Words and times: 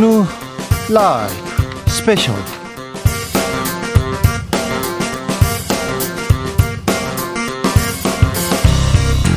주진우 0.00 0.24
라이브 0.94 1.90
스페셜 1.90 2.34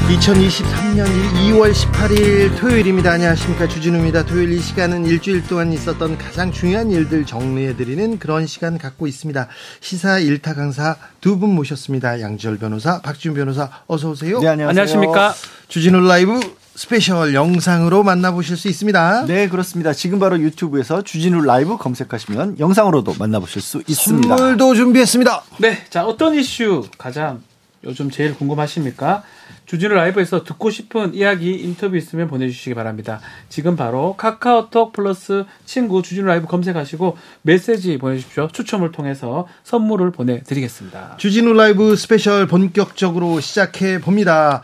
2023년 0.09 1.05
2월 1.51 1.73
18일 1.73 2.57
토요일입니다. 2.59 3.11
안녕하십니까. 3.11 3.67
주진우입니다. 3.67 4.25
토요일 4.25 4.53
이 4.53 4.59
시간은 4.59 5.05
일주일 5.05 5.45
동안 5.47 5.73
있었던 5.73 6.17
가장 6.17 6.51
중요한 6.51 6.91
일들 6.91 7.25
정리해드리는 7.25 8.19
그런 8.19 8.45
시간 8.45 8.77
갖고 8.77 9.07
있습니다. 9.07 9.47
시사 9.81 10.19
일타 10.19 10.53
강사 10.53 10.95
두 11.19 11.39
분 11.39 11.55
모셨습니다. 11.55 12.21
양지열 12.21 12.57
변호사, 12.57 13.01
박지훈 13.01 13.35
변호사, 13.35 13.69
어서오세요. 13.87 14.39
네, 14.39 14.47
안녕하세요. 14.47 14.69
안녕하십니까. 14.69 15.33
주진우 15.67 15.99
라이브 16.07 16.39
스페셜 16.75 17.33
영상으로 17.33 18.03
만나보실 18.03 18.57
수 18.57 18.67
있습니다. 18.67 19.25
네, 19.27 19.47
그렇습니다. 19.47 19.93
지금 19.93 20.19
바로 20.19 20.39
유튜브에서 20.39 21.03
주진우 21.03 21.41
라이브 21.41 21.77
검색하시면 21.77 22.59
영상으로도 22.59 23.15
만나보실 23.19 23.61
수 23.61 23.83
있습니다. 23.87 24.35
선물도 24.35 24.73
준비했습니다. 24.75 25.43
네, 25.59 25.77
자, 25.89 26.05
어떤 26.05 26.33
이슈 26.33 26.87
가장 26.97 27.41
요즘 27.83 28.09
제일 28.09 28.35
궁금하십니까? 28.35 29.23
주진우 29.65 29.93
라이브에서 29.93 30.43
듣고 30.43 30.69
싶은 30.69 31.13
이야기 31.13 31.53
인터뷰 31.53 31.95
있으면 31.95 32.27
보내주시기 32.27 32.73
바랍니다. 32.73 33.19
지금 33.49 33.75
바로 33.75 34.15
카카오톡 34.17 34.93
플러스 34.93 35.45
친구 35.65 36.01
주진우 36.01 36.25
라이브 36.25 36.47
검색하시고 36.47 37.17
메시지 37.43 37.97
보내주십시오. 37.97 38.49
추첨을 38.51 38.91
통해서 38.91 39.47
선물을 39.63 40.11
보내드리겠습니다. 40.11 41.17
주진우 41.17 41.53
라이브 41.53 41.95
스페셜 41.95 42.47
본격적으로 42.47 43.39
시작해 43.41 43.99
봅니다. 43.99 44.61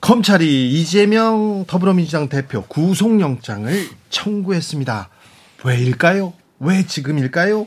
검찰이 0.00 0.70
이재명 0.70 1.64
더불어민주당 1.68 2.28
대표 2.28 2.62
구속영장을 2.62 3.70
청구했습니다. 4.08 5.08
왜일까요? 5.64 6.32
왜 6.58 6.82
지금일까요? 6.82 7.66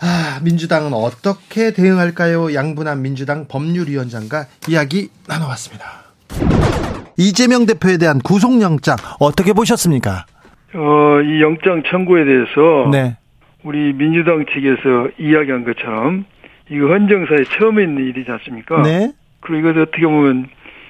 아, 0.00 0.40
민주당은 0.42 0.92
어떻게 0.92 1.72
대응할까요? 1.72 2.54
양분한 2.54 3.02
민주당 3.02 3.46
법률위원장과 3.48 4.46
이야기 4.68 5.08
나눠봤습니다. 5.26 6.04
이재명 7.16 7.64
대표에 7.66 7.96
대한 7.96 8.18
구속영장 8.18 8.96
어떻게 9.18 9.52
보셨습니까? 9.52 10.26
어, 10.74 11.20
이 11.22 11.40
영장 11.40 11.82
청구에 11.90 12.24
대해서 12.24 12.88
네. 12.90 13.16
우리 13.62 13.92
민주당 13.94 14.44
측에서 14.46 15.08
이야기한 15.18 15.64
것처럼 15.64 16.26
이거 16.70 16.88
헌정사에 16.88 17.44
처음 17.58 17.80
있는 17.80 18.06
일이지 18.08 18.30
않습니까? 18.30 18.82
네. 18.82 19.12
그리고 19.40 19.70
이것도 19.70 19.82
어떻게 19.82 20.02
보면 20.02 20.48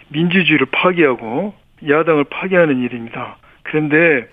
민주주의를 0.09 0.67
파괴하고 0.71 1.55
야당을 1.89 2.25
파괴하는 2.25 2.83
일입니다. 2.83 3.37
그런데 3.63 4.27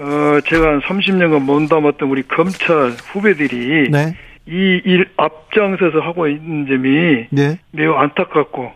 어, 0.00 0.40
제가 0.40 0.68
한 0.68 0.80
30년간 0.80 1.42
몸담았던 1.42 2.08
우리 2.08 2.22
검찰 2.22 2.90
후배들이 3.12 3.90
네. 3.90 4.14
이일 4.46 5.08
앞장서서 5.16 6.00
하고 6.00 6.26
있는 6.28 6.66
점이 6.66 7.26
네. 7.30 7.58
매우 7.72 7.94
안타깝고 7.94 8.72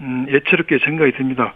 음, 0.00 0.26
예처롭게 0.30 0.78
생각이 0.84 1.12
듭니다. 1.12 1.54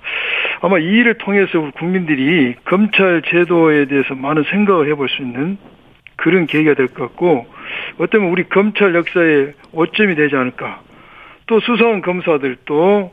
아마 0.62 0.78
이 0.78 0.84
일을 0.84 1.19
통해서 1.19 1.58
우리 1.58 1.70
국민들이 1.72 2.55
검찰 2.64 3.22
제도에 3.27 3.86
대해서 3.86 4.14
많은 4.14 4.45
생각을 4.50 4.89
해볼 4.91 5.08
수 5.08 5.22
있는 5.22 5.58
그런 6.17 6.47
계기가 6.47 6.74
될 6.74 6.89
것 6.89 7.08
같고 7.08 7.47
어쩌면 7.98 8.30
우리 8.30 8.45
검찰 8.45 8.95
역사의 8.95 9.52
오점이 9.72 10.14
되지 10.14 10.36
않을까. 10.36 10.83
또 11.47 11.61
수사한 11.61 12.00
검사들도 12.02 13.12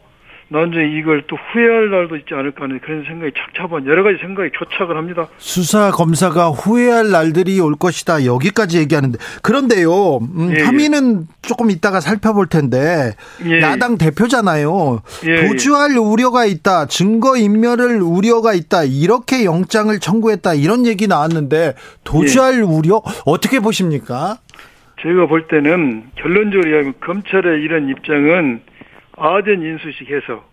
나중에 0.50 0.98
이걸 0.98 1.23
또 1.28 1.36
후회할 1.36 1.90
날도 1.90 2.16
있지 2.17 2.34
않을까 2.34 2.64
하는 2.64 2.80
그런 2.80 3.03
생각이 3.03 3.34
착잡한 3.38 3.86
여러 3.86 4.03
가지 4.03 4.17
생각이 4.22 4.50
교착을 4.52 4.95
합니다. 4.95 5.27
수사 5.38 5.92
검사가 5.92 6.49
후회할 6.49 7.10
날들이 7.10 7.60
올 7.60 7.76
것이다. 7.76 8.26
여기까지 8.26 8.77
얘기하는데 8.80 9.17
그런데요. 9.42 10.17
음, 10.17 10.52
예, 10.55 10.60
예. 10.60 10.64
혐의는 10.64 11.27
조금 11.42 11.70
이따가 11.70 11.99
살펴볼 11.99 12.48
텐데 12.48 13.14
예, 13.45 13.61
야당 13.61 13.98
대표잖아요. 13.98 15.02
예, 15.26 15.48
도주할 15.48 15.98
우려가 15.98 16.45
있다. 16.45 16.86
증거 16.86 17.36
인멸을 17.36 18.02
우려가 18.02 18.54
있다. 18.54 18.86
이렇게 18.86 19.44
영장을 19.44 19.98
청구했다. 20.00 20.54
이런 20.54 20.86
얘기 20.86 21.08
나왔는데 21.08 21.73
도주할 22.05 22.60
예. 22.60 22.61
우려 22.61 23.02
어떻게 23.26 23.60
보십니까? 23.60 24.38
제가 25.02 25.27
볼 25.27 25.48
때는 25.48 26.05
결론적으로 26.16 26.70
이야기하면 26.70 26.94
검찰의 27.02 27.61
이런 27.61 27.89
입장은 27.89 28.61
아전 29.17 29.61
인수식 29.61 30.10
해서 30.10 30.45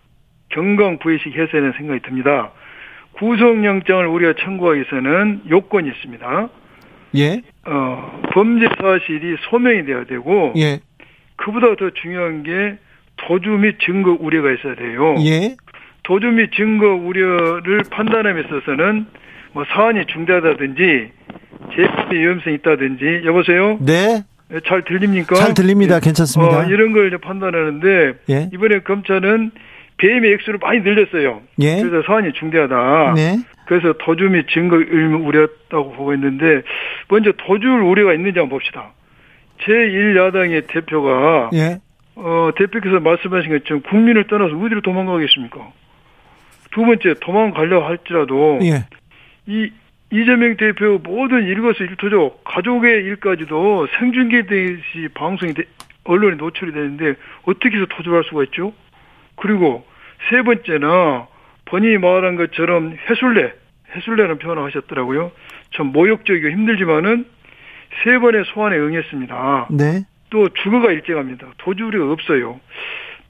경강 0.49 0.99
부의식 0.99 1.35
해서라는 1.35 1.73
생각이 1.77 2.01
듭니다. 2.01 2.51
구속영장을 3.13 4.05
우리가 4.07 4.33
청구하기 4.43 4.79
위해서는 4.81 5.41
요건이 5.49 5.89
있습니다. 5.89 6.49
예. 7.17 7.41
어, 7.65 8.21
범죄 8.33 8.65
사실이 8.79 9.37
소명이 9.49 9.85
돼야 9.85 10.03
되고 10.03 10.53
예. 10.57 10.79
그보다 11.37 11.75
더 11.75 11.89
중요한 11.91 12.43
게 12.43 12.77
도주 13.17 13.49
및 13.49 13.77
증거 13.85 14.17
우려가 14.19 14.51
있어야 14.51 14.75
돼요. 14.75 15.15
예. 15.25 15.55
도주 16.03 16.27
및 16.27 16.51
증거 16.55 16.93
우려를 16.93 17.81
판단함에 17.89 18.41
있어서는 18.41 19.05
뭐 19.53 19.63
사안이 19.65 20.05
중대하다든지 20.07 21.11
재판의 21.75 22.19
위험성이 22.19 22.55
있다든지 22.57 23.21
여보세요? 23.25 23.77
네. 23.81 24.23
예, 24.53 24.59
잘 24.67 24.83
들립니까? 24.83 25.35
잘 25.35 25.53
들립니다. 25.53 25.95
예. 25.95 25.99
괜찮습니다. 25.99 26.59
어, 26.59 26.63
이런 26.65 26.93
걸 26.93 27.07
이제 27.07 27.17
판단하는데 27.17 28.13
예. 28.29 28.49
이번에 28.53 28.79
검찰은 28.79 29.51
배임의 29.97 30.33
액수를 30.33 30.59
많이 30.61 30.81
늘렸어요. 30.81 31.41
예. 31.61 31.81
그래서 31.81 32.05
사안이 32.05 32.33
중대하다. 32.33 33.13
네. 33.15 33.37
그래서 33.67 33.93
도주 33.99 34.25
및 34.25 34.45
증거 34.53 34.77
의무 34.77 35.25
우려했다고 35.27 35.93
보고 35.93 36.13
있는데 36.13 36.61
먼저 37.09 37.31
도주를 37.31 37.81
우려가 37.81 38.13
있는지 38.13 38.39
한번 38.39 38.57
봅시다. 38.57 38.91
제1야당의 39.61 40.67
대표가 40.67 41.49
예. 41.53 41.79
어, 42.15 42.49
대표께서 42.57 42.99
말씀하신 42.99 43.51
것처럼 43.51 43.81
국민을 43.83 44.27
떠나서 44.27 44.55
어디로 44.55 44.81
도망가겠습니까? 44.81 45.71
두 46.71 46.81
번째 46.85 47.15
도망가려 47.21 47.85
할지라도 47.85 48.59
예. 48.63 48.85
이 49.47 49.71
이재명 50.11 50.55
대표 50.57 50.99
모든 51.03 51.43
일거수일투족 51.45 52.43
가족의 52.43 53.03
일까지도 53.03 53.87
생중계되듯이 53.99 55.09
방송이 55.13 55.53
돼- 55.53 55.63
언론에 56.03 56.35
노출이 56.35 56.71
되는데 56.71 57.15
어떻게 57.43 57.75
해서 57.75 57.87
도주할 57.87 58.23
수가 58.25 58.43
있죠? 58.45 58.73
그리고 59.35 59.85
세 60.29 60.41
번째나 60.43 61.27
본인이 61.65 61.97
말한 61.97 62.35
것처럼 62.35 62.95
해술래 63.09 63.53
해술래라는 63.95 64.37
표현을 64.39 64.63
하셨더라고요. 64.65 65.31
참 65.75 65.87
모욕적이고 65.87 66.49
힘들지만은 66.49 67.25
세 68.03 68.17
번의 68.19 68.43
소환에 68.53 68.77
응했습니다. 68.77 69.67
네. 69.71 70.03
또 70.29 70.49
주거가 70.49 70.91
일정합니다. 70.91 71.47
도주 71.57 71.85
우리가 71.85 72.11
없어요. 72.11 72.59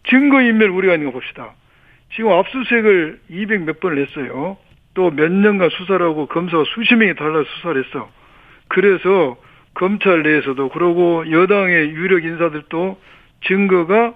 증거인멸 0.09 0.69
우려가 0.69 0.95
있는 0.95 1.07
거 1.07 1.13
봅시다. 1.13 1.53
지금 2.15 2.31
압수수색을 2.31 3.19
200 3.29 3.61
몇 3.63 3.79
번을 3.79 4.05
했어요. 4.05 4.57
또 4.95 5.11
몇 5.11 5.31
년간 5.31 5.69
수사를 5.69 6.03
하고 6.03 6.25
검사가 6.25 6.63
수십 6.73 6.95
명이 6.95 7.15
달라 7.15 7.43
수사를 7.43 7.83
했어. 7.83 8.09
그래서 8.69 9.37
검찰 9.75 10.23
내에서도 10.23 10.69
그러고 10.69 11.29
여당의 11.29 11.89
유력 11.91 12.23
인사들도 12.23 12.97
증거가 13.45 14.13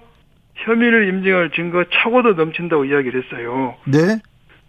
혐의를 0.56 1.08
인정할 1.08 1.50
증거가 1.50 1.84
차고도 1.92 2.32
넘친다고 2.32 2.86
이야기를 2.86 3.22
했어요. 3.22 3.76
네. 3.84 3.98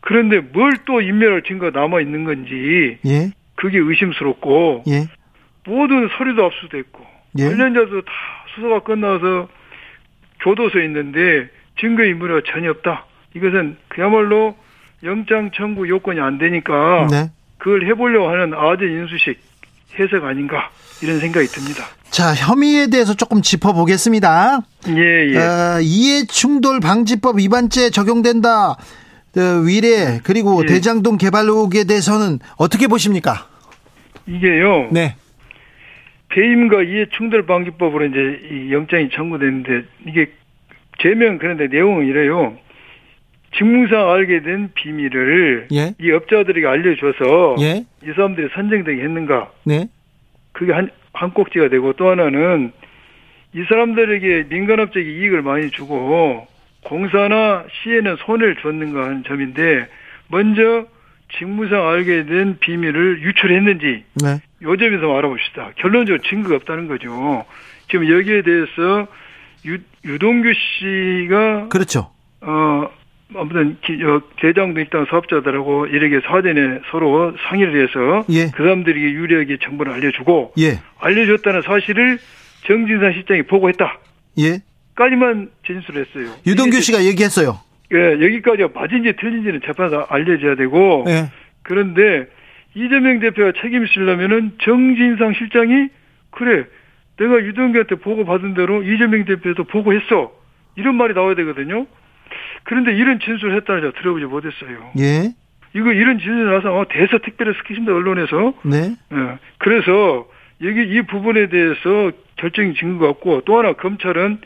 그런데 0.01 0.39
뭘 0.39 0.71
또 0.85 0.99
인멸할 1.01 1.43
증거가 1.43 1.79
남아 1.79 2.01
있는 2.01 2.23
건지 2.25 2.97
예. 3.05 3.31
그게 3.55 3.77
의심스럽고 3.77 4.83
예. 4.87 5.05
모든 5.65 6.09
서류도 6.17 6.43
압수됐고 6.45 7.05
예. 7.39 7.43
관련자도 7.45 8.01
다 8.01 8.11
수사가 8.55 8.79
끝나서 8.81 9.47
교도소에 10.41 10.83
있는데 10.85 11.49
증거 11.79 12.03
인물이 12.03 12.41
전혀 12.47 12.71
없다. 12.71 13.05
이것은 13.35 13.77
그야말로 13.87 14.57
영장 15.03 15.51
청구 15.53 15.87
요건이 15.89 16.19
안 16.19 16.37
되니까 16.37 17.07
네. 17.09 17.31
그걸 17.57 17.87
해보려고 17.87 18.29
하는 18.29 18.53
아재 18.53 18.85
인수식 18.85 19.39
해석 19.99 20.23
아닌가 20.23 20.69
이런 21.01 21.19
생각이 21.19 21.47
듭니다. 21.47 21.83
자, 22.09 22.33
혐의에 22.33 22.87
대해서 22.87 23.13
조금 23.13 23.41
짚어보겠습니다. 23.41 24.59
예, 24.89 25.33
예. 25.33 25.37
어, 25.37 25.79
이해 25.81 26.25
충돌 26.25 26.79
방지법 26.79 27.39
위반죄 27.39 27.89
적용된다. 27.89 28.71
어, 28.71 29.41
위례 29.65 30.19
그리고 30.23 30.61
예. 30.63 30.67
대장동 30.67 31.17
개발 31.17 31.45
의혹에 31.45 31.85
대해서는 31.85 32.39
어떻게 32.57 32.87
보십니까? 32.87 33.47
이게요. 34.27 34.89
네. 34.91 35.15
배임과 36.29 36.83
이해 36.83 37.05
충돌 37.17 37.45
방지법으로 37.45 38.05
이제 38.05 38.47
이 38.51 38.73
영장이 38.73 39.09
청구됐는데 39.11 39.83
이게 40.07 40.31
제명 41.01 41.37
그런데 41.37 41.67
내용은 41.67 42.05
이래요. 42.05 42.57
직무상 43.55 44.09
알게 44.09 44.41
된 44.41 44.71
비밀을 44.73 45.67
예. 45.73 45.93
이 45.99 46.11
업자들에게 46.11 46.65
알려줘서 46.65 47.55
예. 47.59 47.85
이 48.03 48.13
사람들이 48.15 48.49
선정되게 48.53 49.01
했는가 49.01 49.51
네. 49.65 49.87
그게 50.53 50.71
한, 50.71 50.89
한 51.13 51.31
꼭지가 51.31 51.69
되고 51.69 51.93
또 51.93 52.09
하나는 52.09 52.71
이 53.53 53.63
사람들에게 53.67 54.45
민간업적인 54.49 55.05
이익을 55.05 55.41
많이 55.41 55.69
주고 55.71 56.47
공사나 56.85 57.65
시에는 57.83 58.15
손해를 58.25 58.55
줬는가 58.61 59.03
하는 59.03 59.23
점인데 59.25 59.87
먼저 60.29 60.85
직무상 61.37 61.87
알게 61.87 62.25
된 62.25 62.57
비밀을 62.59 63.21
유출했는지 63.21 64.03
네. 64.23 64.41
요 64.63 64.77
점에서 64.77 65.17
알아봅시다. 65.17 65.71
결론적으로 65.77 66.21
증거가 66.23 66.55
없다는 66.55 66.87
거죠. 66.87 67.45
지금 67.89 68.09
여기에 68.09 68.41
대해서 68.43 69.07
유, 69.65 69.77
유동규 70.05 70.51
씨가 70.53 71.67
그렇죠. 71.67 72.11
어 72.41 72.89
아무튼 73.35 73.77
기, 73.81 74.03
어, 74.03 74.21
대장동 74.41 74.81
입당 74.81 75.05
사업자들하고 75.05 75.87
이렇게 75.87 76.19
사전에 76.27 76.81
서로 76.91 77.33
상의를 77.47 77.87
해서 77.87 78.25
예. 78.29 78.51
그 78.51 78.63
사람들에게 78.63 79.01
유리하게 79.01 79.57
정보를 79.63 79.93
알려주고 79.93 80.53
예. 80.59 80.79
알려줬다는 80.99 81.61
사실을 81.61 82.19
정진상 82.67 83.13
실장이 83.13 83.43
보고했다. 83.43 83.99
예. 84.39 84.59
까지만 84.95 85.49
진술했어요. 85.65 86.35
유동규 86.45 86.75
이게 86.75 86.81
씨가 86.81 87.03
얘기했어요. 87.05 87.59
예, 87.93 88.13
여기까지가 88.23 88.69
맞은지 88.73 89.13
틀린지는 89.19 89.61
재판에서 89.65 90.07
알려줘야 90.09 90.55
되고 90.55 91.05
예. 91.07 91.31
그런데 91.63 92.27
이재명 92.75 93.19
대표가 93.19 93.53
책임지려면은 93.61 94.53
정진상 94.61 95.33
실장이 95.33 95.89
그래 96.31 96.65
내가 97.17 97.35
유동규한테 97.43 97.95
보고 97.95 98.25
받은 98.25 98.53
대로 98.53 98.83
이재명 98.83 99.25
대표도 99.25 99.65
보고했어 99.65 100.31
이런 100.75 100.95
말이 100.95 101.13
나와야 101.13 101.35
되거든요. 101.35 101.85
그런데 102.63 102.93
이런 102.95 103.19
진술을 103.19 103.55
했다는 103.57 103.81
저 103.81 103.99
들어보지 103.99 104.25
못했어요. 104.25 104.91
예. 104.99 105.33
이거 105.73 105.91
이런 105.93 106.19
진술이 106.19 106.43
나서 106.45 106.77
어, 106.77 106.85
대서 106.89 107.17
특별히 107.19 107.53
시키신다 107.57 107.93
언론에서 107.93 108.53
네. 108.63 108.95
예. 109.13 109.37
그래서 109.57 110.27
여기 110.61 110.81
이 110.83 111.01
부분에 111.03 111.47
대해서 111.47 112.11
결정이 112.37 112.75
증거가 112.75 113.09
없고 113.09 113.41
또 113.45 113.57
하나 113.59 113.73
검찰은 113.73 114.39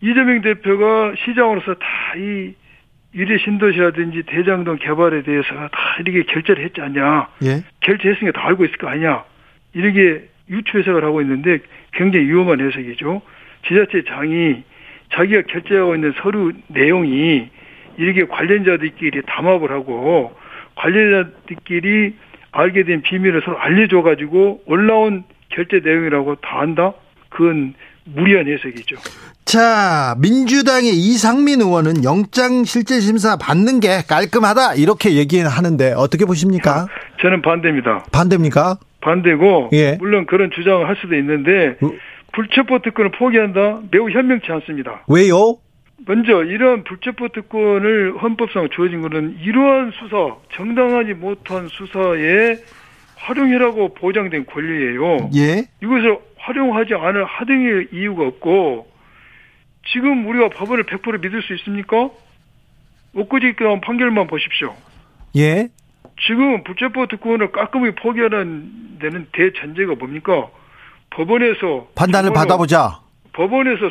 이재명 0.00 0.40
대표가 0.42 1.14
시장으로서 1.24 1.74
다 1.74 1.86
이 2.16 2.54
유리 3.14 3.38
신도시라든지 3.38 4.24
대장 4.26 4.64
동 4.64 4.76
개발에 4.76 5.22
대해서 5.22 5.48
다 5.68 5.96
이렇게 6.00 6.24
결제를 6.24 6.64
했지 6.64 6.80
않냐. 6.80 7.28
예. 7.44 7.62
결제했으니까 7.80 8.32
다 8.40 8.48
알고 8.48 8.64
있을 8.64 8.76
거 8.76 8.88
아니냐. 8.88 9.24
이렇게 9.72 10.28
유추 10.50 10.78
해석을 10.78 11.04
하고 11.04 11.20
있는데 11.22 11.58
굉장히 11.92 12.26
위험한 12.26 12.60
해석이죠. 12.60 13.22
지자체 13.68 14.02
장이 14.08 14.64
자기가 15.14 15.42
결제하고 15.48 15.94
있는 15.94 16.12
서류 16.22 16.52
내용이 16.68 17.48
이렇게 17.96 18.26
관련자들끼리 18.26 19.22
담합을 19.26 19.70
하고 19.70 20.32
관련자들끼리 20.76 22.14
알게 22.52 22.84
된 22.84 23.02
비밀을 23.02 23.42
서로 23.44 23.58
알려줘가지고 23.58 24.62
올라온 24.66 25.24
결제 25.48 25.80
내용이라고 25.84 26.36
다 26.36 26.60
안다? 26.60 26.92
그건 27.28 27.74
무리한 28.04 28.46
해석이죠. 28.46 28.96
자, 29.44 30.14
민주당의 30.20 30.90
이상민 30.90 31.60
의원은 31.60 32.04
영장 32.04 32.64
실질 32.64 33.00
심사 33.00 33.36
받는 33.36 33.80
게 33.80 34.02
깔끔하다 34.08 34.74
이렇게 34.74 35.14
얘기하는데 35.14 35.92
어떻게 35.96 36.24
보십니까? 36.24 36.86
저는 37.20 37.42
반대입니다. 37.42 38.04
반대입니까? 38.12 38.78
반대고 39.00 39.70
예. 39.72 39.96
물론 40.00 40.26
그런 40.26 40.50
주장을 40.50 40.86
할 40.88 40.96
수도 40.96 41.14
있는데 41.16 41.76
어? 41.82 41.90
불체포 42.34 42.80
특권을 42.80 43.12
포기한다? 43.12 43.80
매우 43.90 44.10
현명치 44.10 44.50
않습니다. 44.50 45.04
왜요? 45.08 45.58
먼저 46.06 46.42
이러한 46.42 46.84
불체포 46.84 47.28
특권을 47.28 48.20
헌법상 48.20 48.68
주어진 48.70 49.00
것은 49.00 49.38
이러한 49.40 49.92
수사, 49.92 50.36
정당하지 50.54 51.14
못한 51.14 51.68
수사에 51.68 52.56
활용이라고 53.16 53.94
보장된 53.94 54.46
권리예요. 54.46 55.30
예. 55.36 55.64
이것을 55.82 56.18
활용하지 56.36 56.94
않을 56.94 57.24
하등의 57.24 57.88
이유가 57.92 58.26
없고 58.26 58.88
지금 59.92 60.26
우리가 60.26 60.48
법원을 60.50 60.84
100% 60.84 61.22
믿을 61.22 61.42
수 61.42 61.54
있습니까? 61.54 62.10
엊그제 63.14 63.54
나온 63.60 63.80
판결만 63.80 64.26
보십시오. 64.26 64.74
예. 65.36 65.68
지금 66.26 66.64
불체포 66.64 67.06
특권을 67.06 67.52
깔끔하게 67.52 67.94
포기하는 67.94 68.98
데는 69.00 69.28
대전제가 69.32 69.94
뭡니까? 69.94 70.48
법원에서 71.14 71.88
판단을 71.94 72.32
받아보자. 72.32 73.00
법원에서 73.32 73.90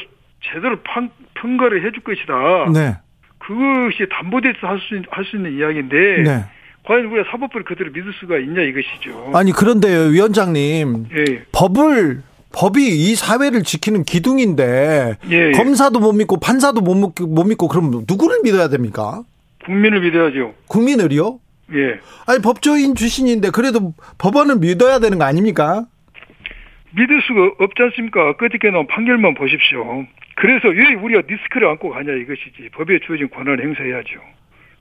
제대로 0.54 0.78
판, 0.84 1.10
평가를 1.36 1.86
해줄 1.86 2.04
것이다. 2.04 2.34
네. 2.74 2.98
그것이 3.40 4.08
담보돼서 4.10 4.68
할 4.68 4.80
수 4.80 5.02
할 5.12 5.26
수 5.26 5.36
있는 5.38 5.58
이야기인데 5.58 6.24
네. 6.24 6.46
과연 6.86 7.06
우리가 7.06 7.30
사법부를 7.32 7.66
그대로 7.66 7.92
믿을 7.92 8.14
수가 8.20 8.38
있냐 8.40 8.62
이것이죠. 8.62 9.32
아니 9.34 9.52
그런데 9.52 9.88
위원장님 10.10 11.08
예, 11.16 11.44
법을 11.52 12.22
법이 12.54 12.82
이 12.86 13.16
사회를 13.16 13.64
지키는 13.64 14.04
기둥인데 14.04 15.18
예, 15.30 15.48
예. 15.48 15.52
검사도 15.52 16.00
못 16.00 16.12
믿고 16.14 16.40
판사도 16.40 16.82
못 16.82 16.96
믿고, 16.96 17.26
못 17.28 17.44
믿고 17.46 17.68
그럼 17.68 18.04
누구를 18.08 18.40
믿어야 18.44 18.68
됩니까? 18.70 19.24
국민을 19.66 20.02
믿어야죠. 20.02 20.54
국민을요? 20.68 21.40
예, 21.74 22.00
아니 22.28 22.42
법조인 22.42 22.96
출신인데 22.96 23.50
그래도 23.52 23.94
법원을 24.18 24.58
믿어야 24.58 25.00
되는 25.00 25.18
거 25.20 25.24
아닙니까? 25.26 25.86
믿을 26.96 27.22
수가 27.22 27.56
없지 27.60 27.82
않습니까? 27.84 28.36
끝에 28.38 28.72
나온 28.72 28.88
판결만 28.88 29.34
보십시오. 29.34 30.06
그래서 30.36 30.68
왜 30.70 30.94
우리가 30.96 31.22
리스크를 31.28 31.68
안고 31.70 31.90
가냐 31.90 32.12
이것이지. 32.14 32.70
법에 32.74 33.00
주어진 33.06 33.30
권한을 33.30 33.64
행사해야죠. 33.64 34.20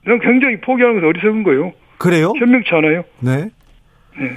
난 0.05 0.19
굉장히 0.19 0.59
포기하는 0.61 0.95
것은 0.95 1.07
어리석은 1.07 1.43
거예요. 1.43 1.73
그래요? 1.97 2.33
현명치 2.37 2.69
않아요. 2.73 3.03
네. 3.19 3.49
네. 4.19 4.29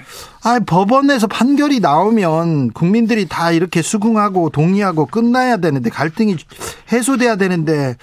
아 0.44 0.58
법원에서 0.66 1.26
판결이 1.26 1.80
나오면 1.80 2.70
국민들이 2.70 3.26
다 3.28 3.52
이렇게 3.52 3.82
수긍하고 3.82 4.48
동의하고 4.50 5.06
끝나야 5.06 5.58
되는데 5.58 5.90
갈등이 5.90 6.36
해소돼야 6.92 7.36
되는데 7.36 7.94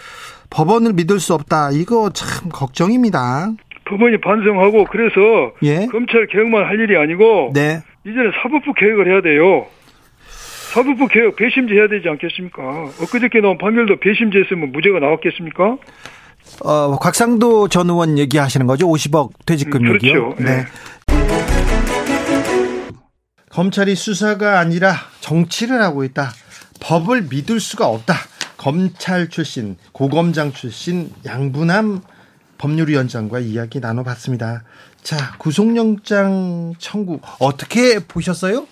법원을 0.52 0.94
믿을 0.94 1.20
수 1.20 1.34
없다. 1.34 1.72
이거 1.72 2.12
참 2.12 2.50
걱정입니다. 2.50 3.54
법원이 3.86 4.22
반성하고 4.22 4.86
그래서 4.86 5.54
예. 5.64 5.88
검찰 5.88 6.28
개혁만 6.28 6.66
할 6.66 6.80
일이 6.80 6.96
아니고 6.96 7.52
네. 7.54 7.82
이제는 8.06 8.32
사법부 8.42 8.74
개혁을 8.74 9.08
해야 9.12 9.22
돼요. 9.22 9.66
사법부 10.74 11.08
개혁 11.08 11.36
배심제 11.36 11.74
해야 11.74 11.88
되지 11.88 12.10
않겠습니까? 12.10 12.62
엊그저께 13.02 13.40
나온 13.42 13.58
판결도 13.58 14.00
배심제 14.00 14.40
했으면 14.40 14.72
무죄가 14.72 15.00
나왔겠습니까? 15.00 15.78
어, 16.66 16.98
곽상도 17.00 17.70
전 17.70 17.90
의원 17.90 18.18
얘기하시는 18.18 18.66
거죠? 18.68 18.88
50억 18.88 19.32
퇴직금액이요? 19.46 20.14
음, 20.14 20.36
그렇죠. 20.36 20.44
네. 20.44 20.66
검찰이 23.50 23.96
수사가 23.96 24.60
아니라 24.60 24.94
정치를 25.22 25.82
하고 25.82 26.04
있다. 26.04 26.32
법을 26.82 27.28
믿을 27.30 27.60
수가 27.60 27.88
없다. 27.88 28.16
검찰 28.58 29.30
출신, 29.30 29.78
고검장 29.92 30.52
출신 30.54 31.10
양분함 31.26 32.02
법률위원장과 32.58 33.40
이야기 33.40 33.80
나눠봤습니다. 33.80 34.64
자, 35.04 35.36
구속영장 35.38 36.76
청구 36.78 37.20
어떻게 37.40 38.00
보셨어요? 38.00 38.66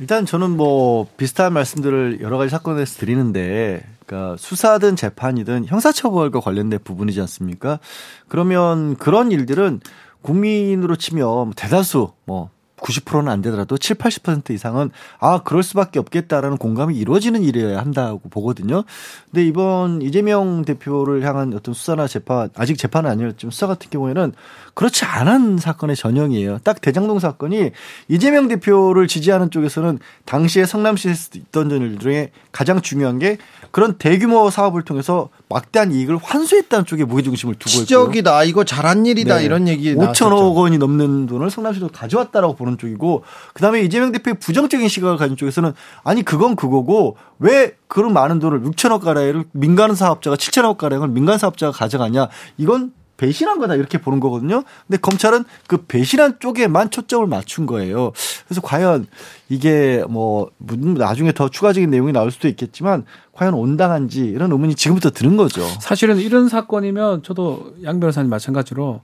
일단 0.00 0.26
저는 0.26 0.50
뭐 0.50 1.06
비슷한 1.16 1.52
말씀들을 1.52 2.18
여러 2.20 2.36
가지 2.36 2.50
사건에서 2.50 2.98
드리는데, 2.98 3.86
그러니까 4.04 4.36
수사든 4.36 4.96
재판이든 4.96 5.66
형사처벌과 5.66 6.40
관련된 6.40 6.80
부분이지 6.82 7.20
않습니까? 7.20 7.78
그러면 8.26 8.96
그런 8.96 9.30
일들은 9.30 9.80
국민으로 10.22 10.96
치면 10.96 11.26
뭐 11.26 11.50
대다수 11.54 12.12
뭐 12.24 12.50
90%는 12.82 13.28
안 13.28 13.40
되더라도 13.42 13.78
7, 13.78 13.96
80% 13.96 14.50
이상은 14.50 14.90
아, 15.18 15.42
그럴 15.42 15.62
수밖에 15.62 15.98
없겠다라는 15.98 16.58
공감이 16.58 16.96
이루어지는 16.96 17.42
일이어야 17.42 17.78
한다고 17.78 18.28
보거든요. 18.28 18.84
근데 19.30 19.46
이번 19.46 20.02
이재명 20.02 20.64
대표를 20.64 21.24
향한 21.24 21.54
어떤 21.54 21.74
수사나 21.74 22.06
재판, 22.06 22.50
아직 22.56 22.76
재판은 22.76 23.10
아니었지만 23.10 23.50
수사 23.50 23.66
같은 23.66 23.88
경우에는 23.90 24.32
그렇지 24.74 25.04
않은 25.04 25.58
사건의 25.58 25.96
전형이에요. 25.96 26.58
딱 26.64 26.80
대장동 26.80 27.18
사건이 27.18 27.70
이재명 28.08 28.48
대표를 28.48 29.06
지지하는 29.06 29.50
쪽에서는 29.50 29.98
당시에 30.24 30.64
성남시에서 30.66 31.30
있던 31.36 31.70
일 31.70 31.98
중에 31.98 32.30
가장 32.52 32.80
중요한 32.80 33.18
게 33.18 33.38
그런 33.70 33.94
대규모 33.98 34.50
사업을 34.50 34.82
통해서 34.82 35.28
막대한 35.48 35.92
이익을 35.92 36.18
환수했다는 36.18 36.86
쪽에 36.86 37.04
무게중심을 37.04 37.54
두고 37.56 37.70
있고요. 37.70 37.84
지적이다. 37.84 38.44
이거 38.44 38.64
잘한 38.64 39.06
일이다. 39.06 39.38
네. 39.38 39.44
이런 39.44 39.68
얘기 39.68 39.94
5천억 39.94 40.54
원이 40.56 40.78
넘는 40.78 41.26
돈을 41.26 41.50
성남시로 41.50 41.88
가져왔다라고 41.88 42.56
보는 42.56 42.71
쪽이고 42.78 43.24
그다음에 43.54 43.80
이재명 43.82 44.12
대표의 44.12 44.38
부정적인 44.38 44.88
시각을 44.88 45.16
가진 45.16 45.36
쪽에서는 45.36 45.72
아니 46.04 46.22
그건 46.22 46.56
그거고 46.56 47.16
왜 47.38 47.76
그런 47.88 48.12
많은 48.12 48.38
돈을 48.38 48.62
6천억 48.62 49.00
가량을 49.00 49.44
민간 49.52 49.94
사업자가 49.94 50.36
7천억 50.36 50.76
가량을 50.76 51.08
민간 51.08 51.38
사업자가 51.38 51.72
가져가냐 51.72 52.28
이건 52.56 52.92
배신한 53.22 53.60
거다 53.60 53.76
이렇게 53.76 53.98
보는 53.98 54.18
거거든요. 54.18 54.64
근데 54.88 55.00
검찰은 55.00 55.44
그 55.68 55.76
배신한 55.86 56.40
쪽에만 56.40 56.90
초점을 56.90 57.24
맞춘 57.28 57.66
거예요. 57.66 58.10
그래서 58.48 58.60
과연 58.60 59.06
이게 59.48 60.02
뭐 60.08 60.50
나중에 60.58 61.30
더 61.30 61.48
추가적인 61.48 61.88
내용이 61.88 62.12
나올 62.12 62.32
수도 62.32 62.48
있겠지만 62.48 63.04
과연 63.32 63.54
온당한지 63.54 64.24
이런 64.24 64.50
의문이 64.50 64.74
지금부터 64.74 65.10
드는 65.10 65.36
거죠. 65.36 65.62
사실은 65.80 66.18
이런 66.18 66.48
사건이면 66.48 67.22
저도 67.22 67.74
양 67.84 68.00
변호사님 68.00 68.28
마찬가지로 68.28 69.02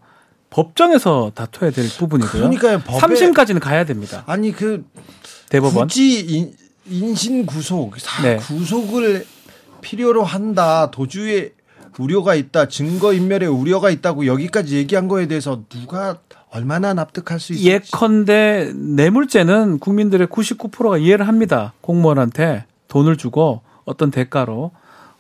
법정에서 0.50 1.32
다퉈야 1.34 1.70
될 1.70 1.88
부분이고요. 1.88 2.32
그러니까요, 2.32 2.78
법에- 2.80 3.00
3심까지는 3.00 3.60
가야 3.60 3.84
됩니다. 3.84 4.24
아니 4.26 4.52
그 4.52 4.84
대법원. 5.50 5.88
굳이 5.88 6.20
인, 6.20 6.52
인신 6.86 7.44
구속, 7.46 7.98
사- 7.98 8.22
네. 8.22 8.36
구속을 8.36 9.26
필요로 9.80 10.24
한다. 10.24 10.90
도주의 10.90 11.52
우려가 11.98 12.34
있다, 12.34 12.68
증거 12.68 13.12
인멸에 13.12 13.46
우려가 13.46 13.90
있다고 13.90 14.26
여기까지 14.26 14.76
얘기한 14.76 15.08
거에 15.08 15.26
대해서 15.26 15.62
누가 15.68 16.18
얼마나 16.50 16.94
납득할 16.94 17.40
수 17.40 17.52
있을지. 17.52 17.68
예컨대 17.70 18.72
뇌물죄는 18.74 19.80
국민들의 19.80 20.28
99%가 20.28 20.96
이해를 20.98 21.26
합니다. 21.28 21.72
공무원한테 21.80 22.64
돈을 22.88 23.16
주고 23.16 23.62
어떤 23.84 24.10
대가로 24.10 24.70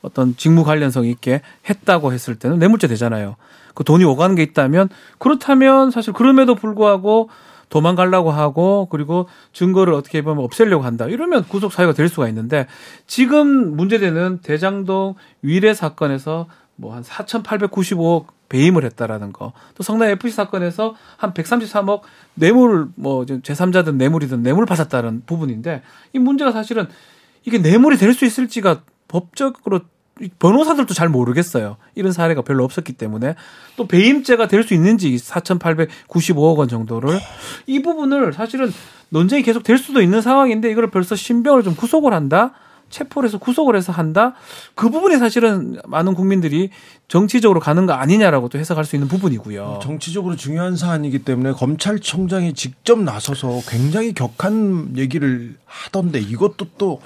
어떤 0.02 0.36
직무 0.36 0.62
관련성 0.64 1.04
있게 1.06 1.42
했다고 1.68 2.12
했을 2.12 2.36
때는 2.36 2.58
뇌물죄 2.60 2.86
되잖아요. 2.86 3.36
그 3.78 3.84
돈이 3.84 4.02
오가는 4.02 4.34
게 4.34 4.42
있다면 4.42 4.88
그렇다면 5.18 5.92
사실 5.92 6.12
그럼에도 6.12 6.56
불구하고 6.56 7.30
도망가려고 7.68 8.32
하고 8.32 8.88
그리고 8.90 9.28
증거를 9.52 9.94
어떻게 9.94 10.20
보면 10.22 10.42
없애려고 10.42 10.82
한다. 10.82 11.06
이러면 11.06 11.44
구속 11.44 11.72
사유가 11.72 11.92
될 11.92 12.08
수가 12.08 12.26
있는데 12.26 12.66
지금 13.06 13.76
문제되는 13.76 14.40
대장동 14.42 15.14
위례 15.42 15.74
사건에서 15.74 16.48
뭐 16.74 16.92
한 16.92 17.04
4,895억 17.04 18.26
배임을 18.48 18.84
했다라는 18.84 19.32
거. 19.32 19.52
또 19.76 19.84
성남 19.84 20.08
FC 20.08 20.34
사건에서 20.34 20.96
한 21.16 21.32
133억 21.32 22.00
뇌물 22.34 22.88
뭐 22.96 23.24
제3자든 23.26 23.94
뇌물이든 23.94 24.42
뇌물 24.42 24.66
받았다는 24.66 25.22
부분인데 25.24 25.82
이 26.14 26.18
문제가 26.18 26.50
사실은 26.50 26.88
이게 27.44 27.58
뇌물이 27.58 27.96
될 27.96 28.12
수 28.12 28.24
있을지가 28.24 28.80
법적으로 29.06 29.82
변호사들도 30.38 30.94
잘 30.94 31.08
모르겠어요. 31.08 31.76
이런 31.94 32.12
사례가 32.12 32.42
별로 32.42 32.64
없었기 32.64 32.92
때문에 32.94 33.34
또 33.76 33.86
배임죄가 33.86 34.48
될 34.48 34.62
수 34.62 34.74
있는지 34.74 35.16
4,895억 35.16 36.56
원 36.58 36.68
정도를 36.68 37.18
이 37.66 37.80
부분을 37.80 38.32
사실은 38.32 38.72
논쟁이 39.10 39.42
계속 39.42 39.62
될 39.62 39.78
수도 39.78 40.02
있는 40.02 40.20
상황인데 40.20 40.70
이걸 40.70 40.90
벌써 40.90 41.16
신병을 41.16 41.62
좀 41.62 41.74
구속을 41.74 42.12
한다. 42.12 42.52
체포를 42.90 43.28
해서 43.28 43.38
구속을 43.38 43.76
해서 43.76 43.92
한다. 43.92 44.34
그 44.74 44.88
부분이 44.90 45.16
사실은 45.18 45.78
많은 45.86 46.14
국민들이 46.14 46.70
정치적으로 47.08 47.58
가는 47.58 47.86
거 47.86 47.94
아니냐라고 47.94 48.50
또 48.50 48.58
해석할 48.58 48.84
수 48.84 48.94
있는 48.94 49.08
부분이고요. 49.08 49.80
정치적으로 49.82 50.36
중요한 50.36 50.76
사안이기 50.76 51.20
때문에 51.20 51.52
검찰청장이 51.52 52.52
직접 52.52 53.00
나서서 53.00 53.62
굉장히 53.66 54.12
격한 54.12 54.92
얘기를 54.96 55.56
하던데 55.64 56.20
이것도 56.20 56.66
또 56.76 57.00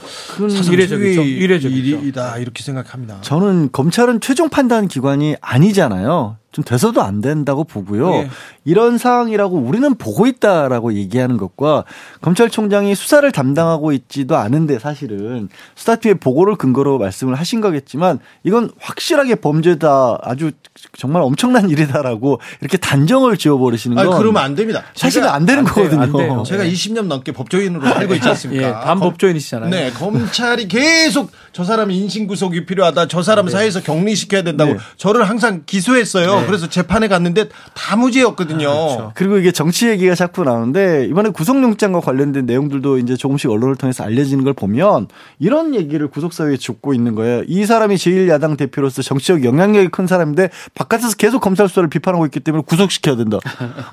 사상 0.50 0.74
이례적이죠. 0.74 1.22
초유의 1.22 1.38
이례적이죠. 1.38 1.96
일이다 1.98 2.38
이렇게 2.38 2.64
생각합니다. 2.64 3.20
저는 3.20 3.70
검찰은 3.70 4.20
최종 4.20 4.48
판단 4.48 4.88
기관이 4.88 5.36
아니잖아요. 5.40 6.36
좀 6.52 6.64
돼서도 6.64 7.00
안 7.02 7.22
된다고 7.22 7.64
보고요. 7.64 8.12
예. 8.12 8.30
이런 8.64 8.98
상황이라고 8.98 9.56
우리는 9.56 9.94
보고 9.94 10.26
있다라고 10.26 10.92
얘기하는 10.92 11.38
것과 11.38 11.84
검찰총장이 12.20 12.94
수사를 12.94 13.30
담당하고 13.32 13.92
있지도 13.92 14.36
않은데 14.36 14.78
사실은 14.78 15.48
수사팀의 15.76 16.16
보고를 16.16 16.56
근거로 16.56 16.98
말씀을 16.98 17.36
하신 17.36 17.62
거겠지만 17.62 18.18
이건 18.44 18.70
확실하게 18.78 19.36
범죄다 19.36 19.91
아주 20.22 20.52
정말 20.98 21.22
엄청난 21.22 21.68
일이다라고 21.70 22.40
이렇게 22.60 22.76
단정을 22.76 23.36
지어버리시는 23.36 23.96
건 23.96 24.06
아니, 24.06 24.16
그러면 24.16 24.42
안 24.42 24.54
됩니다. 24.54 24.82
사실은 24.94 25.28
안 25.28 25.44
되는 25.44 25.60
안 25.60 25.64
거거든요. 25.64 26.00
안 26.02 26.12
돼요. 26.12 26.42
제가 26.46 26.64
20년 26.64 27.06
넘게 27.06 27.32
법조인으로 27.32 27.84
살고 27.84 28.14
있지 28.14 28.28
않습니까? 28.28 28.68
예, 28.68 28.72
반법조인이시잖아요. 28.72 29.70
네, 29.70 29.90
검찰이 29.92 30.68
계속 30.68 31.30
저 31.52 31.64
사람 31.64 31.90
인신 31.90 32.26
구속이 32.26 32.64
필요하다. 32.66 33.08
저 33.08 33.22
사람 33.22 33.48
사회에서 33.48 33.82
격리시켜야 33.82 34.42
된다고 34.42 34.72
네. 34.72 34.78
저를 34.96 35.28
항상 35.28 35.62
기소했어요. 35.66 36.44
그래서 36.46 36.68
재판에 36.68 37.08
갔는데 37.08 37.48
다 37.74 37.96
무죄였거든요. 37.96 38.58
그렇죠. 38.58 39.12
그리고 39.14 39.36
이게 39.38 39.52
정치 39.52 39.88
얘기가 39.88 40.14
자꾸 40.14 40.44
나오는데 40.44 41.06
이번에 41.10 41.30
구속영장과 41.30 42.00
관련된 42.00 42.46
내용들도 42.46 42.98
이제 42.98 43.16
조금씩 43.16 43.50
언론을 43.50 43.76
통해서 43.76 44.04
알려지는 44.04 44.44
걸 44.44 44.54
보면 44.54 45.08
이런 45.38 45.74
얘기를 45.74 46.08
구속사유에 46.08 46.56
줬고 46.56 46.94
있는 46.94 47.14
거예요. 47.14 47.42
이 47.46 47.66
사람이 47.66 47.96
제1야당 47.96 48.56
대표로서 48.56 49.02
정치적 49.02 49.44
영향력 49.44 49.81
이 49.84 49.88
큰 49.88 50.06
사람인데 50.06 50.50
바깥에서 50.74 51.16
계속 51.16 51.40
검찰 51.40 51.68
수사를 51.68 51.88
비판하고 51.88 52.24
있기 52.26 52.40
때문에 52.40 52.64
구속시켜야 52.66 53.16
된다. 53.16 53.38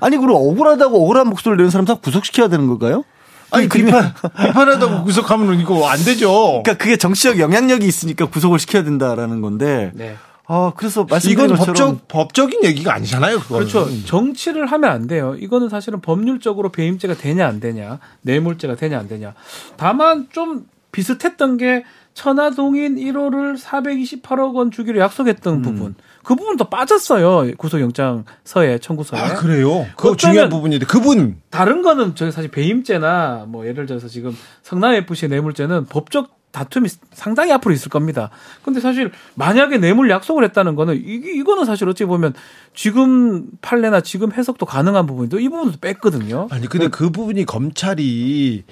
아니 0.00 0.16
그리고 0.16 0.36
억울하다고 0.50 1.02
억울한 1.04 1.28
목소리를 1.28 1.56
내는 1.58 1.70
사람 1.70 1.84
다 1.84 1.94
구속시켜야 1.94 2.48
되는 2.48 2.66
건가요? 2.66 3.04
아니 3.50 3.68
그게 3.68 3.84
비판 3.84 4.14
비판하다고 4.46 5.04
구속하면 5.04 5.60
이거 5.60 5.88
안 5.88 5.98
되죠. 6.04 6.62
그러니까 6.62 6.74
그게 6.74 6.96
정치적 6.96 7.38
영향력이 7.38 7.86
있으니까 7.86 8.26
구속을 8.26 8.58
시켜야 8.58 8.82
된다라는 8.84 9.40
건데. 9.40 9.90
네. 9.94 10.16
아 10.52 10.72
그래서 10.76 11.04
말씀드린 11.08 11.44
이건 11.46 11.56
것처럼 11.58 11.74
법적 12.00 12.08
법적인 12.08 12.64
얘기가 12.64 12.92
아니잖아요. 12.94 13.38
그거는. 13.40 13.68
그렇죠. 13.68 13.88
정치를 14.04 14.66
하면 14.66 14.90
안 14.90 15.06
돼요. 15.06 15.36
이거는 15.38 15.68
사실은 15.68 16.00
법률적으로 16.00 16.70
배임죄가 16.70 17.14
되냐 17.14 17.46
안 17.46 17.60
되냐, 17.60 18.00
뇌물죄가 18.22 18.74
되냐 18.74 18.98
안 18.98 19.06
되냐. 19.06 19.34
다만 19.76 20.26
좀 20.32 20.66
비슷했던 20.92 21.56
게 21.56 21.84
천화동인 22.14 22.96
1호를 22.96 23.58
428억 23.58 24.54
원 24.54 24.70
주기로 24.70 24.98
약속했던 25.00 25.54
음. 25.54 25.62
부분. 25.62 25.94
그 26.22 26.34
부분도 26.34 26.64
빠졌어요. 26.64 27.52
구속영장 27.56 28.24
서에 28.44 28.78
청구서에. 28.78 29.20
아 29.20 29.34
그래요. 29.34 29.86
그거 29.96 30.16
중요한 30.16 30.48
부분인데 30.50 30.86
그분 30.86 31.40
다른 31.50 31.82
거는 31.82 32.14
저희 32.14 32.30
사실 32.30 32.50
배임죄나 32.50 33.46
뭐 33.48 33.66
예를 33.66 33.86
들어서 33.86 34.08
지금 34.08 34.36
성남 34.62 34.94
FC 34.94 35.28
뇌물죄는 35.28 35.86
법적 35.86 36.40
다툼이 36.52 36.88
상당히 37.12 37.52
앞으로 37.52 37.72
있을 37.72 37.90
겁니다. 37.90 38.30
근데 38.64 38.80
사실 38.80 39.12
만약에 39.34 39.78
뇌물 39.78 40.10
약속을 40.10 40.44
했다는 40.44 40.74
거는 40.74 40.96
이, 40.96 41.22
이거는 41.36 41.64
사실 41.64 41.88
어찌 41.88 42.04
보면 42.04 42.34
지금 42.74 43.46
판례나 43.60 44.00
지금 44.00 44.32
해석도 44.32 44.66
가능한 44.66 45.06
부분인데 45.06 45.40
이 45.40 45.48
부분도 45.48 45.78
뺐거든요. 45.80 46.48
아니 46.50 46.66
근데 46.66 46.88
그 46.88 47.10
부분이 47.10 47.44
검찰이 47.46 48.64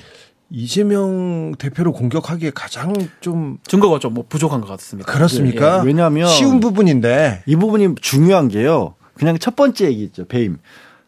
이재명 0.50 1.55
대표를 1.59 1.93
공격하기에 1.93 2.52
가장 2.55 2.93
좀 3.21 3.59
증거가 3.67 3.99
좀 3.99 4.14
뭐 4.14 4.25
부족한 4.28 4.61
것 4.62 4.67
같습니다. 4.69 5.11
그렇습니까? 5.12 5.81
예, 5.83 5.87
왜냐하면 5.87 6.28
쉬운 6.28 6.61
부분인데 6.61 7.43
이 7.47 7.57
부분이 7.57 7.97
중요한 8.00 8.49
게요. 8.49 8.95
그냥 9.14 9.37
첫 9.38 9.55
번째 9.57 9.87
얘기 9.87 10.02
있죠. 10.05 10.25
배임. 10.26 10.59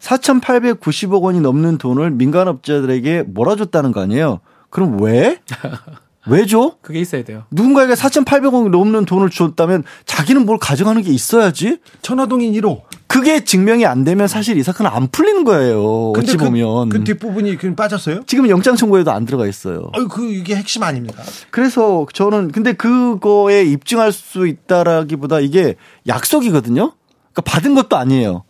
4,890억 0.00 1.22
원이 1.22 1.40
넘는 1.40 1.78
돈을 1.78 2.10
민간업자들에게 2.10 3.24
몰아줬다는 3.28 3.92
거 3.92 4.00
아니에요. 4.00 4.40
그럼 4.68 5.00
왜? 5.02 5.38
왜 6.26 6.44
줘? 6.46 6.76
그게 6.82 7.00
있어야 7.00 7.24
돼요. 7.24 7.44
누군가에게 7.50 7.94
4,800억 7.94 8.68
넘는 8.68 9.06
돈을 9.06 9.30
줬다면 9.30 9.84
자기는 10.04 10.44
뭘 10.44 10.58
가져가는 10.58 11.00
게 11.02 11.10
있어야지? 11.10 11.78
천화동인 12.02 12.52
1호. 12.52 12.82
그게 13.10 13.44
증명이 13.44 13.86
안 13.86 14.04
되면 14.04 14.28
사실 14.28 14.56
이 14.56 14.62
사건은 14.62 14.88
안 14.88 15.08
풀리는 15.08 15.42
거예요. 15.42 16.12
어찌 16.12 16.36
그, 16.36 16.44
보면. 16.44 16.90
그 16.90 17.02
뒷부분이 17.02 17.56
그냥 17.56 17.74
빠졌어요? 17.74 18.20
지금 18.24 18.48
영장 18.48 18.76
청구에도 18.76 19.10
안 19.10 19.26
들어가 19.26 19.48
있어요. 19.48 19.90
아유 19.94 20.06
그 20.06 20.30
이게 20.30 20.54
핵심 20.54 20.84
아닙니까? 20.84 21.24
그래서 21.50 22.06
저는 22.12 22.52
근데 22.52 22.72
그거에 22.72 23.64
입증할 23.64 24.12
수 24.12 24.46
있다라기보다 24.46 25.40
이게 25.40 25.74
약속이거든요. 26.06 26.92
그러니까 27.32 27.42
받은 27.44 27.74
것도 27.74 27.96
아니에요. 27.96 28.44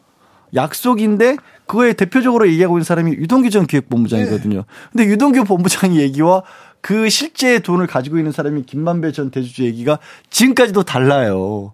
약속인데 0.54 1.38
그거에 1.64 1.94
대표적으로 1.94 2.46
얘기하고 2.46 2.76
있는 2.76 2.84
사람이 2.84 3.12
유동규 3.12 3.48
전 3.48 3.66
기획본부장이거든요. 3.66 4.64
근데 4.92 5.06
유동규 5.06 5.44
본부장 5.44 5.96
얘기와 5.96 6.42
그 6.82 7.08
실제 7.08 7.60
돈을 7.60 7.86
가지고 7.86 8.18
있는 8.18 8.30
사람이 8.30 8.64
김만배 8.64 9.12
전 9.12 9.30
대주주 9.30 9.64
얘기가 9.64 9.98
지금까지도 10.28 10.82
달라요. 10.82 11.72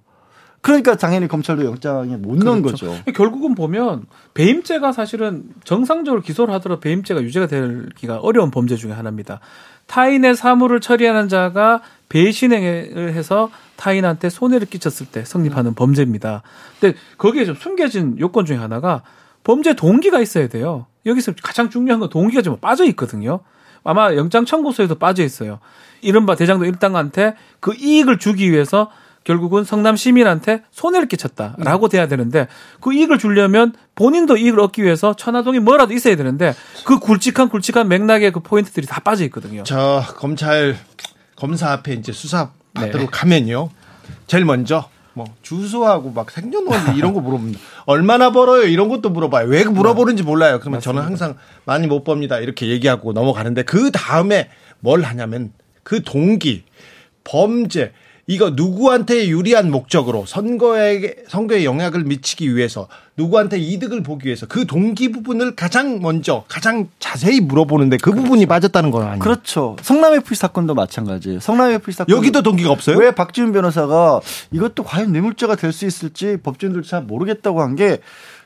그러니까 0.66 0.96
당연히 0.96 1.28
검찰도 1.28 1.64
영장에 1.64 2.16
못 2.16 2.38
넣은 2.38 2.60
거죠. 2.60 2.92
결국은 3.14 3.54
보면 3.54 4.06
배임죄가 4.34 4.90
사실은 4.90 5.44
정상적으로 5.62 6.22
기소를 6.22 6.52
하더라도 6.54 6.80
배임죄가 6.80 7.22
유죄가 7.22 7.46
되기가 7.46 8.16
어려운 8.16 8.50
범죄 8.50 8.74
중에 8.74 8.90
하나입니다. 8.90 9.38
타인의 9.86 10.34
사물을 10.34 10.80
처리하는 10.80 11.28
자가 11.28 11.82
배신행을 12.08 13.12
해서 13.14 13.48
타인한테 13.76 14.28
손해를 14.28 14.66
끼쳤을 14.66 15.06
때 15.06 15.24
성립하는 15.24 15.74
범죄입니다. 15.74 16.42
근데 16.80 16.98
거기에 17.16 17.44
좀 17.44 17.54
숨겨진 17.54 18.16
요건 18.18 18.44
중에 18.44 18.56
하나가 18.56 19.04
범죄 19.44 19.76
동기가 19.76 20.20
있어야 20.20 20.48
돼요. 20.48 20.86
여기서 21.06 21.34
가장 21.44 21.70
중요한 21.70 22.00
건 22.00 22.08
동기가 22.08 22.42
좀 22.42 22.56
빠져 22.56 22.82
있거든요. 22.86 23.38
아마 23.84 24.16
영장 24.16 24.44
청구서에도 24.44 24.96
빠져 24.96 25.22
있어요. 25.22 25.60
이른바 26.00 26.34
대장동 26.34 26.66
일당한테 26.66 27.36
그 27.60 27.72
이익을 27.72 28.18
주기 28.18 28.50
위해서 28.50 28.90
결국은 29.26 29.64
성남 29.64 29.96
시민한테 29.96 30.62
손해를 30.70 31.08
끼쳤다라고 31.08 31.88
돼야 31.88 32.06
되는데 32.06 32.46
그 32.80 32.94
이익을 32.94 33.18
주려면 33.18 33.74
본인도 33.96 34.36
이익을 34.36 34.60
얻기 34.60 34.84
위해서 34.84 35.16
천화동이 35.16 35.58
뭐라도 35.58 35.92
있어야 35.94 36.14
되는데 36.14 36.54
그 36.84 37.00
굵직한 37.00 37.48
굵직한 37.48 37.88
맥락의 37.88 38.30
그 38.30 38.38
포인트들이 38.38 38.86
다 38.86 39.00
빠져 39.00 39.24
있거든요. 39.24 39.64
저 39.64 40.00
검찰 40.16 40.76
검사 41.34 41.72
앞에 41.72 41.94
이제 41.94 42.12
수사 42.12 42.52
받으러 42.72 43.00
네. 43.00 43.08
가면요. 43.10 43.70
제일 44.28 44.44
먼저 44.44 44.88
뭐 45.12 45.26
주소하고 45.42 46.12
막 46.12 46.30
생년월일 46.30 46.96
이런 46.96 47.12
거 47.12 47.20
물어봅니다. 47.20 47.58
얼마나 47.86 48.30
벌어요? 48.30 48.62
이런 48.62 48.88
것도 48.88 49.10
물어봐요. 49.10 49.48
왜 49.48 49.64
물어보는지 49.64 50.22
몰라요. 50.22 50.60
그러면 50.60 50.80
저는 50.80 51.02
항상 51.02 51.36
많이 51.64 51.88
못 51.88 52.04
법니다. 52.04 52.38
이렇게 52.38 52.68
얘기하고 52.68 53.12
넘어가는데 53.12 53.64
그 53.64 53.90
다음에 53.90 54.50
뭘 54.78 55.02
하냐면 55.02 55.52
그 55.82 56.04
동기, 56.04 56.62
범죄 57.24 57.92
이거 58.28 58.50
누구한테 58.50 59.28
유리한 59.28 59.70
목적으로 59.70 60.26
선거에 60.26 61.14
선거에 61.28 61.64
영향을 61.64 62.02
미치기 62.02 62.56
위해서 62.56 62.88
누구한테 63.16 63.56
이득을 63.58 64.02
보기 64.02 64.26
위해서 64.26 64.46
그 64.46 64.66
동기 64.66 65.12
부분을 65.12 65.54
가장 65.54 66.00
먼저 66.00 66.44
가장 66.48 66.88
자세히 66.98 67.40
물어보는데 67.40 67.98
그 68.02 68.10
부분이 68.10 68.46
빠졌다는 68.46 68.90
건 68.90 69.02
아니에요. 69.04 69.18
그렇죠. 69.20 69.76
성남 69.80 70.14
FC 70.14 70.34
사건도 70.34 70.74
마찬가지예요. 70.74 71.38
성남 71.38 71.70
FC 71.70 71.92
사건 71.98 72.16
여기도 72.16 72.42
동기가 72.42 72.70
없어요? 72.72 72.96
왜 72.98 73.12
박지훈 73.12 73.52
변호사가 73.52 74.20
이것도 74.50 74.82
과연 74.82 75.12
뇌물죄가 75.12 75.54
될 75.54 75.72
수 75.72 75.84
있을지 75.86 76.38
법조인들 76.42 76.82
잘 76.82 77.02
모르겠다고 77.02 77.60
한 77.62 77.76
게 77.76 77.98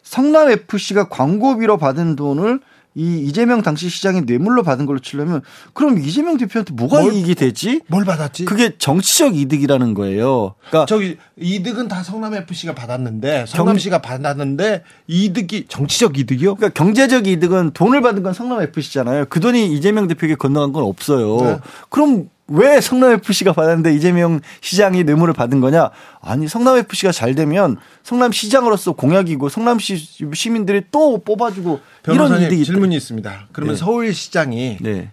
성남 0.02 0.50
FC가 0.50 1.08
광고비로 1.08 1.76
받은 1.78 2.16
돈을 2.16 2.60
이 2.96 3.20
이재명 3.24 3.62
당시 3.62 3.88
시장이 3.88 4.22
뇌물로 4.22 4.64
받은 4.64 4.84
걸로 4.84 4.98
치려면 4.98 5.42
그럼 5.74 5.98
이재명 5.98 6.36
대표한테 6.36 6.74
뭐가 6.74 7.00
뭘- 7.02 7.12
이익이 7.12 7.36
되지? 7.36 7.82
뭘 7.86 8.04
받았지? 8.04 8.44
그게 8.46 8.72
정치적 8.78 9.36
이득이라는 9.36 9.94
거예요. 9.94 10.54
그러니까 10.68 10.86
저기 10.86 11.16
이득은 11.36 11.86
다 11.86 12.02
성남 12.02 12.34
FC가 12.34 12.74
받았는데 12.74 13.44
성남시가 13.46 14.02
받았는데 14.02 14.82
이득이 15.06 15.66
정치적 15.68 16.18
이득이요? 16.18 16.56
그러니까 16.56 16.76
경제적 16.82 17.28
이득은 17.28 17.70
돈을 17.74 18.00
받은 18.00 18.24
건 18.24 18.32
성남 18.32 18.60
FC잖아요. 18.62 19.26
그 19.28 19.38
돈이 19.38 19.72
이재명 19.72 20.08
대표에게 20.08 20.34
건너간 20.34 20.72
건 20.72 20.82
없어요. 20.82 21.36
네. 21.42 21.58
그럼 21.90 22.28
왜 22.50 22.80
성남 22.80 23.12
FC가 23.12 23.52
받았는데 23.52 23.94
이재명 23.94 24.40
시장이 24.60 25.04
뇌물을 25.04 25.32
받은 25.34 25.60
거냐? 25.60 25.90
아니 26.20 26.48
성남 26.48 26.78
FC가 26.78 27.12
잘 27.12 27.34
되면 27.34 27.76
성남 28.02 28.32
시장으로서 28.32 28.92
공약이고 28.92 29.48
성남 29.48 29.78
시 29.78 29.96
시민들이 30.34 30.82
또 30.90 31.22
뽑아주고 31.22 31.80
이런 32.04 32.16
변호사님 32.16 32.46
이득이 32.48 32.64
질문이 32.64 32.96
있습니다. 32.96 33.48
그러면 33.52 33.76
네. 33.76 33.78
서울시장이 33.78 34.78
네. 34.80 35.10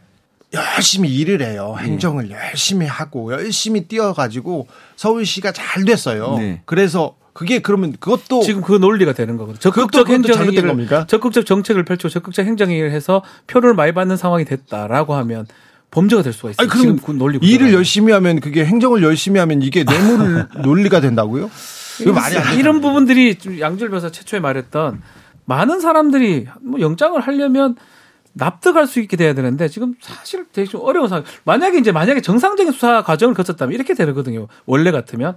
열심히 0.53 1.13
일을 1.13 1.43
해요. 1.43 1.75
행정을 1.77 2.31
열심히 2.31 2.87
하고 2.87 3.31
열심히 3.31 3.87
뛰어가지고 3.87 4.67
서울시가 4.95 5.51
잘 5.51 5.85
됐어요. 5.85 6.37
네. 6.39 6.61
그래서 6.65 7.15
그게 7.33 7.59
그러면 7.59 7.95
그것도 7.99 8.41
지금 8.41 8.63
그 8.63 8.73
논리가 8.73 9.13
되는 9.13 9.37
거거든요. 9.37 9.59
적극적 9.59 10.09
행정행위를 10.09 10.69
겁니까? 10.69 11.05
적극적 11.05 11.45
정책을 11.45 11.85
펼치고 11.85 12.09
적극적 12.09 12.47
행정행위를 12.47 12.91
해서 12.91 13.23
표를 13.45 13.75
많이 13.75 13.91
받는 13.91 14.17
상황이 14.17 14.43
됐다라고 14.43 15.13
하면 15.13 15.45
범죄가 15.91 16.21
될 16.21 16.33
수가 16.33 16.49
있어요. 16.51 16.57
아니 16.59 16.69
그럼 16.69 16.81
지금 16.81 16.97
그 16.97 17.11
논리 17.11 17.37
일을 17.41 17.59
구조가. 17.67 17.73
열심히 17.73 18.11
하면 18.13 18.39
그게 18.39 18.65
행정을 18.65 19.01
열심히 19.03 19.39
하면 19.39 19.61
이게 19.61 19.83
뇌물 19.83 20.47
논리가 20.63 20.99
된다고요? 20.99 21.49
이거 22.01 22.13
말이 22.13 22.37
안 22.37 22.53
돼. 22.53 22.59
이런 22.59 22.81
부분들이 22.81 23.35
좀 23.35 23.59
양질 23.59 23.89
변호사 23.89 24.11
최초에 24.11 24.39
말했던 24.39 25.01
많은 25.45 25.79
사람들이 25.79 26.47
뭐 26.61 26.79
영장을 26.81 27.19
하려면 27.19 27.75
납득할 28.33 28.85
수 28.85 28.99
있게 28.99 29.17
돼야 29.17 29.33
되는데 29.33 29.67
지금 29.67 29.95
사실 29.99 30.45
되게 30.53 30.67
좀 30.69 30.81
어려운 30.83 31.07
상황. 31.07 31.23
만약에 31.45 31.79
이제 31.79 31.91
만약에 31.91 32.21
정상적인 32.21 32.71
수사 32.73 33.01
과정을 33.01 33.33
거쳤다면 33.33 33.73
이렇게 33.73 33.93
되거든요. 33.95 34.47
원래 34.65 34.91
같으면 34.91 35.35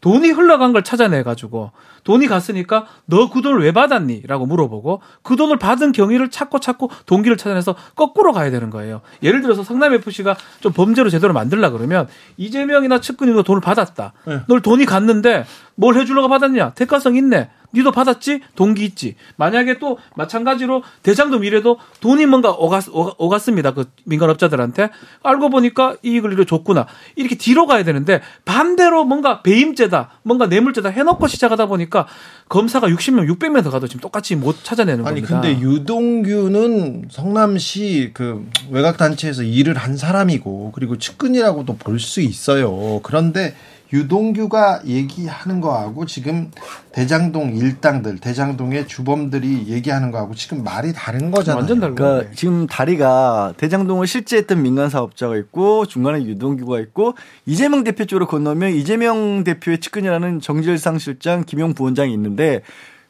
돈이 0.00 0.30
흘러간 0.30 0.72
걸 0.72 0.84
찾아내 0.84 1.22
가지고 1.22 1.72
돈이 2.04 2.26
갔으니까 2.28 2.86
너 3.06 3.28
그 3.28 3.42
돈을 3.42 3.60
왜 3.62 3.72
받았니?라고 3.72 4.46
물어보고 4.46 5.00
그 5.22 5.36
돈을 5.36 5.58
받은 5.58 5.92
경위를 5.92 6.30
찾고 6.30 6.60
찾고 6.60 6.90
동기를 7.06 7.36
찾아내서 7.36 7.74
거꾸로 7.94 8.32
가야 8.32 8.50
되는 8.50 8.70
거예요. 8.70 9.00
예를 9.22 9.42
들어서 9.42 9.62
성남 9.64 9.92
FC가 9.94 10.36
좀 10.60 10.72
범죄로 10.72 11.10
제대로 11.10 11.32
만들라 11.32 11.70
그러면 11.70 12.06
이재명이나 12.36 13.00
측근이가 13.00 13.42
돈을 13.42 13.60
받았다. 13.60 14.12
네. 14.26 14.40
널 14.46 14.60
돈이 14.62 14.84
갔는데 14.86 15.44
뭘 15.74 15.96
해주려고 15.96 16.28
받았냐? 16.28 16.70
대가성 16.74 17.16
있네. 17.16 17.50
니도 17.76 17.92
받았지? 17.92 18.40
동기 18.54 18.84
있지. 18.84 19.16
만약에 19.36 19.78
또 19.78 19.98
마찬가지로 20.16 20.82
대장도 21.02 21.40
미래도 21.40 21.78
돈이 22.00 22.26
뭔가 22.26 22.50
오갔, 22.52 22.84
오갔- 22.88 23.14
오갔 23.18 23.40
습니다. 23.42 23.74
그 23.74 23.90
민간업자들한테. 24.04 24.90
알고 25.22 25.50
보니까 25.50 25.96
이익을 26.02 26.32
이렇게 26.32 26.46
줬구나. 26.46 26.86
이렇게 27.16 27.36
뒤로 27.36 27.66
가야 27.66 27.84
되는데 27.84 28.20
반대로 28.44 29.04
뭔가 29.04 29.42
배임죄다, 29.42 30.10
뭔가 30.22 30.46
뇌물죄다 30.46 30.88
해놓고 30.88 31.26
시작하다 31.28 31.66
보니까 31.66 32.06
검사가 32.48 32.88
60명, 32.88 33.28
600명 33.36 33.62
더 33.62 33.70
가도 33.70 33.86
지금 33.88 34.00
똑같이 34.00 34.36
못 34.36 34.64
찾아내는 34.64 35.06
아니 35.06 35.20
겁니다. 35.20 35.40
근데 35.42 35.60
유동규는 35.60 37.08
성남시 37.10 38.10
그 38.14 38.48
외곽 38.70 38.96
단체에서 38.96 39.42
일을 39.42 39.74
한 39.76 39.96
사람이고 39.96 40.72
그리고 40.74 40.96
측근이라고도 40.98 41.76
볼 41.76 41.96
수 41.98 42.20
있어요. 42.20 43.00
그런데 43.02 43.54
유동규가 43.92 44.82
얘기하는 44.86 45.60
거하고 45.60 46.06
지금 46.06 46.50
대장동 46.92 47.56
일당들, 47.56 48.18
대장동의 48.18 48.88
주범들이 48.88 49.66
얘기하는 49.68 50.10
거하고 50.10 50.34
지금 50.34 50.64
말이 50.64 50.92
다른 50.92 51.30
거잖아요. 51.30 51.58
완전 51.58 51.80
다른 51.80 51.94
그러니까. 51.94 52.32
지금 52.34 52.66
다리가 52.66 53.54
대장동을 53.56 54.06
실제했던 54.06 54.62
민간 54.62 54.90
사업자가 54.90 55.36
있고 55.36 55.86
중간에 55.86 56.22
유동규가 56.24 56.80
있고 56.80 57.14
이재명 57.44 57.84
대표 57.84 58.04
쪽으로 58.04 58.26
건너면 58.26 58.72
이재명 58.72 59.44
대표의 59.44 59.80
측근이라는 59.80 60.40
정질상 60.40 60.98
실장, 60.98 61.44
김용 61.44 61.74
부원장이 61.74 62.12
있는데 62.12 62.62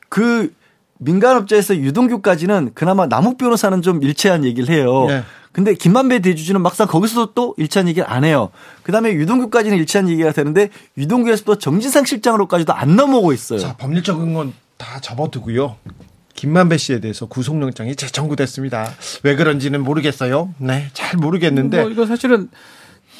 그 0.09 0.53
민간업자에서 0.99 1.77
유동규까지는 1.77 2.71
그나마 2.75 3.07
남욱 3.07 3.39
변호사는 3.39 3.83
좀 3.83 4.03
일체한 4.03 4.45
얘기를 4.45 4.75
해요. 4.75 5.07
네. 5.09 5.23
근데 5.57 5.73
김만배 5.73 6.19
대주주는 6.19 6.61
막상 6.61 6.87
거기서도 6.87 7.33
또 7.33 7.55
일치한 7.57 7.89
얘기를 7.89 8.07
안 8.11 8.25
해요. 8.25 8.51
그 8.83 8.93
다음에 8.93 9.15
유동규까지는 9.15 9.79
일치한 9.79 10.11
얘기가 10.11 10.33
되는데 10.33 10.69
유동규에서도 10.99 11.57
정진상 11.57 12.05
실장으로까지도 12.05 12.75
안 12.75 12.95
넘어오고 12.95 13.33
있어요. 13.33 13.59
자, 13.61 13.75
법률적인 13.79 14.35
건 14.35 14.53
다 14.77 15.01
접어두고요. 15.01 15.77
김만배 16.35 16.77
씨에 16.77 17.01
대해서 17.01 17.25
구속영장이 17.25 17.97
재청구됐습니다. 17.97 18.93
왜 19.23 19.37
그런지는 19.37 19.83
모르겠어요. 19.83 20.55
네, 20.59 20.91
잘 20.93 21.17
모르겠는데 21.17 21.81
뭐 21.81 21.91
이거 21.91 22.05
사실은 22.05 22.51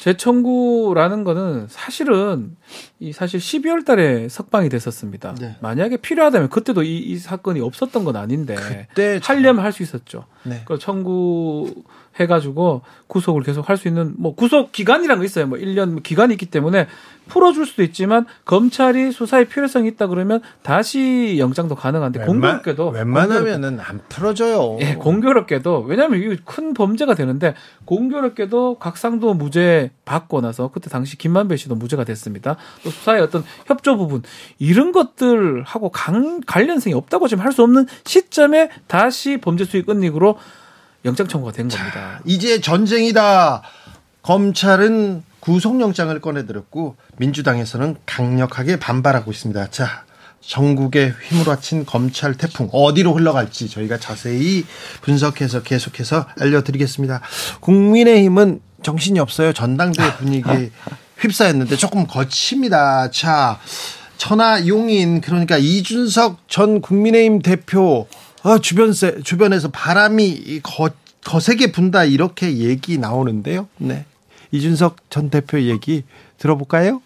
재청구라는 0.01 1.23
거는 1.23 1.65
사실은 1.69 2.55
이 2.99 3.11
사실 3.11 3.39
12월 3.39 3.83
달에 3.83 4.29
석방이 4.29 4.69
됐었습니다. 4.69 5.33
네. 5.39 5.55
만약에 5.61 5.97
필요하다면 5.97 6.49
그때도 6.49 6.83
이, 6.83 6.99
이 6.99 7.17
사건이 7.17 7.59
없었던 7.61 8.03
건 8.03 8.15
아닌데 8.15 8.55
그때 8.55 9.19
하려면 9.23 9.65
할 9.65 9.71
수 9.73 9.81
있었죠. 9.81 10.25
네. 10.43 10.61
그 10.65 10.77
청구 10.77 11.73
해가지고 12.19 12.81
구속을 13.07 13.43
계속 13.43 13.69
할 13.69 13.77
수 13.77 13.87
있는 13.87 14.13
뭐 14.17 14.33
구속 14.35 14.71
기간이란 14.71 15.19
거 15.19 15.23
있어요. 15.23 15.45
뭐 15.47 15.57
1년 15.57 16.01
기간이 16.01 16.33
있기 16.33 16.47
때문에 16.47 16.87
풀어줄 17.27 17.65
수도 17.65 17.83
있지만 17.83 18.25
검찰이 18.45 19.11
수사에 19.11 19.43
필요성이 19.43 19.89
있다 19.89 20.07
그러면 20.07 20.41
다시 20.63 21.35
영장도 21.37 21.75
가능한데 21.75 22.21
공교롭게도 22.25 22.89
웬만하면은 22.89 23.79
안 23.81 23.99
풀어져요. 24.09 24.77
예, 24.81 24.95
공교롭게도 24.95 25.81
왜냐하면 25.87 26.19
이게 26.21 26.37
큰 26.45 26.73
범죄가 26.73 27.15
되는데 27.15 27.53
공교롭게도 27.85 28.75
각상도 28.79 29.33
무죄 29.33 29.91
받고 30.05 30.41
나서 30.41 30.69
그때 30.73 30.89
당시 30.89 31.17
김만배 31.17 31.57
씨도 31.57 31.75
무죄가 31.75 32.03
됐습니다. 32.05 32.55
또 32.83 32.89
수사의 32.89 33.21
어떤 33.21 33.43
협조 33.65 33.97
부분 33.97 34.23
이런 34.57 34.91
것들하고 34.91 35.89
강, 35.89 36.39
관련성이 36.45 36.93
없다고 36.93 37.27
지금 37.27 37.43
할 37.43 37.51
수 37.51 37.63
없는 37.63 37.87
시점에 38.05 38.69
다시 38.87 39.37
범죄 39.37 39.65
수익 39.65 39.89
은닉으로 39.89 40.37
영장 41.07 41.27
청구가 41.27 41.53
된 41.53 41.69
겁니다. 41.69 42.19
이제 42.25 42.61
전쟁이다. 42.61 43.63
검찰은 44.21 45.23
구속영장을 45.39 46.19
꺼내들었고 46.19 46.97
민주당에서는 47.17 47.95
강력하게 48.05 48.77
반발하고 48.77 49.31
있습니다. 49.31 49.69
자, 49.71 50.03
전국에 50.41 51.13
휘몰아친 51.29 51.85
검찰 51.85 52.33
태풍 52.35 52.69
어디로 52.71 53.13
흘러갈지 53.13 53.69
저희가 53.69 53.97
자세히 53.97 54.65
분석해서 55.01 55.63
계속해서 55.63 56.27
알려드리겠습니다. 56.39 57.21
국민의힘은 57.61 58.61
정신이 58.83 59.19
없어요. 59.19 59.53
전당대회 59.53 60.15
분위기에 60.17 60.71
휩싸였는데 61.19 61.77
조금 61.77 62.05
거칩니다. 62.05 63.11
자, 63.11 63.59
천하 64.17 64.67
용인 64.67 65.21
그러니까 65.21 65.57
이준석 65.57 66.49
전 66.49 66.81
국민의힘 66.81 67.41
대표 67.41 68.07
아, 68.43 68.57
주변세, 68.59 69.21
주변에서 69.23 69.69
바람이 69.69 70.61
거, 70.63 70.89
거세게 71.25 71.71
분다 71.71 72.03
이렇게 72.05 72.57
얘기 72.57 72.97
나오는데요. 72.97 73.67
네. 73.77 74.05
이준석 74.51 75.09
전 75.09 75.29
대표 75.29 75.59
얘기 75.59 76.03
들어볼까요? 76.37 77.01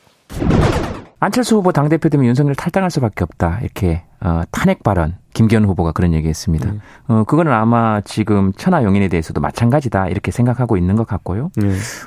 안철수 1.20 1.56
후보 1.56 1.72
당대표 1.72 2.10
되면 2.10 2.26
윤석열 2.26 2.56
탈당할 2.56 2.89
수밖에 2.91 3.24
없다. 3.24 3.60
이렇게 3.62 4.04
어, 4.20 4.41
탄핵 4.52 4.84
발언 4.84 5.17
김기현 5.34 5.65
후보가 5.65 5.91
그런 5.91 6.13
얘기했습니다. 6.13 6.74
어, 7.08 7.24
그거는 7.26 7.52
아마 7.52 8.02
지금 8.02 8.52
천하 8.54 8.84
용인에 8.84 9.08
대해서도 9.08 9.39
마찬가지다 9.39 10.08
이렇게 10.10 10.32
생각하고 10.32 10.78
있는 10.78 10.96
것 10.96 11.08
같고요. 11.08 11.52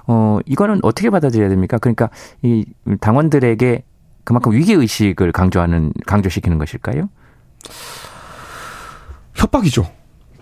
어, 0.07 0.39
이거는 0.47 0.81
어떻게 0.83 1.11
받아들여야 1.11 1.49
됩니까? 1.49 1.79
그러니까 1.79 2.11
이 2.43 2.65
당원들에게 3.01 3.85
그만큼 4.25 4.53
위기 4.53 4.73
의식을 4.73 5.33
강조하는 5.33 5.93
강조시키는 6.07 6.59
것일까요? 6.59 7.09
협박이죠. 9.35 9.87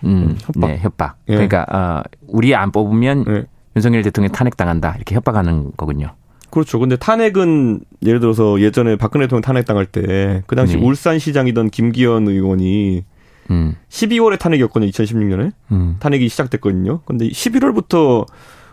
음, 0.05 0.37
협박. 0.39 0.67
네, 0.69 0.79
협박. 0.81 1.15
예. 1.29 1.33
그러니까 1.33 1.65
어, 1.71 2.03
우리 2.27 2.53
안 2.55 2.71
뽑으면 2.71 3.25
예. 3.27 3.45
윤석열 3.75 4.03
대통령 4.03 4.31
탄핵 4.31 4.57
당한다 4.57 4.93
이렇게 4.95 5.15
협박하는 5.15 5.71
거군요. 5.77 6.13
그렇죠. 6.49 6.77
근데 6.77 6.95
탄핵은 6.95 7.81
예를 8.03 8.19
들어서 8.19 8.59
예전에 8.61 8.95
박근혜 8.97 9.25
대통령 9.25 9.41
탄핵 9.41 9.65
당할 9.65 9.85
때 9.87 10.43
그 10.45 10.55
당시 10.55 10.77
네. 10.77 10.83
울산시장이던 10.83 11.69
김기현 11.71 12.27
의원이 12.27 13.05
음, 13.49 13.75
12월에 13.89 14.37
탄핵이었거든요. 14.39 14.91
2016년에 14.91 15.51
음, 15.71 15.95
탄핵이 15.99 16.29
시작됐거든요. 16.29 17.01
근데 17.05 17.27
11월부터 17.27 18.27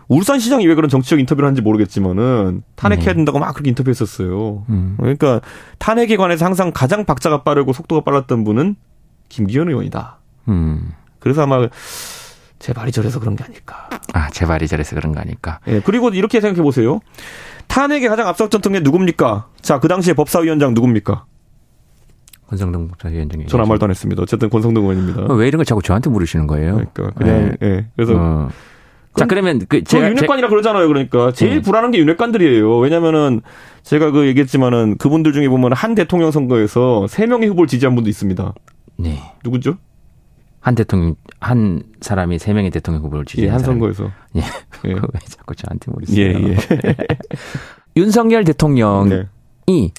울산시장이 0.07 0.67
왜 0.67 0.75
그런 0.75 0.89
정치적 0.89 1.19
인터뷰를 1.19 1.47
하는지 1.47 1.61
모르겠지만은 1.61 2.63
탄핵해야 2.75 3.07
네. 3.07 3.13
된다고 3.15 3.39
막 3.39 3.53
그렇게 3.53 3.69
인터뷰했었어요. 3.69 4.65
음. 4.69 4.95
그러니까 4.99 5.41
탄핵에 5.79 6.17
관해서 6.17 6.45
항상 6.45 6.71
가장 6.73 7.05
박자가 7.05 7.43
빠르고 7.43 7.73
속도가 7.73 8.01
빨랐던 8.01 8.43
분은 8.43 8.75
김기현 9.31 9.69
의원이다. 9.69 10.17
음. 10.49 10.91
그래서 11.19 11.43
아마 11.43 11.67
제 12.59 12.73
말이 12.73 12.91
저래서 12.91 13.19
그런 13.19 13.35
게 13.35 13.43
아닐까. 13.43 13.89
아, 14.13 14.29
제 14.29 14.45
말이 14.45 14.67
저래서 14.67 14.95
그런 14.95 15.13
거 15.13 15.19
아닐까. 15.19 15.59
예, 15.67 15.79
그리고 15.79 16.09
이렇게 16.09 16.41
생각해 16.41 16.61
보세요. 16.61 16.99
탄핵에 17.67 18.07
가장 18.07 18.27
앞섰던 18.27 18.73
게 18.73 18.79
누굽니까? 18.81 19.47
자, 19.61 19.79
그 19.79 19.87
당시에 19.87 20.13
법사위원장 20.13 20.73
누굽니까? 20.73 21.25
권성동 22.47 22.89
국사위원장이. 22.89 23.47
전 23.47 23.61
아무 23.61 23.69
말도 23.69 23.85
안 23.85 23.91
했습니다. 23.91 24.21
어쨌든 24.21 24.49
권성동 24.49 24.83
의원입니다. 24.83 25.33
왜 25.33 25.47
이런 25.47 25.57
걸 25.57 25.65
자꾸 25.65 25.81
저한테 25.81 26.09
물으시는 26.09 26.47
거예요? 26.47 26.73
그러니까 26.93 27.11
그냥 27.11 27.55
예. 27.61 27.87
그래서 27.95 28.13
어. 28.17 28.49
자, 29.15 29.25
그러면 29.25 29.61
그 29.67 29.83
제가 29.83 30.09
윤핵관이라 30.09 30.49
그러잖아요. 30.49 30.87
그러니까 30.87 31.31
제일 31.31 31.55
네. 31.55 31.61
불안한 31.61 31.91
게 31.91 31.99
윤핵관들이에요. 31.99 32.77
왜냐면은 32.77 33.41
제가 33.83 34.11
그 34.11 34.27
얘기했지만은 34.27 34.97
그분들 34.97 35.33
중에 35.33 35.49
보면 35.49 35.73
한 35.73 35.95
대통령 35.95 36.31
선거에서 36.31 37.07
세 37.07 37.25
명의 37.25 37.49
후보를 37.49 37.67
지지한 37.67 37.95
분도 37.95 38.09
있습니다. 38.09 38.53
제- 38.97 39.09
네. 39.09 39.19
누구죠? 39.43 39.77
한 40.59 40.75
대통령 40.75 41.15
한 41.39 41.81
사람이 42.01 42.37
세 42.37 42.53
명의 42.53 42.69
대통령 42.69 43.03
후보를 43.03 43.25
예, 43.27 43.31
지지한 43.31 43.53
한 43.55 43.61
사람이- 43.61 43.65
선거에서. 43.65 44.11
예. 44.35 44.41
예. 44.85 44.93
왜 44.93 45.19
자꾸 45.27 45.55
저한테 45.55 45.91
물으세요? 45.91 46.27
예, 46.27 46.51
예. 46.51 46.57
윤석열 47.97 48.43
대통령이 48.43 49.09
네. 49.09 49.89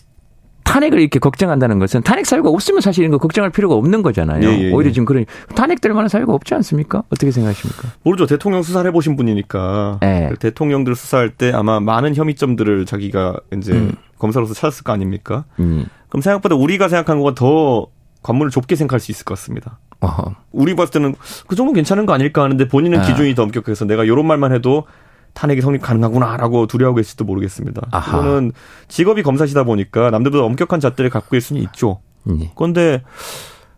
탄핵을 0.65 1.01
이렇게 1.01 1.19
걱정한다는 1.19 1.79
것은 1.81 2.03
탄핵 2.03 2.25
사유가 2.25 2.49
없으면 2.49 2.81
사실 2.81 3.03
이런 3.03 3.11
거 3.13 3.19
걱정할 3.19 3.51
필요가 3.51 3.75
없는 3.75 4.01
거잖아요. 4.03 4.49
예, 4.49 4.53
예, 4.59 4.63
예. 4.69 4.73
오히려 4.73 4.91
지금 4.93 5.05
그런 5.05 5.27
탄핵될 5.55 5.93
만한 5.93 6.09
사유가 6.09 6.33
없지 6.33 6.55
않습니까? 6.55 7.03
어떻게 7.11 7.31
생각하십니까? 7.31 7.89
모르죠. 8.05 8.27
대통령 8.27 8.63
수사를 8.63 8.89
해보신 8.89 9.17
분이니까. 9.17 9.99
예. 10.05 10.29
그 10.31 10.39
대통령들 10.39 10.95
수사할 10.95 11.31
때 11.31 11.51
아마 11.53 11.81
많은 11.81 12.15
혐의점들을 12.15 12.87
자기가 12.87 13.41
이제 13.57 13.73
음. 13.73 13.93
검사로서 14.19 14.55
찾았을 14.55 14.85
거 14.85 14.93
아닙니까? 14.93 15.45
음. 15.59 15.87
그럼 16.09 16.23
생각보다 16.23 16.55
우리가 16.55 16.89
생각한 16.89 17.19
것보다 17.19 17.35
더 17.35 17.89
관문을 18.23 18.51
좁게 18.51 18.77
생각할 18.77 19.01
수 19.01 19.11
있을 19.11 19.25
것 19.25 19.35
같습니다. 19.35 19.79
어허. 20.01 20.35
우리 20.53 20.75
봤을 20.75 20.93
때는 20.93 21.15
그 21.47 21.57
정도 21.57 21.73
괜찮은 21.73 22.07
거 22.07 22.13
아닐까 22.13 22.43
하는데 22.43 22.69
본인은 22.69 23.01
아. 23.01 23.03
기준이 23.03 23.35
더 23.35 23.43
엄격해서 23.43 23.85
내가 23.85 24.05
이런 24.05 24.27
말만 24.27 24.53
해도 24.53 24.87
탄핵이 25.35 25.61
성립 25.61 25.83
가능하구나라고 25.83 26.67
두려워하고 26.67 27.01
있을지도 27.01 27.25
모르겠습니다. 27.25 27.89
아하. 27.91 28.19
그거는 28.19 28.53
직업이 28.89 29.23
검사시다 29.23 29.65
보니까 29.65 30.11
남들보다 30.11 30.45
엄격한 30.45 30.81
잣대를 30.81 31.11
갖고 31.11 31.37
있을 31.37 31.49
수는 31.49 31.63
있죠. 31.63 32.01
예. 32.29 32.51
그런데 32.55 33.03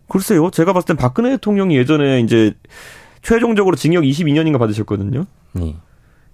글쎄요, 0.07 0.51
제가 0.51 0.73
봤을 0.73 0.87
땐 0.87 0.97
박근혜 0.97 1.31
대통령이 1.31 1.77
예전에 1.77 2.19
이제 2.19 2.53
최종적으로 3.21 3.75
징역 3.75 4.03
22년인가 4.03 4.59
받으셨거든요. 4.59 5.25
예. 5.61 5.75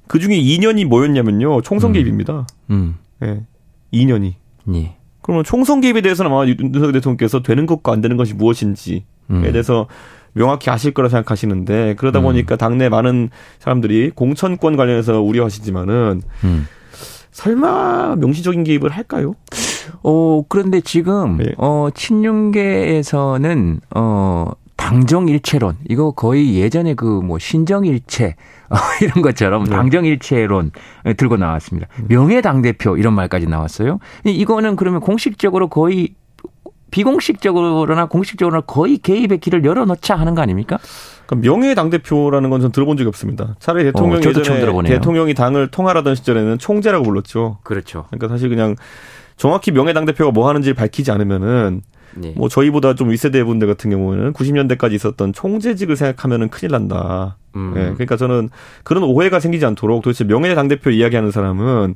그 0.08 0.20
중에 0.20 0.36
2년이 0.36 0.86
뭐였냐면요, 0.86 1.62
총선 1.62 1.92
음. 1.92 1.94
개입입니다. 1.94 2.48
음. 2.72 2.98
예, 3.24 3.46
2년이. 3.94 4.34
예. 4.74 4.98
그러면 5.22 5.44
총선 5.44 5.82
개입에 5.82 6.02
대해서는 6.02 6.32
아마 6.32 6.46
윤석열 6.46 6.92
대통령께서 6.94 7.42
되는 7.42 7.66
것과 7.66 7.92
안 7.92 8.02
되는 8.02 8.18
것이 8.18 8.34
무엇인지에 8.34 9.04
음. 9.30 9.42
대해서 9.52 9.88
명확히 10.34 10.70
아실 10.70 10.94
거라 10.94 11.10
생각하시는데 11.10 11.96
그러다 11.96 12.20
음. 12.20 12.24
보니까 12.24 12.56
당내 12.56 12.90
많은 12.90 13.30
사람들이 13.60 14.12
공천권 14.16 14.78
관련해서 14.78 15.22
우려하시지만은 15.22 16.22
음. 16.44 16.68
설마 17.32 18.18
명시적인 18.18 18.64
개입을 18.64 18.90
할까요? 18.90 19.36
어, 20.04 20.44
그런데 20.48 20.82
지금, 20.82 21.38
네. 21.38 21.54
어, 21.58 21.90
친윤계에서는, 21.94 23.80
어, 23.96 24.52
당정일체론, 24.82 25.78
이거 25.90 26.12
거의 26.12 26.56
예전에 26.56 26.94
그 26.96 27.22
뭐 27.22 27.38
신정일체, 27.40 28.36
어, 28.70 28.76
이런 29.02 29.22
것처럼 29.22 29.66
네. 29.66 29.70
당정일체론 29.72 30.72
들고 31.18 31.38
나왔습니다. 31.38 31.88
명예당 32.08 32.62
대표 32.62 32.98
이런 32.98 33.14
말까지 33.14 33.46
나왔어요. 33.48 34.00
이- 34.26 34.32
이거는 34.32 34.76
그러면 34.76 35.00
공식적으로 35.02 35.68
거의 35.70 36.16
비공식적으로나 36.90 38.08
공식적으로나 38.08 38.62
거의 38.62 38.98
개입의 38.98 39.38
길을 39.38 39.64
열어놓자 39.64 40.16
하는 40.16 40.36
거 40.36 40.42
아닙니까? 40.42 40.78
그러니까 41.26 41.48
명예 41.50 41.74
당 41.74 41.90
대표라는 41.90 42.50
건 42.50 42.60
전 42.62 42.72
들어본 42.74 42.98
적이 42.98 43.08
없습니다. 43.08 43.56
차라리 43.60 43.86
대통령이 43.86 44.18
어, 44.18 44.30
예전에. 44.30 44.90
대통령이 44.90 45.34
당을 45.34 45.68
통할하던 45.72 46.16
시절에는 46.16 46.58
총재라고 46.58 47.06
불렀죠. 47.06 47.60
그렇죠. 47.64 48.06
그러니까 48.10 48.28
사실 48.28 48.50
그냥 48.50 48.76
정확히 49.38 49.72
명예 49.72 49.94
당 49.94 50.04
대표가 50.06 50.32
뭐 50.32 50.50
하는지 50.50 50.74
밝히지 50.74 51.12
않으면은 51.12 51.82
네. 52.16 52.34
뭐 52.36 52.50
저희보다 52.50 52.96
좀 52.96 53.10
윗세대 53.10 53.44
분들 53.44 53.68
같은 53.68 53.90
경우에는 53.90 54.34
90년대까지 54.34 54.94
있었던 54.94 55.34
총재직을 55.34 55.96
생각하면은 55.96 56.50
큰일 56.50 56.72
난다. 56.72 57.38
음. 57.56 57.74
예, 57.76 57.82
그러니까 57.94 58.18
저는 58.18 58.50
그런 58.84 59.04
오해가 59.04 59.40
생기지 59.40 59.66
않도록 59.66 60.02
도대체 60.02 60.24
명예 60.24 60.56
당 60.56 60.68
대표 60.68 60.90
이야기하는 60.90 61.32
사람은 61.32 61.96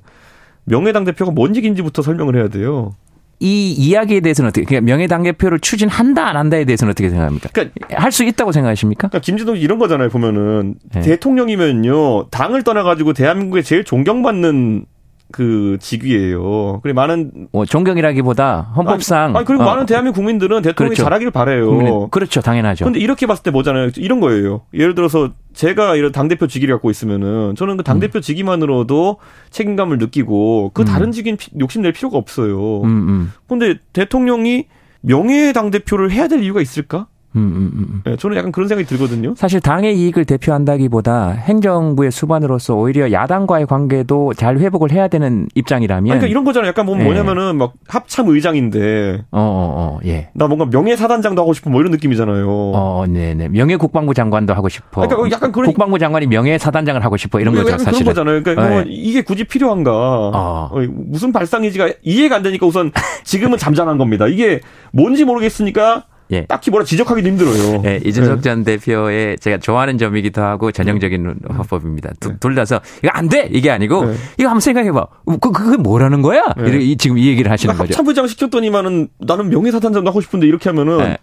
명예 0.65 0.91
당 0.91 1.03
대표가 1.03 1.31
뭔 1.31 1.55
얘기인지부터 1.55 2.01
설명을 2.01 2.35
해야 2.35 2.47
돼요. 2.47 2.93
이 3.41 3.71
이야기에 3.73 4.21
대해서는 4.21 4.47
어떻게, 4.47 4.65
그러니까 4.65 4.85
명예당 4.85 5.23
대표를 5.23 5.59
추진한다, 5.59 6.25
안 6.25 6.37
한다에 6.37 6.63
대해서는 6.63 6.91
어떻게 6.91 7.09
생각합니까? 7.09 7.49
그러니까 7.51 8.01
할 8.01 8.09
수 8.11 8.23
있다고 8.23 8.53
생각하십니까? 8.53 9.09
그러니까 9.09 9.19
김진동 9.25 9.57
이런 9.57 9.77
거잖아요. 9.77 10.07
보면은 10.09 10.75
네. 10.93 11.01
대통령이면요 11.01 12.29
당을 12.29 12.63
떠나가지고 12.63 13.11
대한민국에 13.11 13.61
제일 13.61 13.83
존경받는 13.83 14.85
그 15.31 15.77
직위예요. 15.81 16.79
그리고 16.81 16.95
많은 16.95 17.47
뭐 17.51 17.65
존경이라기보다 17.65 18.71
헌법상 18.75 19.23
아니, 19.29 19.37
아니, 19.37 19.45
그리고 19.45 19.63
어, 19.63 19.65
많은 19.65 19.85
대한민국 19.85 20.17
국민들은 20.19 20.61
대통령이 20.61 20.93
그렇죠. 20.95 21.03
잘하길 21.03 21.31
바래요. 21.31 21.71
국민은- 21.71 22.11
그렇죠, 22.11 22.41
당연하죠. 22.41 22.85
근데 22.85 22.99
이렇게 22.99 23.25
봤을 23.25 23.43
때 23.43 23.51
뭐잖아요. 23.51 23.89
이런 23.97 24.19
거예요. 24.19 24.61
예를 24.73 24.95
들어서 24.95 25.31
제가 25.53 25.95
이런 25.95 26.11
당 26.11 26.27
대표 26.27 26.47
직위를 26.47 26.75
갖고 26.75 26.89
있으면은 26.91 27.55
저는 27.55 27.77
그 27.77 27.83
당 27.83 27.99
대표 27.99 28.19
직위만으로도 28.21 29.17
책임감을 29.49 29.97
느끼고 29.97 30.71
그 30.73 30.83
음. 30.83 30.85
다른 30.85 31.11
직위는 31.11 31.37
피- 31.37 31.51
욕심낼 31.59 31.91
필요가 31.93 32.17
없어요. 32.17 32.81
음, 32.83 32.87
음, 32.87 33.33
근데 33.47 33.75
대통령이 33.93 34.65
명예 35.01 35.51
당 35.53 35.69
대표를 35.71 36.11
해야 36.11 36.27
될 36.27 36.43
이유가 36.43 36.61
있을까? 36.61 37.07
음, 37.35 37.41
음, 37.41 37.71
음, 37.75 37.85
음. 37.89 38.01
예, 38.11 38.15
저는 38.15 38.37
약간 38.37 38.51
그런 38.51 38.67
생각이 38.67 38.87
들거든요. 38.87 39.33
사실 39.35 39.59
당의 39.59 39.97
이익을 39.99 40.25
대표한다기보다 40.25 41.29
행정부의 41.31 42.11
수반으로서 42.11 42.75
오히려 42.75 43.11
야당과의 43.11 43.65
관계도 43.67 44.33
잘 44.35 44.57
회복을 44.57 44.91
해야 44.91 45.07
되는 45.07 45.47
입장이라면. 45.55 46.11
아니, 46.11 46.19
그러니까 46.19 46.27
이런 46.27 46.43
거잖아요. 46.45 46.69
약간 46.69 46.85
뭐 46.85 46.97
예. 46.99 47.03
뭐냐면은 47.03 47.57
막 47.57 47.73
합참 47.87 48.29
의장인데 48.29 49.23
어, 49.31 49.39
어, 49.39 49.97
어, 49.97 49.99
예. 50.05 50.29
나 50.33 50.47
뭔가 50.47 50.65
명예 50.65 50.95
사단장도 50.95 51.41
하고 51.41 51.53
싶은 51.53 51.71
뭐 51.71 51.81
이런 51.81 51.91
느낌이잖아요. 51.91 52.47
어, 52.49 53.03
네 53.07 53.33
네. 53.33 53.49
명예 53.49 53.75
국방부 53.75 54.13
장관도 54.13 54.53
하고 54.53 54.69
싶어. 54.69 55.07
그러니까 55.07 55.35
약간 55.35 55.51
그런- 55.51 55.67
국방부 55.67 55.99
장관이 55.99 56.27
명예 56.27 56.57
사단장을 56.57 57.03
하고 57.03 57.17
싶어. 57.17 57.39
이런 57.39 57.53
거죠, 57.53 57.71
약간 57.71 57.85
그런. 57.85 58.03
거잖아요. 58.05 58.43
그러니까 58.43 58.67
네. 58.67 58.73
뭐 58.75 58.83
이게 58.87 59.21
굳이 59.21 59.43
필요한가? 59.43 59.91
어. 59.91 60.69
어, 60.71 60.79
무슨 60.89 61.31
발상이지가 61.31 61.89
이해가 62.03 62.37
안 62.37 62.43
되니까 62.43 62.65
우선 62.65 62.91
지금은 63.23 63.57
잠잠한 63.57 63.97
겁니다. 63.97 64.27
이게 64.27 64.61
뭔지 64.91 65.25
모르겠으니까 65.25 66.05
예. 66.31 66.45
딱히 66.45 66.71
뭐라 66.71 66.85
지적하기도 66.85 67.27
힘들어요. 67.27 67.83
예, 67.85 68.01
이준석 68.03 68.41
전 68.41 68.63
대표의 68.63 69.37
제가 69.37 69.57
좋아하는 69.57 69.97
점이기도 69.97 70.41
하고 70.41 70.71
전형적인 70.71 71.35
화법입니다. 71.49 72.11
두- 72.19 72.37
둘 72.39 72.55
다서 72.55 72.79
이거 73.03 73.09
안 73.13 73.29
돼! 73.29 73.47
이게 73.51 73.69
아니고 73.69 74.05
네. 74.05 74.15
이거 74.39 74.49
한번 74.49 74.59
생각해봐. 74.61 75.05
그, 75.39 75.51
그게 75.51 75.77
뭐라는 75.77 76.21
거야? 76.21 76.41
네. 76.57 76.63
이렇게 76.63 76.79
이- 76.85 76.97
지금 76.97 77.17
이 77.17 77.27
얘기를 77.27 77.51
하시는 77.51 77.73
거죠. 77.75 77.93
합참부장 77.93 78.27
시켰더니만은 78.27 79.09
나는 79.19 79.49
명예사단장도 79.49 80.09
하고 80.09 80.21
싶은데 80.21 80.47
이렇게 80.47 80.69
하면은 80.69 80.97
네. 80.97 81.17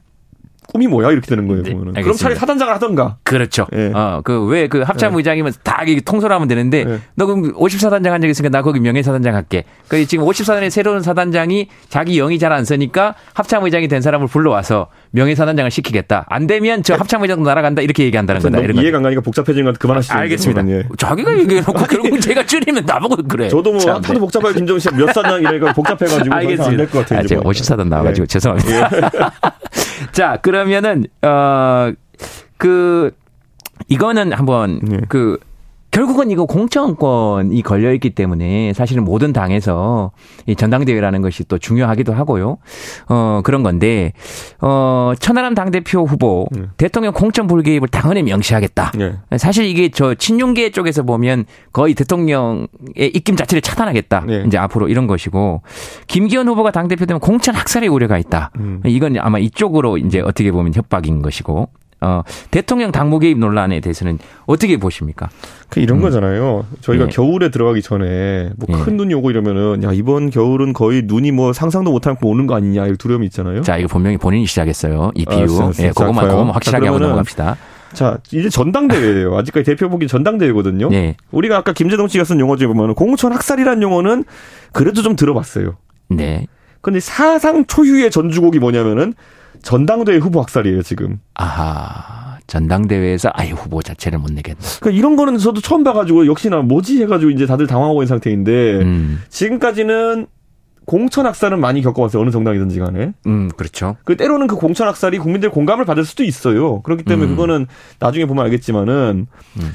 꿈이 0.73 0.87
뭐야 0.87 1.11
이렇게 1.11 1.27
되는 1.27 1.47
거예요. 1.47 1.63
네. 1.63 1.75
그럼. 2.03 2.17
차라리 2.17 2.35
사단장을 2.35 2.73
하던가. 2.73 3.17
그렇죠. 3.25 3.67
예. 3.75 3.93
어, 3.95 4.23
그, 4.25 4.47
왜, 4.47 4.69
그 4.69 4.81
합참 4.81 5.15
의장이면 5.15 5.53
다 5.63 5.83
이게 5.87 6.01
통솔하면 6.01 6.49
되는데, 6.49 6.85
예. 6.89 6.99
너 7.15 7.27
그럼 7.27 7.53
54단장 7.53 8.07
한 8.09 8.23
적 8.23 8.29
있으니까 8.29 8.49
나 8.57 8.63
거기 8.63 8.81
명예 8.81 9.03
사단장 9.03 9.35
할게. 9.35 9.65
그 9.89 10.07
지금 10.07 10.25
54단의 10.25 10.71
새로운 10.71 11.03
사단장이 11.03 11.69
자기 11.91 12.15
영이 12.17 12.39
잘안 12.39 12.65
쓰니까 12.65 13.15
합참 13.35 13.65
의장이 13.65 13.89
된 13.89 14.01
사람을 14.01 14.29
불러와서 14.29 14.89
명예사단장을 15.13 15.71
시키겠다. 15.71 16.25
안 16.29 16.47
되면 16.47 16.83
저 16.83 16.95
합참의장도 16.95 17.45
날아간다. 17.49 17.83
이렇게 17.83 18.05
얘기한다는 18.05 18.41
거다. 18.41 18.59
이런 18.59 18.77
거. 18.77 18.83
이해가 18.83 18.97
안 18.97 19.03
가니까 19.03 19.21
것 19.65 19.73
같아 19.73 19.79
그만하시죠. 19.79 20.15
알겠습니다. 20.15 20.69
예. 20.69 20.85
자기가 20.97 21.39
얘기해놓고 21.39 21.85
결국 21.85 22.21
제가 22.21 22.45
줄이면 22.47 22.85
나보고 22.87 23.17
그래. 23.29 23.49
저도 23.49 23.73
뭐 23.73 23.81
참, 23.81 23.97
하도 23.97 24.15
네. 24.15 24.19
복잡하게 24.19 24.55
김정은 24.55 24.81
씨가 24.81 24.97
몇 24.97 25.13
사장 25.13 25.41
이래가 25.41 25.73
복잡해가지고 25.75 26.35
알겠습니다. 26.35 26.65
안될 26.67 26.91
것 26.91 26.99
같아요. 27.01 27.19
아, 27.21 27.23
제가 27.23 27.43
보니까. 27.43 27.63
54단 27.63 27.89
나와가지고 27.89 28.23
예. 28.23 28.27
죄송합니다. 28.27 28.91
자, 30.13 30.39
그러면은, 30.43 31.05
어, 31.23 31.93
그, 32.57 33.13
이거는 33.89 34.33
한번, 34.33 34.81
예. 34.91 35.01
그, 35.09 35.39
결국은 35.93 36.31
이거 36.31 36.47
공천권이 36.47 37.63
걸려 37.63 37.93
있기 37.93 38.11
때문에 38.11 38.73
사실은 38.73 39.05
모든 39.05 39.33
당에서 39.33 40.11
이 40.47 40.57
전당대회라는 40.57 41.21
것이 41.21 41.45
또 41.45 41.59
중요하기도 41.59 42.15
하고요. 42.15 42.57
어, 43.09 43.41
그런 43.45 43.63
건데, 43.63 44.15
어, 44.61 45.13
천하람 45.21 45.55
당대표 45.55 46.05
후보 46.05 46.47
예. 46.57 46.63
대통령 46.79 47.13
공천 47.13 47.47
불개입을 47.47 47.89
당헌에 47.89 48.23
명시하겠다. 48.23 48.93
예. 49.01 49.37
사실 49.37 49.67
이게 49.67 49.91
저 49.91 50.15
친윤계 50.15 50.71
쪽에서 50.71 51.03
보면 51.03 51.45
거의 51.73 51.95
대통령의 51.95 52.69
입김 52.97 53.37
자체를 53.37 53.61
차단하겠다. 53.61 54.25
네. 54.27 54.45
이제 54.47 54.57
앞으로 54.57 54.89
이런 54.89 55.07
것이고 55.07 55.61
김기현 56.07 56.49
후보가 56.49 56.71
당 56.71 56.89
대표 56.89 57.05
되면 57.05 57.21
공천 57.21 57.55
학살의 57.55 57.91
우려가 57.91 58.17
있다. 58.17 58.51
음. 58.59 58.81
이건 58.87 59.19
아마 59.19 59.39
이쪽으로 59.39 59.99
이제 59.99 60.21
어떻게 60.21 60.51
보면 60.51 60.73
협박인 60.75 61.21
것이고 61.21 61.69
어, 62.03 62.23
대통령 62.51 62.91
당무 62.91 63.21
개입 63.21 63.39
논란에 63.39 63.81
대해서는 63.81 64.19
어떻게 64.47 64.77
보십니까? 64.77 65.31
그 65.69 65.81
이런 65.81 66.01
거잖아요. 66.01 66.67
저희가 66.81 67.05
예. 67.05 67.09
겨울에 67.09 67.51
들어가기 67.51 67.81
전에 67.81 68.51
뭐 68.57 68.67
예. 68.69 68.85
큰 68.85 68.97
눈이 68.97 69.15
오고 69.15 69.31
이러면은 69.31 69.83
야 69.85 69.93
이번 69.93 70.31
겨울은 70.31 70.73
거의 70.73 71.03
눈이 71.05 71.31
뭐 71.31 71.53
상상도 71.53 71.93
만큼 71.93 72.29
오는 72.29 72.47
거 72.47 72.57
아니냐 72.57 72.89
이 72.89 72.97
두려움이 72.97 73.27
있잖아요. 73.27 73.63
자, 73.63 73.77
이거 73.79 73.87
분명히 73.89 74.19
본인이 74.19 74.45
시작했어요. 74.47 75.13
이 75.15 75.25
아, 75.29 75.31
비유. 75.31 75.57
알았어요. 75.57 75.87
예, 75.87 75.93
자, 75.93 76.05
그것만. 76.05 76.29
그것만 76.29 76.55
확실하게 76.55 76.87
자, 76.87 76.93
하고 76.93 76.99
넘어갑시다. 76.99 77.57
자 77.93 78.19
이제 78.33 78.49
전당대회예요. 78.49 79.37
아직까지 79.39 79.65
대표복이 79.65 80.09
전당대회거든요. 80.09 80.89
네. 80.89 81.17
우리가 81.31 81.59
아까 81.59 81.73
김재동 81.73 82.09
씨가 82.09 82.25
쓴 82.25 82.41
용어 82.41 82.57
중에 82.57 82.67
보면 82.67 82.95
공천 82.95 83.33
학살이라는 83.33 83.83
용어는 83.83 84.25
그래도 84.73 85.03
좀 85.03 85.15
들어봤어요. 85.15 85.77
네. 86.09 86.47
근데 86.81 87.01
사상 87.01 87.65
초유의 87.67 88.11
전주곡이 88.11 88.59
뭐냐면은 88.59 89.15
전당대회 89.63 90.19
후보 90.19 90.41
학살이에요 90.41 90.83
지금. 90.83 91.21
아하. 91.35 92.39
전당대회에서 92.47 93.31
아예 93.33 93.51
후보 93.51 93.81
자체를 93.83 94.19
못 94.19 94.31
내겠다. 94.33 94.59
그러니까 94.81 94.99
이런 94.99 95.17
거는 95.17 95.39
저도 95.39 95.61
처음 95.61 95.85
봐가지고 95.85 96.27
역시나 96.27 96.61
뭐지 96.63 97.01
해가지고 97.03 97.31
이제 97.31 97.47
다들 97.47 97.67
당황하고 97.67 98.03
있는 98.03 98.09
상태인데 98.09 98.81
음. 98.83 99.23
지금까지는 99.31 100.27
공천 100.85 101.27
학살은 101.27 101.61
많이 101.61 101.81
겪어봤어요 101.81 102.21
어느 102.21 102.31
정당이든지 102.31 102.79
간에. 102.81 103.13
음, 103.27 103.49
그렇죠. 103.57 103.97
그 104.05 104.17
때로는 104.17 104.49
그 104.49 104.57
공천 104.57 104.89
학살이 104.89 105.19
국민들 105.19 105.51
공감을 105.51 105.85
받을 105.85 106.05
수도 106.05 106.25
있어요. 106.25 106.83
그렇기 106.83 107.05
때문에 107.05 107.31
음. 107.31 107.37
그거는 107.37 107.67
나중에 108.01 108.27
보면 108.27 108.45
알겠지만은 108.45 109.27
음. 109.61 109.73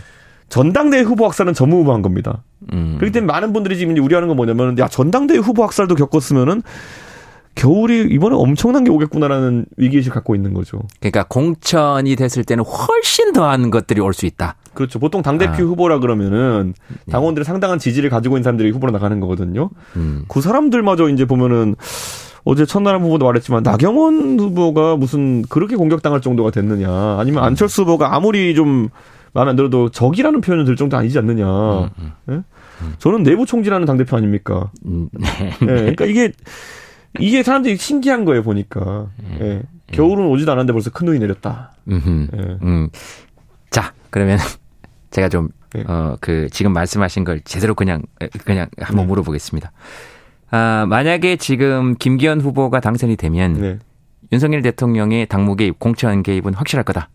전당대회 0.50 1.02
후보 1.02 1.26
학살은 1.26 1.54
전무후무한 1.54 2.02
겁니다. 2.02 2.44
음. 2.74 2.96
그렇기 2.98 3.14
때문에 3.14 3.32
많은 3.32 3.54
분들이 3.54 3.78
지금 3.78 3.94
이제 3.94 4.02
우려하는 4.02 4.28
건 4.28 4.38
뭐냐면 4.38 4.78
야 4.80 4.88
전당대회 4.88 5.40
후보 5.40 5.64
학살도 5.64 5.96
겪었으면은 5.96 6.62
겨울이 7.58 8.08
이번에 8.12 8.36
엄청난 8.36 8.84
게 8.84 8.92
오겠구나라는 8.92 9.66
위기의식 9.78 10.14
갖고 10.14 10.36
있는 10.36 10.54
거죠. 10.54 10.80
그러니까 11.00 11.24
공천이 11.24 12.16
됐을 12.16 12.44
때는 12.44 12.64
훨씬 12.64 13.34
더한 13.34 13.72
것들이 13.72 14.00
올 14.00 14.14
수 14.14 14.26
있다. 14.26 14.56
그렇죠. 14.74 15.00
보통 15.00 15.22
당대표 15.24 15.54
아. 15.54 15.66
후보라 15.66 16.00
그러면은 16.00 16.74
당원들의 17.10 17.46
상당한 17.46 17.80
지지를 17.80 18.10
가지고 18.12 18.36
있는 18.36 18.44
사람들이 18.44 18.70
후보로 18.72 18.92
나가는 18.92 19.20
거거든요. 19.20 19.72
음. 19.96 20.24
그 20.28 20.40
사람들마저 20.42 21.10
이제 21.10 21.26
보면은 21.26 21.76
어제 22.44 22.66
첫나라 22.66 23.00
후보도 23.00 23.26
말했지만 23.26 23.64
나경원 23.64 24.40
후보가 24.40 24.96
무슨 24.96 25.42
그렇게 25.44 25.76
공격당할 25.76 26.22
정도가 26.22 26.52
됐느냐 26.52 27.18
아니면 27.20 27.44
안철수 27.44 27.82
후보가 27.82 28.16
아무리 28.16 28.56
좀 28.56 28.90
마음에 29.34 29.50
안 29.50 29.56
들어도 29.56 29.90
적이라는 29.90 30.42
표현을 30.42 30.64
들 30.66 30.76
정도 30.76 30.96
아니지 30.96 31.18
않느냐. 31.18 31.90
예? 32.30 32.42
저는 33.00 33.24
내부 33.24 33.46
총질하는 33.46 33.86
당대표 33.86 34.16
아닙니까? 34.16 34.72
음, 34.86 35.10
네. 35.12 35.54
예, 35.62 35.66
그러니까 35.68 36.06
이게 36.06 36.32
이게 37.20 37.44
사람들이 37.44 37.78
신기한 37.78 38.26
거예요 38.26 38.44
보니까. 38.44 39.08
예. 39.40 39.64
겨울은 39.92 40.26
오지도 40.28 40.52
않았는데 40.52 40.74
벌써 40.74 40.90
큰 40.90 41.06
눈이 41.06 41.20
내렸다. 41.20 41.72
음흠. 41.88 42.28
예. 42.36 42.58
음. 42.62 42.90
자, 43.70 43.94
그러면 44.10 44.38
제가 45.12 45.30
좀, 45.30 45.50
네. 45.74 45.84
어, 45.88 46.18
그, 46.20 46.48
지금 46.52 46.74
말씀하신 46.74 47.24
걸 47.24 47.42
제대로 47.42 47.74
그냥, 47.74 48.04
그냥 48.44 48.68
한번 48.80 49.06
네. 49.06 49.08
물어보겠습니다. 49.08 49.72
아, 50.50 50.86
만약에 50.88 51.36
지금 51.38 51.96
김기현 51.96 52.42
후보가 52.42 52.80
당선이 52.80 53.16
되면 53.16 53.54
네. 53.54 53.80
윤석열 54.32 54.62
대통령의 54.62 55.28
당무 55.28 55.56
개입, 55.56 55.80
공천 55.80 56.24
개입은 56.24 56.54
확실할 56.54 56.84
거다. 56.84 57.10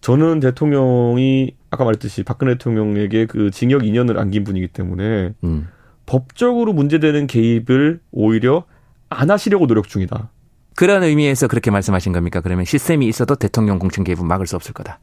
저는 0.00 0.40
대통령이 0.40 1.54
아까 1.70 1.84
말했듯이 1.84 2.22
박근혜 2.22 2.54
대통령에게 2.54 3.26
그 3.26 3.50
징역 3.50 3.82
2년을 3.82 4.16
안긴 4.18 4.44
분이기 4.44 4.68
때문에 4.68 5.34
음. 5.44 5.68
법적으로 6.08 6.72
문제되는 6.72 7.26
개입을 7.26 8.00
오히려 8.10 8.64
안 9.10 9.30
하시려고 9.30 9.66
노력 9.66 9.88
중이다. 9.88 10.30
그런 10.74 11.02
의미에서 11.02 11.48
그렇게 11.48 11.70
말씀하신 11.70 12.12
겁니까? 12.12 12.40
그러면 12.40 12.64
시스템이 12.64 13.06
있어도 13.08 13.34
대통령 13.34 13.78
공천 13.78 14.04
개입은 14.04 14.26
막을 14.26 14.46
수 14.46 14.56
없을 14.56 14.72
거다. 14.72 15.00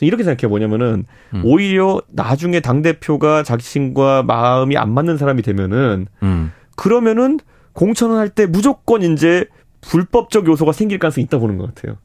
이렇게 0.00 0.24
생각해 0.24 0.48
뭐냐면은 0.48 1.04
음. 1.34 1.42
오히려 1.44 2.00
나중에 2.08 2.60
당 2.60 2.80
대표가 2.80 3.42
자신과 3.42 4.22
마음이 4.22 4.76
안 4.78 4.92
맞는 4.92 5.18
사람이 5.18 5.42
되면은 5.42 6.06
음. 6.22 6.52
그러면은 6.74 7.38
공천을 7.72 8.16
할 8.16 8.30
때 8.30 8.46
무조건 8.46 9.02
이제 9.02 9.44
불법적 9.82 10.46
요소가 10.48 10.72
생길 10.72 10.98
가능성이 10.98 11.24
있다 11.24 11.38
보는 11.38 11.58
것 11.58 11.74
같아요. 11.74 11.98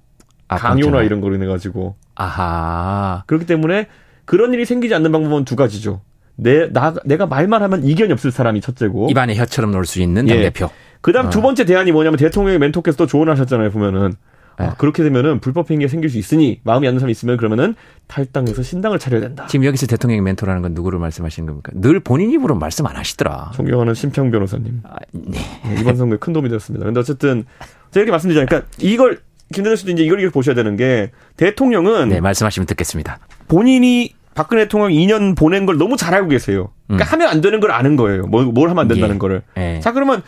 아, 0.50 0.58
강요나 0.58 0.82
공천을. 0.84 1.06
이런 1.06 1.22
거로 1.22 1.36
인해 1.36 1.46
가지고 1.48 1.96
아하. 2.16 3.24
그렇기 3.28 3.46
때문에 3.46 3.88
그런 4.26 4.54
일이 4.54 4.66
생기지 4.66 4.94
않는 4.94 5.12
방법은 5.12 5.46
두 5.46 5.56
가지죠. 5.56 6.02
내, 6.36 6.72
나, 6.72 6.94
내가 7.06 7.26
말만 7.26 7.62
하면 7.64 7.84
이견이 7.84 8.12
없을 8.14 8.32
사람이 8.32 8.62
첫째고. 8.62 9.08
입안에 9.10 9.36
혀처럼 9.36 9.72
놀 9.72 9.86
수 9.86 10.02
있는 10.02 10.28
예. 10.28 10.34
당대표. 10.34 10.70
그 11.02 11.12
다음 11.14 11.28
어. 11.28 11.30
두 11.30 11.42
번째 11.42 11.66
대안이 11.66 11.92
뭐냐면 11.92 12.18
대통령의 12.18 12.60
멘토께서 12.60 12.98
또 12.98 13.06
조언하셨잖아요, 13.08 13.72
보면은. 13.72 14.14
아, 14.58 14.68
네. 14.68 14.72
그렇게 14.78 15.04
되면은 15.04 15.42
불법 15.42 15.70
행위가 15.70 15.90
생길 15.90 16.10
수 16.10 16.18
있으니 16.18 16.62
마음이 16.64 16.88
안 16.88 16.92
드는 16.92 17.00
사람이 17.02 17.12
있으면 17.12 17.36
그러면은 17.36 17.76
탈당해서 18.08 18.64
신당을 18.64 19.00
차려야 19.00 19.20
된다. 19.20 19.48
지금 19.48 19.66
여기서 19.66 19.86
대통령의 19.86 20.22
멘토라는 20.22 20.62
건 20.62 20.74
누구를 20.74 20.98
말씀하시는 20.98 21.46
겁니까? 21.46 21.74
늘 21.76 22.00
본인 22.00 22.32
입으로 22.32 22.56
말씀 22.56 22.86
안 22.88 22.96
하시더라. 22.96 23.52
존경하는 23.54 23.94
심평 23.94 24.32
변호사님. 24.32 24.80
아, 24.86 24.96
네. 25.12 25.40
네, 25.66 25.82
이번 25.82 25.98
선거에 25.98 26.18
큰 26.20 26.32
도움이 26.32 26.48
되었습니다. 26.48 26.86
근데 26.86 27.00
어쨌든 27.02 27.44
제가 27.92 28.04
이렇게 28.04 28.12
말씀드리자니까 28.12 28.50
그러니까 28.50 28.72
이걸 28.80 29.20
김대중 29.54 29.76
씨도 29.76 29.92
이제 29.92 30.04
이걸 30.04 30.22
이렇게 30.22 30.34
보셔야 30.34 30.56
되는 30.56 30.78
게 30.78 31.12
대통령은 31.36 32.08
네, 32.10 32.22
말씀하시면 32.22 32.66
듣겠습니다. 32.68 33.20
본인이 33.50 34.16
박근혜 34.36 34.64
대통령 34.66 34.90
2년 34.90 35.36
보낸 35.36 35.66
걸 35.66 35.78
너무 35.78 35.98
잘 35.98 36.14
알고 36.14 36.28
계세요. 36.30 36.70
그러니까 36.88 37.06
음. 37.08 37.12
하면 37.14 37.28
안 37.30 37.42
되는 37.42 37.60
걸 37.60 37.72
아는 37.72 37.96
거예요. 37.96 38.24
뭘, 38.28 38.46
뭘 38.46 38.70
하면 38.70 38.82
안 38.82 38.88
된다는 38.88 39.16
예. 39.16 39.20
거를. 39.20 39.42
예. 39.58 39.80
자, 39.82 39.92
그러면 39.94 40.22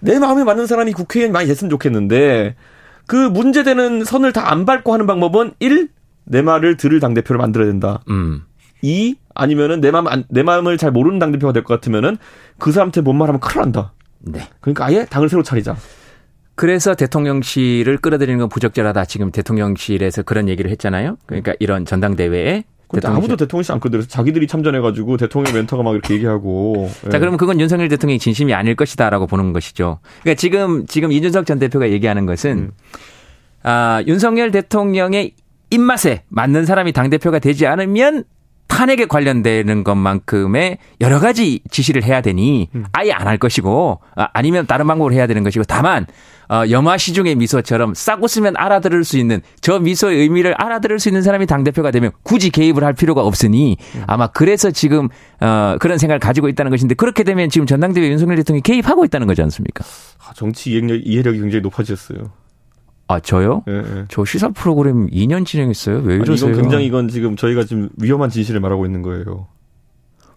내 0.00 0.18
마음에 0.18 0.44
맞는 0.44 0.66
사람이 0.66 0.92
국회의원이 0.92 1.32
많이 1.32 1.46
됐으면 1.48 1.70
좋겠는데 1.70 2.56
그 3.06 3.16
문제되는 3.16 4.04
선을 4.04 4.32
다 4.32 4.50
안 4.50 4.66
밟고 4.66 4.92
하는 4.92 5.06
방법은 5.06 5.52
1. 5.60 5.88
내 6.24 6.42
말을 6.42 6.76
들을 6.76 7.00
당대표를 7.00 7.38
만들어야 7.38 7.68
된다. 7.68 8.00
음. 8.10 8.42
2. 8.82 9.16
아니면은 9.34 9.80
내 9.80 9.90
마음, 9.92 10.08
안- 10.08 10.24
내 10.28 10.42
마음을 10.42 10.76
잘 10.76 10.90
모르는 10.90 11.18
당대표가 11.20 11.52
될 11.52 11.62
것 11.62 11.74
같으면은 11.74 12.18
그 12.58 12.72
사람한테 12.72 13.00
뭔 13.00 13.16
말하면 13.16 13.40
큰일 13.40 13.60
난다. 13.62 13.92
네. 14.18 14.40
그러니까 14.60 14.86
아예 14.86 15.04
당을 15.04 15.28
새로 15.28 15.42
차리자. 15.42 15.76
그래서 16.54 16.94
대통령실을 16.94 17.96
끌어들이는 17.98 18.38
건 18.40 18.48
부적절하다. 18.48 19.04
지금 19.06 19.30
대통령실에서 19.30 20.22
그런 20.22 20.48
얘기를 20.48 20.70
했잖아요. 20.72 21.16
그러니까 21.26 21.54
이런 21.60 21.84
전당대회에 21.86 22.64
대통령실- 23.00 23.16
아무도 23.16 23.36
대통령실 23.36 23.72
안 23.72 23.80
끌어들여서 23.80 24.08
자기들이 24.08 24.46
참전해가지고 24.46 25.16
대통령 25.16 25.54
멘토가 25.54 25.82
막 25.82 25.92
이렇게 25.92 26.14
얘기하고. 26.14 26.90
자, 27.10 27.10
예. 27.14 27.18
그러면 27.18 27.36
그건 27.38 27.60
윤석열 27.60 27.88
대통령이 27.88 28.18
진심이 28.18 28.54
아닐 28.54 28.74
것이다라고 28.76 29.26
보는 29.26 29.52
것이죠. 29.52 29.98
그러니까 30.22 30.38
지금 30.40 30.86
지금 30.86 31.12
이준석 31.12 31.46
전 31.46 31.58
대표가 31.58 31.90
얘기하는 31.90 32.26
것은 32.26 32.50
음. 32.58 32.70
아, 33.62 34.02
윤석열 34.06 34.50
대통령의 34.50 35.34
입맛에 35.70 36.24
맞는 36.28 36.66
사람이 36.66 36.92
당 36.92 37.08
대표가 37.10 37.38
되지 37.38 37.66
않으면 37.66 38.24
탄핵에 38.72 39.04
관련되는 39.04 39.84
것만큼의 39.84 40.78
여러 41.02 41.20
가지 41.20 41.60
지시를 41.70 42.04
해야 42.04 42.22
되니 42.22 42.68
음. 42.74 42.84
아예 42.92 43.12
안 43.12 43.26
할 43.32 43.38
것이고 43.38 44.00
아, 44.16 44.28
아니면 44.32 44.66
다른 44.66 44.86
방법으로 44.86 45.14
해야 45.14 45.26
되는 45.26 45.42
것이고 45.44 45.64
다만 45.64 46.06
어, 46.48 46.64
염화 46.68 46.98
시중의 46.98 47.36
미소처럼 47.36 47.94
싹 47.94 48.22
웃으면 48.22 48.54
알아들을 48.56 49.04
수 49.04 49.16
있는 49.18 49.40
저 49.60 49.78
미소의 49.78 50.18
의미를 50.18 50.54
알아들을 50.54 50.98
수 50.98 51.08
있는 51.08 51.22
사람이 51.22 51.46
당 51.46 51.64
대표가 51.64 51.90
되면 51.90 52.10
굳이 52.22 52.50
개입을 52.50 52.82
할 52.82 52.92
필요가 52.94 53.22
없으니 53.22 53.76
음. 53.94 54.02
아마 54.06 54.26
그래서 54.26 54.70
지금 54.70 55.08
어, 55.40 55.76
그런 55.80 55.98
생각을 55.98 56.18
가지고 56.18 56.48
있다는 56.48 56.70
것인데 56.70 56.94
그렇게 56.94 57.22
되면 57.24 57.48
지금 57.48 57.66
전당대회 57.66 58.08
윤석열 58.08 58.36
대통령이 58.36 58.62
개입하고 58.62 59.04
있다는 59.04 59.26
거지 59.26 59.40
않습니까? 59.42 59.84
아, 60.26 60.32
정치 60.34 60.70
이해력, 60.72 61.00
이해력이 61.06 61.40
굉장히 61.40 61.62
높아졌어요. 61.62 62.41
아 63.12 63.20
저요? 63.20 63.62
예, 63.68 63.72
예. 63.78 64.04
저 64.08 64.24
시사 64.24 64.48
프로그램 64.50 65.06
2년 65.08 65.44
진행했어요. 65.44 66.00
왜 66.04 66.14
이러세요? 66.16 66.50
이건 66.50 66.62
굉장히 66.62 66.86
이건 66.86 67.08
지금 67.08 67.36
저희가 67.36 67.64
지금 67.64 67.90
위험한 68.00 68.30
진실을 68.30 68.60
말하고 68.60 68.86
있는 68.86 69.02
거예요. 69.02 69.46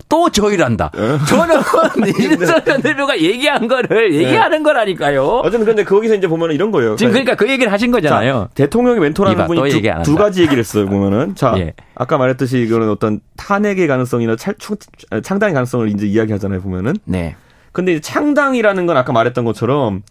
또 0.07 0.29
저희란다. 0.29 0.91
예. 0.97 1.17
저는 1.27 1.61
이준석 2.09 2.65
전 2.65 2.81
대표가 2.81 3.17
얘기한 3.19 3.67
거를 3.67 4.13
얘기하는 4.13 4.61
거라니까요. 4.61 5.23
어쨌든 5.43 5.65
근데 5.65 5.83
거기서 5.83 6.15
이제 6.15 6.27
보면 6.27 6.51
이런 6.51 6.71
거예요. 6.71 6.95
지금 6.95 7.11
그러니까 7.13 7.35
그 7.35 7.49
얘기를 7.49 7.71
하신 7.71 7.91
거잖아요. 7.91 8.47
자, 8.49 8.53
대통령의 8.53 8.99
멘토라는 9.01 9.35
이봐, 9.35 9.47
또 9.47 9.53
분이 9.55 9.69
두, 9.71 9.81
두. 10.03 10.15
가지 10.15 10.41
얘기를 10.41 10.59
했어요. 10.59 10.85
보면은 10.85 11.33
자 11.35 11.55
예. 11.57 11.73
아까 11.95 12.17
말했듯이 12.17 12.59
이거는 12.61 12.89
어떤 12.89 13.19
탄핵의 13.37 13.87
가능성이나 13.87 14.35
찰, 14.35 14.53
추- 14.59 14.75
창당의 15.23 15.53
가능성을 15.53 15.89
이제 15.89 16.05
이야기하잖아요. 16.05 16.61
보면은 16.61 16.93
네. 17.05 17.35
근데 17.71 17.93
이제 17.93 18.01
창당이라는 18.01 18.85
건 18.85 18.95
아까 18.97 19.11
말했던 19.11 19.43
것처럼 19.43 20.03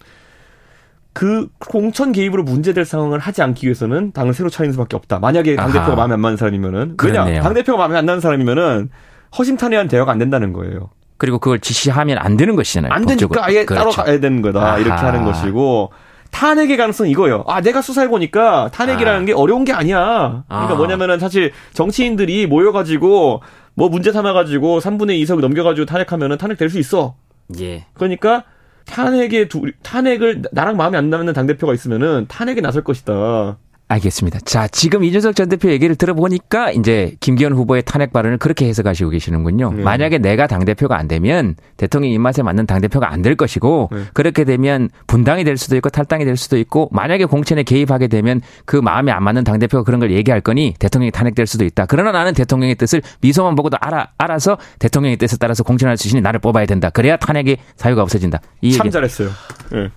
그 1.15 1.49
공천 1.71 2.13
개입으로 2.13 2.43
문제될 2.43 2.85
상황을 2.85 3.19
하지 3.21 3.41
않기 3.43 3.67
위해서는 3.67 4.13
당을 4.13 4.35
새로 4.35 4.51
차리는 4.51 4.73
수밖에 4.73 4.97
없다. 4.97 5.21
만약에 5.21 5.57
당 5.57 5.73
대표가. 5.73 5.95
마음에 5.95 6.15
안 6.15 6.21
맞는 6.21 6.37
사람이면은 6.37 6.97
그렇네요. 6.97 7.41
당 7.43 7.55
대표가 7.55 7.79
마음에 7.79 7.97
안 7.97 8.05
나는 8.05 8.21
사람이면은 8.21 8.91
허심탄회한 9.39 9.89
대화가 9.89 10.13
안 10.13 10.19
된다는 10.19 10.53
거예요. 10.53 10.91
그리고 11.17 11.39
그걸 11.39 11.61
지시하면 11.61 12.19
안 12.19 12.37
되는 12.37 12.57
것이잖아요. 12.57 12.93
안 12.93 13.03
법적으로. 13.05 13.41
되니까 13.41 13.47
아예 13.47 13.65
따로 13.65 13.91
그렇죠. 13.93 14.03
가야 14.03 14.19
되는 14.21 14.43
거다. 14.43 14.61
아하. 14.61 14.79
이렇게 14.79 15.01
하는 15.01 15.25
것이고 15.25 15.93
탄핵의 16.33 16.77
가능성은 16.77 17.09
이거예요. 17.13 17.45
아, 17.47 17.61
내가 17.61 17.81
수사해 17.81 18.09
보니까 18.09 18.69
탄핵이라는 18.73 19.23
아. 19.23 19.25
게 19.25 19.33
어려운 19.33 19.65
게 19.65 19.73
아니야. 19.73 20.43
그러니까 20.49 20.73
아. 20.73 20.75
뭐냐면은 20.75 21.21
사실 21.21 21.53
정치인들이 21.75 22.49
모여 22.49 22.73
가지고 22.73 23.41
뭐 23.75 23.89
문제 23.89 24.11
삼아 24.11 24.33
가지고 24.33 24.81
3분의 24.81 25.23
2석 25.23 25.39
넘겨 25.41 25.63
가지고 25.63 25.87
탄핵하면은 25.87 26.39
탄핵 26.39 26.59
될 26.59 26.69
수 26.71 26.81
있어. 26.81 27.15
예. 27.61 27.87
그러니까 27.95 28.43
탄핵에 28.87 29.49
두, 29.49 29.71
탄핵을 29.83 30.43
나랑 30.53 30.77
마음에 30.77 30.99
안 30.99 31.11
맞는 31.11 31.33
당 31.33 31.47
대표가 31.47 31.75
있으면은 31.75 32.27
탄핵에 32.29 32.61
나설 32.61 32.85
것이다. 32.85 33.59
알겠습니다. 33.87 34.41
자, 34.41 34.67
지금 34.67 35.05
이준석 35.05 35.37
전 35.37 35.49
대표 35.51 35.71
얘기를 35.71 35.95
들어보니까 35.95 36.73
이제 36.73 37.15
김기현 37.21 37.53
후보의 37.53 37.83
탄핵 37.85 38.13
발언을 38.15 38.39
그렇게 38.39 38.67
해석하시고 38.67 39.11
계시는군요. 39.11 39.73
네. 39.75 39.83
만약에 39.83 40.19
내가 40.19 40.47
당대표가 40.47 40.97
안 40.99 41.07
되면 41.07 41.55
대통령 41.77 42.11
입맛에 42.11 42.43
맞는 42.43 42.67
당대표가 42.67 43.13
안 43.13 43.25
될 43.25 43.37
것이고 43.37 43.89
네. 43.93 44.03
그렇게 44.13 44.45
되면 44.45 44.91
분당이 45.07 45.45
될 45.45 45.57
수도 45.57 45.77
있고 45.77 45.89
탈당이 45.89 46.25
될 46.27 46.37
수도 46.37 46.59
있고 46.59 46.89
만약에 46.93 47.25
공천에 47.25 47.63
개입하게 47.63 48.09
되면 48.09 48.41
그 48.67 48.77
마음에 48.77 49.13
안 49.13 49.23
맞는 49.23 49.45
당대표가 49.45 49.83
그런 49.85 49.99
걸 50.01 50.11
얘기할 50.11 50.41
거니 50.43 50.75
대통령이 50.79 51.11
탄핵될 51.11 51.47
수도 51.47 51.65
있다. 51.65 51.87
그러나 51.87 52.13
나는 52.13 52.35
대통령의 52.35 52.75
뜻을 52.75 53.01
미소만 53.23 53.55
보고도 53.55 53.77
알아, 53.81 54.09
알아서 54.19 54.59
대통령의 54.79 55.17
뜻에 55.17 55.37
따라서 55.39 55.63
공천할 55.63 55.97
수 55.97 56.09
있으니 56.09 56.21
나를 56.21 56.41
뽑아야 56.41 56.67
된다. 56.67 56.91
그래야 56.91 57.17
탄핵의 57.17 57.59
사유가 57.77 58.03
없어진다. 58.03 58.41
이참 58.63 58.87
얘기. 58.87 58.93
잘했어요. 58.93 59.29
예. 59.75 59.91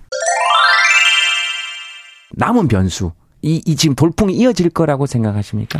남은 2.36 2.68
변수. 2.68 3.12
이, 3.42 3.62
이 3.64 3.76
지금 3.76 3.94
돌풍이 3.94 4.34
이어질 4.34 4.70
거라고 4.70 5.06
생각하십니까? 5.06 5.78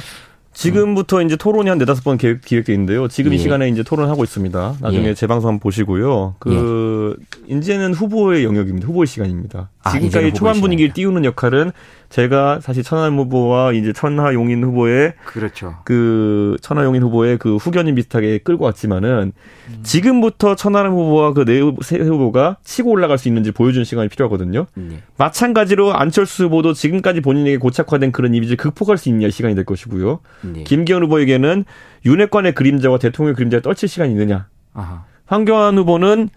지금부터 0.53 1.23
이제 1.23 1.37
토론이 1.37 1.68
한 1.68 1.79
네다섯 1.79 2.03
번 2.03 2.18
기획, 2.18 2.40
기획돼 2.40 2.73
있는데요. 2.73 3.07
지금 3.07 3.33
이 3.33 3.37
예. 3.37 3.38
시간에 3.38 3.68
이제 3.68 3.85
토론하고 3.85 4.25
있습니다. 4.25 4.77
나중에 4.81 5.09
예. 5.09 5.14
재방송 5.14 5.49
한번 5.49 5.61
보시고요. 5.61 6.35
그, 6.40 7.16
이제는 7.49 7.94
후보의 7.94 8.44
영역입니다. 8.44 8.88
후보의 8.88 9.07
시간입니다. 9.07 9.71
아, 9.88 9.90
지금까지 9.90 10.33
초반 10.33 10.61
분위기를. 10.61 10.92
띄우는 10.92 11.24
역할은 11.24 11.72
제가 12.09 12.61
사실 12.61 12.83
천하람 12.83 13.18
후보와 13.18 13.72
이제 13.72 13.92
천하용인 13.92 14.64
후보의 14.64 15.12
그렇죠. 15.27 15.77
그 15.85 16.57
천하용인 16.62 17.03
후보의 17.03 17.37
그 17.37 17.57
후견인 17.57 17.94
비슷하게 17.96 18.38
끌고 18.38 18.64
왔지만은 18.64 19.33
음. 19.68 19.79
지금부터 19.83 20.55
천하람 20.55 20.92
후보와 20.92 21.35
그 21.35 21.44
네 21.44 21.61
후보가 21.61 22.57
치고 22.64 22.90
올라갈 22.90 23.18
수 23.18 23.29
있는지 23.29 23.53
보여주는 23.53 23.85
시간이 23.85 24.09
필요하거든요. 24.09 24.66
네. 24.74 25.03
마찬가지로 25.16 25.94
안철수 25.94 26.44
후보도 26.44 26.72
지금까지 26.72 27.20
본인에게 27.20 27.59
고착화된 27.59 28.12
그런 28.12 28.35
이미지를 28.35 28.57
극복할 28.57 28.96
수 28.96 29.09
있느냐 29.11 29.29
시간이 29.31 29.55
될 29.55 29.64
것이고요. 29.64 30.20
네. 30.42 30.64
김기현 30.64 31.03
후보에게는 31.05 31.64
윤핵관의 32.07 32.55
그림자와 32.55 32.98
대통령의 32.98 33.35
그림자를 33.35 33.62
떨칠 33.62 33.88
시간이 33.88 34.12
있느냐. 34.12 34.46
아하. 34.72 35.05
황교안 35.27 35.77
후보는 35.77 36.31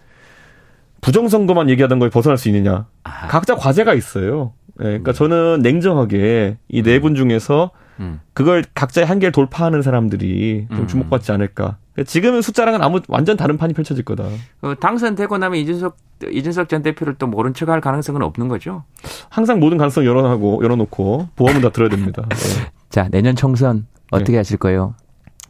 부정선거만 1.01 1.69
얘기하던 1.69 1.99
거에 1.99 2.09
벗어날 2.09 2.37
수 2.37 2.47
있느냐. 2.49 2.85
아하. 3.03 3.27
각자 3.27 3.55
과제가 3.55 3.93
있어요. 3.93 4.53
예, 4.79 4.83
그러니까 4.83 5.13
저는 5.13 5.59
냉정하게 5.61 6.57
이 6.69 6.81
네 6.83 6.99
분 6.99 7.15
중에서 7.15 7.71
음. 7.99 8.19
그걸 8.33 8.63
각자의 8.73 9.05
한계를 9.05 9.31
돌파하는 9.31 9.81
사람들이 9.81 10.67
좀 10.69 10.79
음. 10.79 10.87
주목받지 10.87 11.31
않을까. 11.31 11.77
지금은 12.05 12.41
숫자랑은 12.41 12.81
아무 12.81 13.01
완전 13.09 13.35
다른 13.37 13.57
판이 13.57 13.73
펼쳐질 13.73 14.05
거다. 14.05 14.23
어, 14.61 14.73
당선되고 14.79 15.37
나면 15.37 15.59
이준석 15.59 15.97
이준석 16.31 16.69
전 16.69 16.81
대표를 16.83 17.15
또 17.15 17.27
모른 17.27 17.53
척할 17.53 17.81
가능성은 17.81 18.21
없는 18.21 18.47
거죠. 18.47 18.83
항상 19.29 19.59
모든 19.59 19.77
가능성 19.77 20.05
열어하고 20.05 20.63
열어놓고 20.63 21.29
보험은 21.35 21.61
다 21.61 21.69
들어야 21.69 21.89
됩니다. 21.89 22.23
예. 22.31 22.71
자 22.89 23.07
내년 23.11 23.35
총선 23.35 23.87
어떻게 24.11 24.37
하실 24.37 24.57
거예요? 24.57 24.95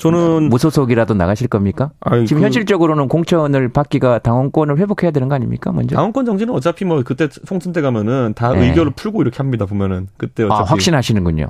저는 0.01 0.49
무소속이라도 0.49 1.13
나가실 1.13 1.47
겁니까? 1.47 1.91
아이, 1.99 2.25
지금 2.25 2.41
그 2.41 2.45
현실적으로는 2.45 3.07
공천을 3.07 3.69
받기가 3.69 4.19
당원권을 4.19 4.79
회복해야 4.79 5.11
되는 5.11 5.29
거 5.29 5.35
아닙니까? 5.35 5.71
먼저. 5.71 5.95
당원권 5.95 6.25
정지는 6.25 6.53
어차피 6.55 6.85
뭐 6.85 7.03
그때 7.03 7.29
총선 7.29 7.71
때 7.71 7.81
가면은 7.81 8.33
다 8.35 8.51
네. 8.51 8.69
의결을 8.69 8.93
풀고 8.95 9.21
이렇게 9.21 9.37
합니다 9.37 9.67
보면은 9.67 10.07
그때 10.17 10.43
어차피 10.43 10.59
아, 10.59 10.63
확신하시는군요. 10.63 11.45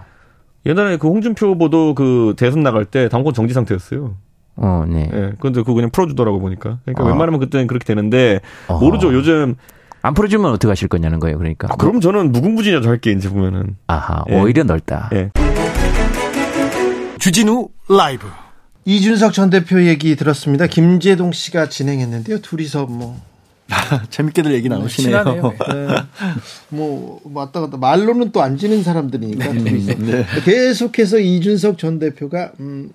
옛날에 0.66 0.98
그 0.98 1.08
홍준표 1.08 1.48
후보도 1.48 1.96
그 1.96 2.34
대선 2.38 2.62
나갈 2.62 2.84
때 2.84 3.08
당원권 3.08 3.34
정지 3.34 3.54
상태였어요. 3.54 4.16
어, 4.58 4.86
네. 4.88 5.10
예. 5.14 5.32
그런데 5.40 5.62
그거 5.62 5.74
그냥 5.74 5.90
풀어주더라고 5.90 6.40
보니까. 6.40 6.80
그러니까 6.84 7.04
아. 7.04 7.08
웬만하면 7.08 7.40
그때는 7.40 7.68
그렇게 7.68 7.86
되는데 7.86 8.42
어. 8.68 8.80
모르죠. 8.80 9.14
요즘 9.14 9.56
안 10.02 10.14
풀어주면 10.14 10.52
어떻게 10.52 10.68
하실 10.68 10.90
거냐는 10.90 11.20
거예요. 11.20 11.38
그러니까. 11.38 11.70
아, 11.72 11.76
그럼 11.78 12.02
저는 12.02 12.32
무궁무진이라도 12.32 12.90
할게 12.90 13.12
이제 13.12 13.30
보면은. 13.30 13.78
아하, 13.88 14.24
예. 14.30 14.40
오히려 14.40 14.64
넓다. 14.64 15.10
예. 15.14 15.32
주진우 17.22 17.70
라이브. 17.88 18.28
이준석 18.86 19.34
전 19.34 19.52
대표 19.52 19.86
얘기 19.86 20.16
들었습니다. 20.16 20.66
김재동 20.66 21.32
씨가 21.34 21.70
진행했는데요. 21.70 22.42
둘이서 22.42 22.88
뭐, 22.88 23.22
재밌게들 24.10 24.54
얘기 24.56 24.70
나누시네요. 24.70 25.24
친하네요. 25.24 25.54
네, 25.72 26.04
뭐 26.70 27.22
왔다 27.26 27.62
갔다 27.62 27.78
말로는 27.78 28.32
또 28.32 28.42
안 28.42 28.58
지는 28.58 28.82
사람들이니까 28.82 29.52
둘이서 29.52 29.94
네. 30.00 30.26
계속해서 30.44 31.20
이준석 31.20 31.78
전 31.78 32.00
대표가 32.00 32.54
음, 32.60 32.90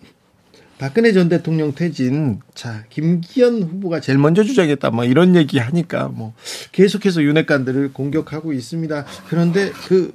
박근혜 0.78 1.12
전 1.12 1.28
대통령 1.30 1.74
퇴진, 1.74 2.40
자 2.54 2.84
김기현 2.90 3.62
후보가 3.62 4.00
제일 4.00 4.18
먼저 4.18 4.44
주장했다, 4.44 4.90
뭐 4.90 5.04
이런 5.04 5.34
얘기 5.34 5.58
하니까 5.58 6.08
뭐 6.08 6.34
계속해서 6.72 7.22
윤핵관들을 7.22 7.92
공격하고 7.94 8.52
있습니다. 8.52 9.04
그런데 9.28 9.70
그 9.88 10.12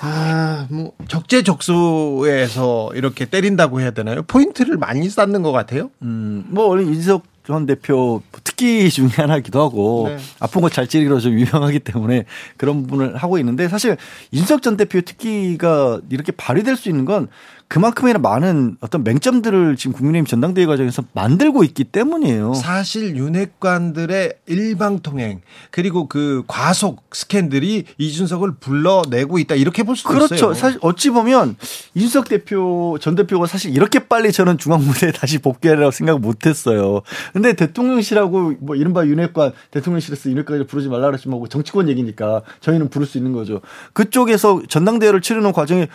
아, 0.00 0.66
뭐 0.70 0.92
적재적소에서 1.08 2.92
이렇게 2.94 3.26
때린다고 3.26 3.80
해야 3.80 3.90
되나요? 3.90 4.22
포인트를 4.22 4.76
많이 4.78 5.08
쌓는 5.10 5.42
것 5.42 5.52
같아요. 5.52 5.90
음, 6.02 6.44
뭐 6.48 6.66
원래 6.66 6.82
이준석 6.84 7.34
전 7.46 7.66
대표 7.66 8.22
특기 8.42 8.88
중에 8.88 9.08
하나이기도 9.16 9.60
하고 9.60 10.06
네. 10.08 10.16
아픈 10.40 10.62
거 10.62 10.70
잘 10.70 10.86
찌르기로 10.86 11.20
좀 11.20 11.38
유명하기 11.38 11.80
때문에 11.80 12.24
그런 12.56 12.82
부분을 12.86 13.16
하고 13.16 13.36
있는데 13.38 13.68
사실 13.68 13.98
이준석 14.30 14.62
전 14.62 14.78
대표의 14.78 15.02
특기가 15.02 16.00
이렇게 16.08 16.32
발휘될 16.32 16.76
수 16.76 16.88
있는 16.88 17.04
건 17.04 17.28
그만큼이나 17.74 18.20
많은 18.20 18.76
어떤 18.78 19.02
맹점들을 19.02 19.74
지금 19.74 19.94
국민의힘 19.94 20.26
전당대회 20.26 20.64
과정에서 20.64 21.02
만들고 21.12 21.64
있기 21.64 21.82
때문이에요. 21.82 22.54
사실 22.54 23.16
윤핵관들의 23.16 24.34
일방 24.46 25.00
통행 25.00 25.40
그리고 25.72 26.06
그 26.06 26.44
과속 26.46 27.02
스캔들이 27.12 27.86
이준석을 27.98 28.58
불러내고 28.60 29.40
있다 29.40 29.56
이렇게 29.56 29.82
볼 29.82 29.96
수도 29.96 30.10
그렇죠. 30.10 30.34
있어요. 30.36 30.54
사실 30.54 30.78
어찌 30.82 31.10
보면 31.10 31.56
이준석 31.96 32.28
대표 32.28 32.96
전 33.00 33.16
대표가 33.16 33.48
사실 33.48 33.74
이렇게 33.74 33.98
빨리 33.98 34.30
저는 34.30 34.56
중앙 34.56 34.78
무대에 34.78 35.10
다시 35.12 35.38
복귀하리라고 35.38 35.90
생각 35.90 36.20
못했어요. 36.20 37.02
근데 37.32 37.54
대통령실하고 37.54 38.54
뭐 38.60 38.76
이른바 38.76 39.04
윤핵관 39.04 39.50
대통령실에서 39.72 40.30
윤핵관을 40.30 40.68
부르지 40.68 40.88
말라 40.88 41.06
그랬지만 41.06 41.40
뭐 41.40 41.48
정치권 41.48 41.88
얘기니까 41.88 42.42
저희는 42.60 42.88
부를 42.88 43.04
수 43.04 43.18
있는 43.18 43.32
거죠. 43.32 43.60
그쪽에서 43.94 44.62
전당대회를 44.68 45.22
치르는 45.22 45.52
과정에 45.52 45.88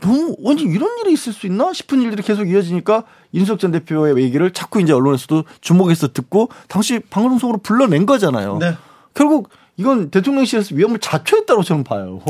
너무 0.00 0.36
언제 0.44 0.64
이런 0.64 0.90
일이 1.00 1.12
있을 1.12 1.32
수 1.32 1.46
있나 1.46 1.72
싶은 1.72 2.02
일들이 2.02 2.22
계속 2.22 2.48
이어지니까 2.48 3.04
이준석 3.32 3.58
전 3.58 3.72
대표의 3.72 4.22
얘기를 4.22 4.52
자꾸 4.52 4.80
이제 4.80 4.92
언론에서도 4.92 5.44
주목해서 5.60 6.12
듣고 6.12 6.48
당시 6.68 6.98
방송국으로 7.10 7.58
불러낸 7.58 8.06
거잖아요. 8.06 8.58
네. 8.58 8.74
결국 9.14 9.48
이건 9.78 10.10
대통령실에서 10.10 10.74
위험을 10.74 10.98
자초했다고 11.00 11.62
저는 11.62 11.84
봐요. 11.84 12.20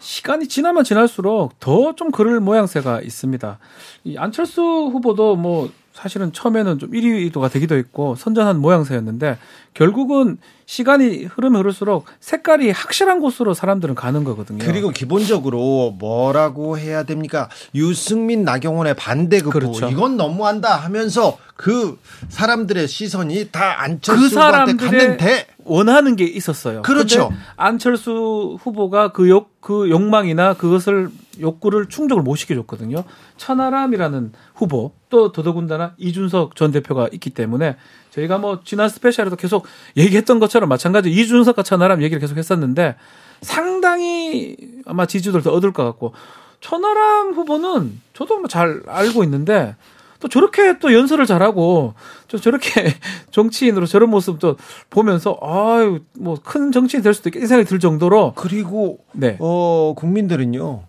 시간이 0.00 0.48
지나면 0.48 0.84
지날수록 0.84 1.58
더 1.60 1.92
좀 1.94 2.10
그럴 2.10 2.40
모양새가 2.40 3.00
있습니다. 3.02 3.58
이 4.04 4.16
안철수 4.16 4.62
후보도 4.62 5.36
뭐 5.36 5.70
사실은 5.92 6.32
처음에는 6.32 6.78
좀 6.78 6.90
1위도가 6.92 7.50
되기도 7.52 7.74
했고 7.74 8.14
선전한 8.14 8.58
모양새였는데 8.60 9.38
결국은 9.74 10.38
시간이 10.70 11.24
흐르면 11.24 11.62
흐를수록 11.62 12.04
색깔이 12.20 12.70
확실한 12.70 13.18
곳으로 13.18 13.54
사람들은 13.54 13.96
가는 13.96 14.22
거거든요. 14.22 14.64
그리고 14.64 14.90
기본적으로 14.90 15.96
뭐라고 15.98 16.78
해야 16.78 17.02
됩니까? 17.02 17.48
유승민 17.74 18.44
나경원의 18.44 18.94
반대 18.94 19.40
극부 19.40 19.58
그렇죠. 19.58 19.88
이건 19.88 20.16
너무한다 20.16 20.76
하면서 20.76 21.36
그 21.56 21.98
사람들의 22.28 22.86
시선이 22.86 23.48
다 23.50 23.82
안철수 23.82 24.36
그 24.36 24.76
갔는데 24.76 25.48
원하는 25.64 26.14
게 26.14 26.24
있었어요. 26.24 26.82
그렇죠. 26.82 27.32
안철수 27.56 28.56
후보가 28.62 29.10
그 29.10 29.28
욕, 29.28 29.60
그 29.60 29.90
욕망이나 29.90 30.54
그것을 30.54 31.10
욕구를 31.40 31.88
충족을 31.88 32.22
못 32.22 32.36
시켜줬거든요. 32.36 33.02
천하람이라는 33.38 34.32
후보 34.54 34.92
또 35.08 35.32
더더군다나 35.32 35.94
이준석 35.98 36.54
전 36.54 36.70
대표가 36.70 37.08
있기 37.12 37.30
때문에 37.30 37.76
저희가 38.10 38.38
뭐 38.38 38.60
지난 38.64 38.88
스페셜에도 38.88 39.36
계속 39.36 39.66
얘기했던 39.96 40.38
것처럼 40.40 40.68
마찬가지 40.68 41.10
이준석과 41.10 41.62
천하람 41.62 42.02
얘기를 42.02 42.20
계속 42.20 42.36
했었는데 42.36 42.96
상당히 43.42 44.56
아마 44.86 45.06
지지도를 45.06 45.42
더 45.42 45.52
얻을 45.52 45.72
것 45.72 45.84
같고 45.84 46.12
천하람 46.60 47.32
후보는 47.32 48.00
저도 48.14 48.36
뭐 48.38 48.48
잘 48.48 48.82
알고 48.86 49.24
있는데 49.24 49.76
또 50.18 50.28
저렇게 50.28 50.78
또 50.80 50.92
연설을 50.92 51.24
잘하고 51.24 51.94
저 52.28 52.36
저렇게 52.36 52.92
정치인으로 53.30 53.86
저런 53.86 54.10
모습도 54.10 54.56
보면서 54.90 55.38
아유 55.40 56.00
뭐 56.18 56.36
큰 56.44 56.72
정치인 56.72 57.02
될 57.02 57.14
수도 57.14 57.30
있겠다 57.30 57.44
이 57.44 57.48
생각이 57.48 57.66
들 57.68 57.78
정도로 57.80 58.34
그리고 58.36 58.98
네. 59.12 59.36
어 59.40 59.94
국민들은요 59.96 60.82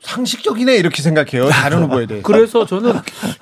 상식적이네 0.00 0.74
이렇게 0.76 1.00
생각해요 1.02 1.48
다른 1.48 1.84
후보에 1.84 2.06
대해. 2.06 2.22
그래서 2.22 2.66
저는 2.66 2.94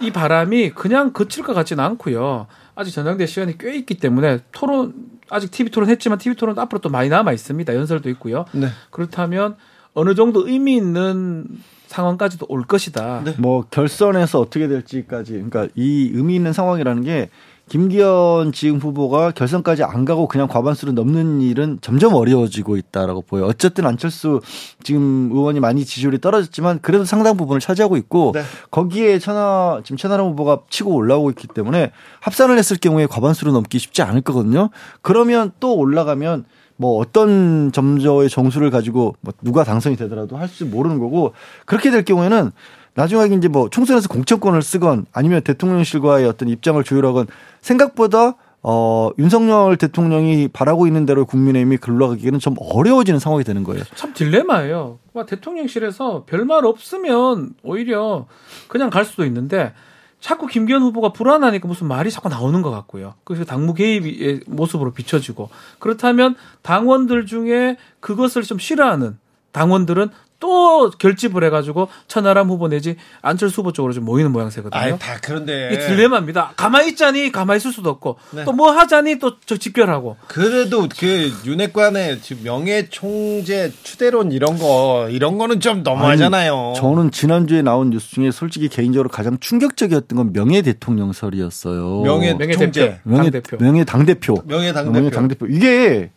이 0.02 0.10
바람이 0.10 0.70
그냥 0.70 1.12
그칠 1.14 1.42
것 1.42 1.54
같지는 1.54 1.82
않고요. 1.82 2.46
아직 2.80 2.92
전당대 2.92 3.26
시간이 3.26 3.58
꽤 3.58 3.76
있기 3.76 3.96
때문에 3.96 4.38
토론 4.52 4.94
아직 5.28 5.50
TV 5.50 5.70
토론 5.70 5.90
했지만 5.90 6.16
TV 6.16 6.34
토론 6.34 6.54
도 6.54 6.62
앞으로 6.62 6.80
또 6.80 6.88
많이 6.88 7.10
남아 7.10 7.32
있습니다. 7.32 7.74
연설도 7.74 8.08
있고요. 8.10 8.46
네. 8.52 8.68
그렇다면 8.88 9.56
어느 9.92 10.14
정도 10.14 10.48
의미 10.48 10.76
있는 10.76 11.44
상황까지도 11.88 12.46
올 12.48 12.64
것이다. 12.64 13.22
네. 13.22 13.34
뭐 13.36 13.66
결선에서 13.70 14.40
어떻게 14.40 14.66
될지까지 14.66 15.32
그러니까 15.34 15.68
이 15.74 16.10
의미 16.14 16.36
있는 16.36 16.54
상황이라는 16.54 17.04
게 17.04 17.28
김기현 17.70 18.50
지금 18.50 18.78
후보가 18.78 19.30
결선까지 19.30 19.84
안 19.84 20.04
가고 20.04 20.26
그냥 20.26 20.48
과반수를 20.48 20.92
넘는 20.92 21.40
일은 21.40 21.78
점점 21.80 22.14
어려워지고 22.14 22.76
있다라고 22.76 23.22
보여요. 23.22 23.46
어쨌든 23.46 23.86
안철수 23.86 24.40
지금 24.82 25.30
의원이 25.32 25.60
많이 25.60 25.84
지지율이 25.84 26.20
떨어졌지만 26.20 26.80
그래도 26.82 27.04
상당 27.04 27.36
부분을 27.36 27.60
차지하고 27.60 27.96
있고 27.96 28.32
네. 28.34 28.42
거기에 28.72 29.20
천하 29.20 29.80
지금 29.84 29.96
천하람 29.96 30.26
후보가 30.30 30.62
치고 30.68 30.92
올라오고 30.92 31.30
있기 31.30 31.46
때문에 31.46 31.92
합산을 32.18 32.58
했을 32.58 32.76
경우에 32.76 33.06
과반수를 33.06 33.52
넘기 33.52 33.78
쉽지 33.78 34.02
않을 34.02 34.22
거거든요. 34.22 34.70
그러면 35.00 35.52
또 35.60 35.76
올라가면 35.76 36.46
뭐 36.76 36.98
어떤 36.98 37.70
점저의 37.70 38.30
정수를 38.30 38.70
가지고 38.70 39.14
뭐 39.20 39.32
누가 39.42 39.62
당선이 39.62 39.94
되더라도 39.94 40.36
할 40.36 40.48
수 40.48 40.66
모르는 40.66 40.98
거고 40.98 41.34
그렇게 41.66 41.92
될 41.92 42.04
경우에는 42.04 42.50
나중에 42.94 43.34
이제 43.36 43.48
뭐 43.48 43.68
총선에서 43.70 44.08
공천권을 44.08 44.62
쓰건 44.62 45.06
아니면 45.12 45.42
대통령실과의 45.42 46.26
어떤 46.26 46.48
입장을 46.48 46.82
조율하건 46.82 47.26
생각보다 47.60 48.34
어 48.62 49.08
윤석열 49.18 49.76
대통령이 49.76 50.48
바라고 50.48 50.86
있는 50.86 51.06
대로 51.06 51.24
국민의힘이 51.24 51.78
글러가기에는 51.78 52.40
좀 52.40 52.54
어려워지는 52.58 53.18
상황이 53.18 53.42
되는 53.42 53.64
거예요. 53.64 53.84
참 53.94 54.12
딜레마예요. 54.12 54.98
막 55.14 55.26
대통령실에서 55.26 56.24
별말 56.26 56.66
없으면 56.66 57.54
오히려 57.62 58.26
그냥 58.68 58.90
갈 58.90 59.06
수도 59.06 59.24
있는데 59.24 59.72
자꾸 60.20 60.46
김기현 60.46 60.82
후보가 60.82 61.12
불안하니까 61.12 61.66
무슨 61.66 61.86
말이 61.88 62.10
자꾸 62.10 62.28
나오는 62.28 62.60
것 62.60 62.70
같고요. 62.70 63.14
그래서 63.24 63.44
당무 63.44 63.72
개입의 63.72 64.42
모습으로 64.46 64.92
비춰지고 64.92 65.48
그렇다면 65.78 66.36
당원들 66.60 67.24
중에 67.24 67.78
그것을 68.00 68.42
좀 68.42 68.58
싫어하는 68.58 69.18
당원들은 69.52 70.10
또 70.40 70.90
결집을 70.90 71.44
해가지고 71.44 71.88
천하람 72.08 72.48
후보 72.48 72.66
내지 72.68 72.96
안철수 73.22 73.60
후보 73.60 73.72
쪽으로 73.72 73.92
좀 73.92 74.04
모이는 74.04 74.32
모양새거든요. 74.32 74.80
아이, 74.80 74.98
다 74.98 75.18
그런데. 75.22 75.70
이게 75.72 75.86
딜레마입니다. 75.86 76.54
가만히 76.56 76.88
있자니 76.90 77.30
가만히 77.30 77.58
있을 77.58 77.72
수도 77.72 77.90
없고 77.90 78.16
네. 78.32 78.44
또뭐 78.44 78.72
하자니 78.72 79.18
또 79.18 79.30
저 79.46 79.56
집결하고 79.56 80.16
그래도 80.28 80.88
그 80.98 81.32
윤핵관의 81.44 82.20
지금 82.20 82.44
명예 82.44 82.88
총재 82.88 83.72
추대론 83.82 84.32
이런 84.32 84.58
거 84.58 85.08
이런 85.10 85.38
거는 85.38 85.60
좀 85.60 85.82
너무하잖아요. 85.82 86.74
저는 86.76 87.10
지난주에 87.10 87.62
나온 87.62 87.90
뉴스 87.90 88.10
중에 88.10 88.30
솔직히 88.30 88.68
개인적으로 88.68 89.08
가장 89.08 89.38
충격적이었던 89.38 90.16
건 90.16 90.32
명예 90.32 90.62
대통령설이었어요. 90.62 92.02
명예 92.02 92.34
명예 92.34 92.52
총재. 92.54 93.00
대표, 93.30 93.56
명예. 93.56 93.58
명예 93.58 93.84
당대표. 93.84 94.34
명예 94.46 94.72
당 94.72 94.84
대표. 94.86 94.92
명예 94.92 95.10
당 95.10 95.28
대표. 95.28 95.46
이게 95.46 96.10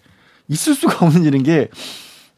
있을 0.47 0.74
수가 0.76 1.05
없는 1.05 1.24
일인 1.24 1.43
게 1.43 1.69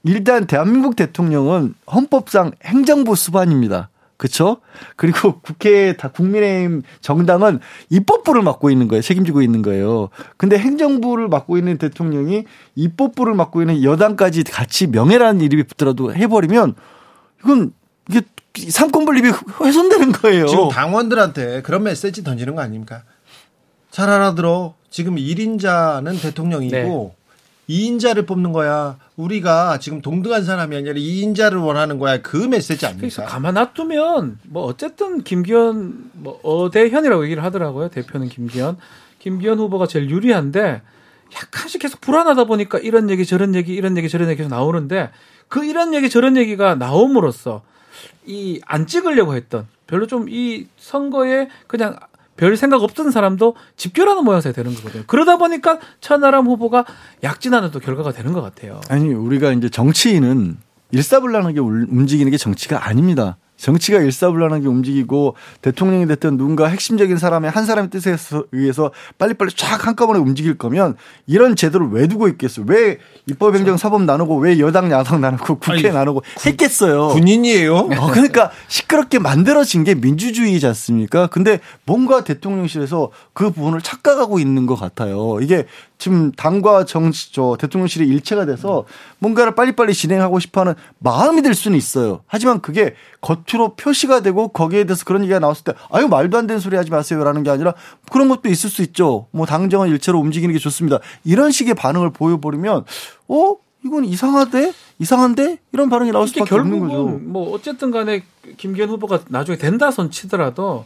일단 0.05 0.45
대한민국 0.45 0.95
대통령은 0.95 1.73
헌법상 1.91 2.51
행정부 2.63 3.15
수반입니다. 3.15 3.89
그렇죠? 4.17 4.57
그리고 4.95 5.39
국회 5.41 5.97
다 5.97 6.09
국민의힘 6.09 6.83
정당은 7.01 7.59
입법부를 7.89 8.43
맡고 8.43 8.69
있는 8.69 8.87
거예요. 8.87 9.01
책임지고 9.01 9.41
있는 9.41 9.61
거예요. 9.61 10.09
근데 10.37 10.57
행정부를 10.57 11.27
맡고 11.27 11.57
있는 11.57 11.77
대통령이 11.77 12.45
입법부를 12.75 13.33
맡고 13.33 13.61
있는 13.61 13.83
여당까지 13.83 14.43
같이 14.43 14.87
명예라는 14.87 15.41
이름이 15.41 15.63
붙더라도 15.63 16.13
해버리면 16.13 16.75
이건 17.43 17.73
이게 18.09 18.21
삼권 18.69 19.03
분립이 19.03 19.31
훼손되는 19.59 20.11
거예요. 20.13 20.47
지금 20.47 20.69
당원들한테 20.69 21.61
그런 21.63 21.83
메시지 21.83 22.23
던지는 22.23 22.55
거 22.55 22.61
아닙니까? 22.61 23.03
잘 23.91 24.09
알아들어. 24.09 24.75
지금 24.89 25.15
1인자는 25.15 26.21
대통령이고 26.21 27.15
2인자를 27.67 28.25
뽑는 28.25 28.53
거야. 28.53 28.97
우리가 29.17 29.79
지금 29.79 30.01
동등한 30.01 30.43
사람이 30.43 30.75
아니라 30.75 30.93
2인자를 30.95 31.63
원하는 31.65 31.99
거야. 31.99 32.21
그 32.21 32.35
메시지 32.37 32.79
그래서 32.85 32.87
아닙니까? 32.87 33.25
가만 33.25 33.53
놔두면 33.53 34.39
뭐 34.43 34.63
어쨌든 34.65 35.23
김기현 35.23 36.11
뭐 36.13 36.39
어대현이라고 36.43 37.23
얘기를 37.25 37.43
하더라고요. 37.43 37.89
대표는 37.89 38.27
김기현. 38.29 38.77
김기현 39.19 39.57
후보가 39.59 39.87
제일 39.87 40.09
유리한데 40.09 40.81
약간씩 41.33 41.81
계속 41.81 42.01
불안하다 42.01 42.43
보니까 42.43 42.77
이런 42.79 43.09
얘기 43.09 43.25
저런 43.25 43.55
얘기 43.55 43.73
이런 43.73 43.97
얘기 43.97 44.09
저런 44.09 44.27
얘기 44.29 44.37
계속 44.37 44.49
나오는데 44.49 45.09
그 45.47 45.63
이런 45.65 45.93
얘기 45.93 46.09
저런 46.09 46.35
얘기가 46.37 46.75
나옴으로써 46.75 47.63
이 48.27 48.59
안 48.67 48.85
찍으려고 48.87 49.35
했던 49.35 49.67
별로 49.87 50.05
좀 50.07 50.27
이 50.29 50.67
선거에 50.77 51.47
그냥 51.67 51.95
별 52.37 52.57
생각 52.57 52.83
없던 52.83 53.11
사람도 53.11 53.55
집결하는 53.77 54.23
모양새가 54.23 54.53
되는 54.53 54.73
거거든요. 54.75 55.03
그러다 55.07 55.37
보니까 55.37 55.79
천하람 56.01 56.47
후보가 56.47 56.85
약진하는 57.23 57.71
또 57.71 57.79
결과가 57.79 58.11
되는 58.11 58.33
것 58.33 58.41
같아요. 58.41 58.81
아니 58.89 59.13
우리가 59.13 59.51
이제 59.53 59.69
정치인은 59.69 60.57
일사불란하게 60.91 61.59
울- 61.59 61.87
움직이는 61.89 62.31
게 62.31 62.37
정치가 62.37 62.87
아닙니다. 62.87 63.37
정치가 63.65 63.97
일사불란하게 63.99 64.67
움직이고 64.67 65.33
대통령이 65.63 66.05
됐든 66.05 66.37
누군가 66.37 66.67
핵심적인 66.67 67.17
사람의 67.17 67.49
한 67.49 67.65
사람의 67.65 67.89
뜻에 67.89 68.15
의해서 68.51 68.91
빨리빨리 69.17 69.53
쫙 69.55 69.87
한꺼번에 69.87 70.19
움직일 70.19 70.55
거면 70.55 70.95
이런 71.25 71.55
제도를 71.55 71.87
왜 71.89 72.05
두고 72.05 72.27
있겠어요? 72.27 72.63
왜 72.69 72.99
입법행정 73.25 73.77
사법 73.77 74.03
나누고 74.03 74.37
왜 74.37 74.59
여당 74.59 74.91
야당 74.91 75.19
나누고 75.19 75.55
국회 75.57 75.71
아니, 75.71 75.81
나누고 75.81 76.21
했겠어요? 76.45 77.07
군인이에요? 77.07 77.75
어, 77.75 78.11
그러니까 78.11 78.51
시끄럽게 78.67 79.17
만들어진 79.17 79.83
게 79.83 79.95
민주주의이지 79.95 80.67
않습니까? 80.67 81.25
근데 81.25 81.59
뭔가 81.87 82.23
대통령실에서 82.23 83.09
그 83.33 83.49
부분을 83.49 83.81
착각하고 83.81 84.37
있는 84.37 84.67
것 84.67 84.75
같아요. 84.75 85.39
이게 85.41 85.65
지금 86.05 86.31
당과 86.33 86.85
정치, 86.85 87.33
저 87.33 87.57
대통령실이 87.59 88.07
일체가 88.07 88.45
돼서 88.45 88.85
뭔가를 89.17 89.55
빨리빨리 89.55 89.91
진행하고 89.95 90.37
싶어 90.37 90.61
하는 90.61 90.75
마음이 90.99 91.41
들 91.41 91.55
수는 91.55 91.75
있어요. 91.75 92.21
하지만 92.27 92.61
그게 92.61 92.93
겉으로 93.21 93.73
표시가 93.75 94.19
되고 94.19 94.49
거기에 94.49 94.83
대해서 94.83 95.03
그런 95.03 95.23
얘기가 95.23 95.39
나왔을 95.39 95.63
때 95.63 95.73
아유, 95.89 96.07
말도 96.07 96.37
안 96.37 96.45
되는 96.45 96.59
소리 96.59 96.75
하지 96.75 96.91
마세요라는 96.91 97.41
게 97.41 97.49
아니라 97.49 97.73
그런 98.11 98.29
것도 98.29 98.49
있을 98.49 98.69
수 98.69 98.83
있죠. 98.83 99.25
뭐 99.31 99.47
당정은 99.47 99.89
일체로 99.89 100.19
움직이는 100.19 100.53
게 100.53 100.59
좋습니다. 100.59 100.99
이런 101.23 101.49
식의 101.49 101.73
반응을 101.73 102.11
보여버리면 102.11 102.85
어? 103.29 103.55
이건 103.83 104.05
이상하대? 104.05 104.73
이상한데? 104.99 105.57
이런 105.71 105.89
반응이 105.89 106.11
나올 106.11 106.27
수밖에 106.27 106.53
없는 106.53 106.81
거죠. 106.81 107.19
뭐 107.23 107.51
어쨌든 107.51 107.89
간에 107.89 108.23
김기현 108.57 108.89
후보가 108.89 109.21
나중에 109.29 109.57
된다 109.57 109.89
손 109.89 110.11
치더라도 110.11 110.85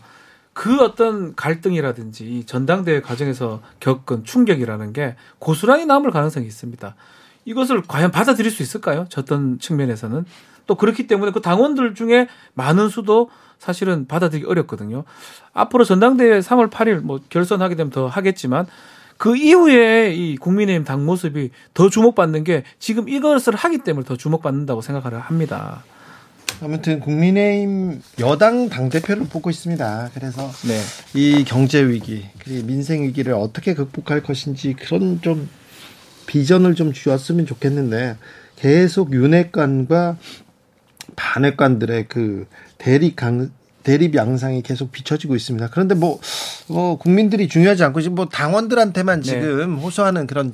그 0.60 0.82
어떤 0.82 1.38
갈등이라든지 1.38 2.26
이 2.26 2.43
전당대회 2.45 2.99
과정에서 2.99 3.62
겪은 3.80 4.26
충격이라는 4.26 4.91
게 4.91 5.16
고스란히 5.39 5.86
남을 5.86 6.12
가능성이 6.12 6.47
있습니다. 6.47 6.95
이것을 7.45 7.84
과연 7.88 8.12
받아들일 8.12 8.51
수 8.51 8.62
있을까요? 8.62 9.07
어떤 9.16 9.57
측면에서는 9.57 10.26
또 10.68 10.76
그렇기 10.76 11.07
때문에 11.07 11.32
그 11.32 11.39
당원들 11.39 11.95
중에 11.95 12.28
많은 12.55 12.89
수도 12.89 13.30
사실은 13.57 14.05
받아들이기 14.05 14.45
어렵거든요. 14.49 15.05
앞으로 15.53 15.86
전당대회 15.86 16.39
3월 16.39 16.70
8일 16.70 17.03
뭐 17.03 17.22
결선하게 17.30 17.76
되면 17.76 17.89
더 17.89 18.07
하겠지만 18.07 18.68
그 19.18 19.38
이후에 19.38 20.14
이 20.14 20.36
국민의힘 20.36 20.84
당 20.84 21.05
모습이 21.05 21.51
더 21.74 21.89
주목받는 21.89 22.43
게 22.43 22.66
지금 22.80 23.07
이것을 23.07 23.55
하기 23.55 23.78
때문에 23.78 24.05
더 24.05 24.18
주목받는다고 24.18 24.82
생각을 24.82 25.22
합니다. 25.22 25.84
아무튼 26.62 26.99
국민의힘 26.99 28.01
여당 28.20 28.70
당대표를 28.70 29.28
뽑고 29.28 29.49
있습니다. 29.49 30.12
그래서 30.14 30.51
네. 30.68 30.80
이 31.14 31.43
경제 31.45 31.82
위기, 31.82 32.26
그리고 32.39 32.66
민생 32.68 33.03
위기를 33.03 33.34
어떻게 33.34 33.74
극복할 33.74 34.22
것인지 34.22 34.74
그런 34.74 35.22
좀 35.22 35.49
비전을 36.28 36.76
좀 36.76 36.93
주었으면 36.93 37.45
좋겠는데 37.45 38.18
계속 38.57 39.14
윤핵관과 39.14 40.18
반핵관들의 41.16 42.07
그 42.07 42.45
대립 42.78 43.16
강 43.16 43.51
대립 43.84 44.14
양상이 44.16 44.62
계속 44.62 44.91
비춰지고 44.91 45.36
있습니다. 45.36 45.70
그런데 45.70 45.95
뭐, 45.95 46.20
뭐 46.68 46.97
국민들이 46.97 47.47
중요하지 47.47 47.84
않고 47.86 48.01
지금 48.01 48.16
뭐 48.16 48.28
당원들한테만 48.28 49.22
네. 49.22 49.26
지금 49.26 49.78
호소하는 49.78 50.28
그런 50.28 50.53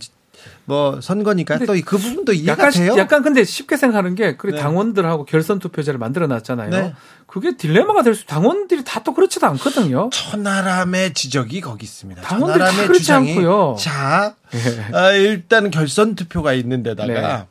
뭐 0.66 1.00
선거니까 1.02 1.60
또 1.60 1.74
그 1.86 1.98
부분도 1.98 2.34
이해가 2.34 2.52
약간 2.54 2.72
돼요. 2.72 2.96
약간 2.98 3.22
근데 3.24 3.44
쉽게 3.44 3.78
생각하는 3.78 4.16
게 4.16 4.36
그래 4.38 4.54
네. 4.54 4.60
당원들하고 4.60 5.26
결선 5.26 5.60
투표제를 5.60 6.00
만들어 6.00 6.28
놨잖아요. 6.28 6.70
네. 6.70 6.94
그게 7.28 7.56
딜레마가 7.58 8.02
될 8.04 8.16
수. 8.16 8.26
당원들이 8.26 8.84
다 8.84 9.02
또 9.06 9.14
그렇지도 9.14 9.46
않거든요. 9.48 10.10
천하람의 10.12 11.14
지적이 11.14 11.62
거기 11.62 11.84
있습니다. 11.86 12.22
당원들이 12.24 12.60
다 12.64 12.72
그렇지 12.72 13.00
주장이 13.02 13.32
않고요. 13.34 13.76
자, 13.80 14.36
예. 14.54 14.96
아, 14.96 15.12
일단 15.12 15.70
결선 15.70 16.16
투표가 16.16 16.54
있는 16.54 16.82
데다가 16.82 17.08
네. 17.08 17.46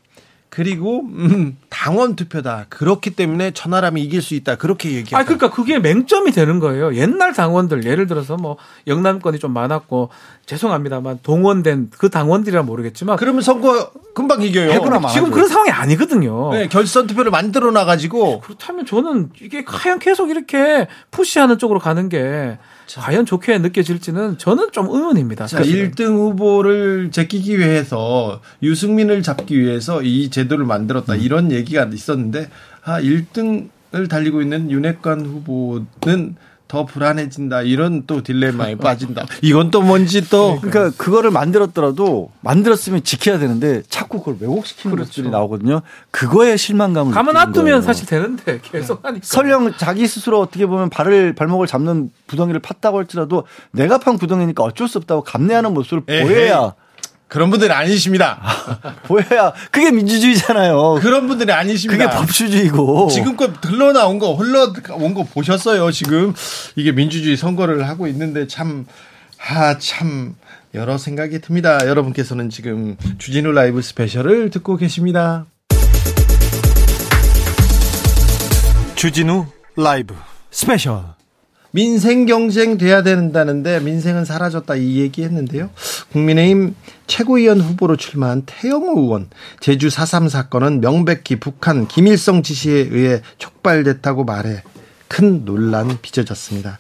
그리고 0.54 1.00
음, 1.00 1.58
당원 1.68 2.14
투표다. 2.14 2.66
그렇기 2.68 3.10
때문에 3.10 3.50
천하람이 3.50 4.00
이길 4.00 4.22
수 4.22 4.34
있다. 4.34 4.54
그렇게 4.54 4.90
얘기했다. 4.90 5.18
아, 5.18 5.24
그러니까 5.24 5.50
그게 5.50 5.80
맹점이 5.80 6.30
되는 6.30 6.60
거예요. 6.60 6.94
옛날 6.94 7.32
당원들, 7.32 7.84
예를 7.84 8.06
들어서 8.06 8.36
뭐 8.36 8.56
영남권이 8.86 9.40
좀 9.40 9.52
많았고 9.52 10.10
죄송합니다만 10.46 11.18
동원된 11.24 11.90
그 11.98 12.08
당원들이라 12.08 12.62
모르겠지만 12.62 13.16
그러면 13.16 13.42
선거 13.42 13.90
금방 14.14 14.42
이겨요. 14.42 14.70
마나. 15.00 15.08
지금 15.08 15.32
그런 15.32 15.48
상황이 15.48 15.70
아니거든요. 15.70 16.52
네, 16.52 16.68
결선 16.68 17.08
투표를 17.08 17.32
만들어 17.32 17.72
놔 17.72 17.84
가지고 17.84 18.40
그렇다면 18.40 18.86
저는 18.86 19.30
이게 19.42 19.64
과연 19.64 19.98
계속 19.98 20.30
이렇게 20.30 20.86
푸시하는 21.10 21.58
쪽으로 21.58 21.80
가는 21.80 22.08
게 22.08 22.58
과연 22.92 23.26
좋게 23.26 23.58
느껴질지는 23.58 24.38
저는 24.38 24.72
좀 24.72 24.88
의문입니다. 24.90 25.46
자, 25.46 25.60
1등 25.62 26.16
후보를 26.16 27.10
제끼기 27.10 27.58
위해서 27.58 28.40
유승민을 28.62 29.22
잡기 29.22 29.58
위해서 29.58 30.02
이 30.02 30.30
제도를 30.30 30.64
만들었다. 30.64 31.14
이런 31.16 31.50
얘기가 31.50 31.84
있었는데 31.84 32.48
아, 32.84 33.00
1등을 33.00 34.08
달리고 34.08 34.42
있는 34.42 34.70
윤핵관 34.70 35.20
후보는 35.24 36.36
더 36.74 36.84
불안해진다. 36.84 37.62
이런 37.62 38.02
또 38.08 38.20
딜레마에 38.24 38.74
빠진다. 38.74 39.26
이건 39.42 39.70
또 39.70 39.80
뭔지 39.80 40.28
또 40.28 40.58
그러니까 40.60 40.90
그거를 40.96 41.30
만들었더라도 41.30 42.32
만들었으면 42.40 43.04
지켜야 43.04 43.38
되는데 43.38 43.82
자꾸 43.88 44.18
그걸 44.18 44.38
왜곡시키는 44.40 44.96
것들이 44.96 45.30
나오거든요. 45.30 45.82
그거에 46.10 46.56
실망감을 46.56 47.14
가만 47.14 47.34
놔두면 47.34 47.64
거예요. 47.64 47.80
사실 47.80 48.06
되는데 48.06 48.58
계속 48.72 49.04
하니까. 49.04 49.20
설령 49.24 49.74
자기 49.76 50.08
스스로 50.08 50.40
어떻게 50.40 50.66
보면 50.66 50.90
발을 50.90 51.34
발목을 51.36 51.68
잡는 51.68 52.10
구덩이를 52.26 52.60
팠다고 52.60 52.94
할지라도 52.94 53.44
내가 53.70 53.98
판 53.98 54.18
구덩이니까 54.18 54.64
어쩔 54.64 54.88
수 54.88 54.98
없다고 54.98 55.22
감내하는 55.22 55.72
모습을 55.74 56.02
에헤이. 56.08 56.24
보여야 56.26 56.74
그런 57.34 57.50
분들이 57.50 57.72
아니십니다. 57.72 58.38
보여야 59.02 59.52
그게 59.72 59.90
민주주의잖아요. 59.90 61.00
그런 61.02 61.26
분들이 61.26 61.46
그게 61.46 61.52
아니십니다. 61.52 62.10
법치주의고 62.10 63.08
지금껏 63.08 63.50
흘러나온 63.64 64.20
거 64.20 64.34
흘러온 64.34 65.14
거 65.14 65.24
보셨어요. 65.24 65.90
지금 65.90 66.32
이게 66.76 66.92
민주주의 66.92 67.36
선거를 67.36 67.88
하고 67.88 68.06
있는데 68.06 68.46
참 68.46 68.86
아, 69.48 69.76
참 69.78 70.36
여러 70.74 70.96
생각이 70.96 71.40
듭니다. 71.40 71.84
여러분께서는 71.88 72.50
지금 72.50 72.96
주진우 73.18 73.50
라이브 73.50 73.82
스페셜을 73.82 74.50
듣고 74.50 74.76
계십니다. 74.76 75.44
주진우 78.94 79.46
라이브 79.76 80.14
스페셜. 80.52 81.02
민생 81.74 82.24
경쟁 82.24 82.78
돼야 82.78 83.02
된다는데 83.02 83.80
민생은 83.80 84.24
사라졌다 84.24 84.76
이 84.76 85.00
얘기했는데요. 85.00 85.70
국민의힘 86.12 86.76
최고위원 87.08 87.60
후보로 87.60 87.96
출마한 87.96 88.44
태영호 88.46 89.00
의원 89.00 89.28
제주 89.58 89.88
4.3 89.88 90.28
사건은 90.28 90.80
명백히 90.80 91.40
북한 91.40 91.88
김일성 91.88 92.44
지시에 92.44 92.74
의해 92.92 93.22
촉발됐다고 93.38 94.22
말해 94.22 94.62
큰 95.08 95.44
논란 95.44 95.98
빚어졌습니다. 96.00 96.78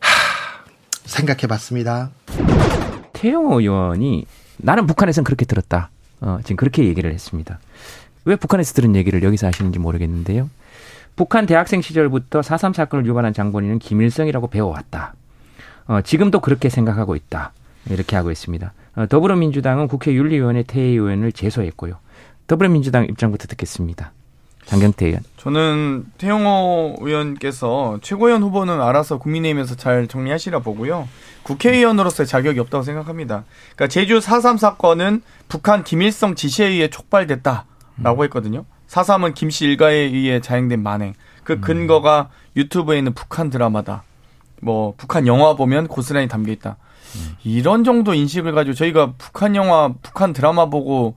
하, 0.00 0.64
생각해봤습니다. 1.04 2.10
태영호 3.12 3.60
의원이 3.60 4.24
나는 4.56 4.86
북한에선 4.86 5.24
그렇게 5.24 5.44
들었다. 5.44 5.90
어, 6.22 6.38
지금 6.42 6.56
그렇게 6.56 6.86
얘기를 6.86 7.12
했습니다. 7.12 7.60
왜 8.24 8.36
북한에서 8.36 8.72
들은 8.72 8.96
얘기를 8.96 9.22
여기서 9.22 9.46
하시는지 9.46 9.78
모르겠는데요. 9.78 10.48
북한 11.20 11.44
대학생 11.44 11.82
시절부터 11.82 12.40
4.3 12.40 12.72
사건을 12.72 13.04
유발한 13.04 13.34
장본인은 13.34 13.78
김일성이라고 13.78 14.46
배워왔다. 14.46 15.12
어, 15.86 16.00
지금도 16.00 16.40
그렇게 16.40 16.70
생각하고 16.70 17.14
있다. 17.14 17.52
이렇게 17.90 18.16
하고 18.16 18.30
있습니다. 18.30 18.72
어, 18.96 19.06
더불어민주당은 19.06 19.86
국회 19.86 20.14
윤리위원회 20.14 20.62
태혜 20.62 20.86
의원을 20.86 21.32
제소했고요. 21.32 21.98
더불어민주당 22.46 23.04
입장부터 23.04 23.48
듣겠습니다. 23.48 24.12
장경태 24.64 25.08
의원. 25.08 25.22
저는 25.36 26.06
태영호 26.16 26.96
의원께서 27.02 27.98
최고위원 28.00 28.42
후보는 28.42 28.80
알아서 28.80 29.18
국민의힘에서 29.18 29.74
잘 29.74 30.06
정리하시라 30.06 30.60
보고요. 30.60 31.06
국회의원으로서의 31.42 32.26
자격이 32.28 32.58
없다고 32.60 32.82
생각합니다. 32.82 33.44
그러니까 33.76 33.88
제주 33.88 34.20
4.3 34.20 34.56
사건은 34.56 35.20
북한 35.48 35.84
김일성 35.84 36.34
지시에 36.34 36.68
의해 36.68 36.88
촉발됐다라고 36.88 38.24
했거든요. 38.24 38.64
4.3은 38.90 39.34
김씨 39.34 39.64
일가에 39.66 39.94
의해 39.94 40.40
자행된 40.40 40.82
만행. 40.82 41.14
그 41.44 41.60
근거가 41.60 42.28
유튜브에 42.56 42.98
있는 42.98 43.14
북한 43.14 43.48
드라마다. 43.48 44.02
뭐 44.60 44.94
북한 44.96 45.26
영화 45.26 45.54
보면 45.54 45.86
고스란히 45.86 46.28
담겨 46.28 46.52
있다. 46.52 46.76
이런 47.44 47.84
정도 47.84 48.14
인식을 48.14 48.52
가지고 48.52 48.74
저희가 48.74 49.14
북한 49.16 49.56
영화, 49.56 49.92
북한 50.02 50.32
드라마 50.32 50.66
보고 50.66 51.16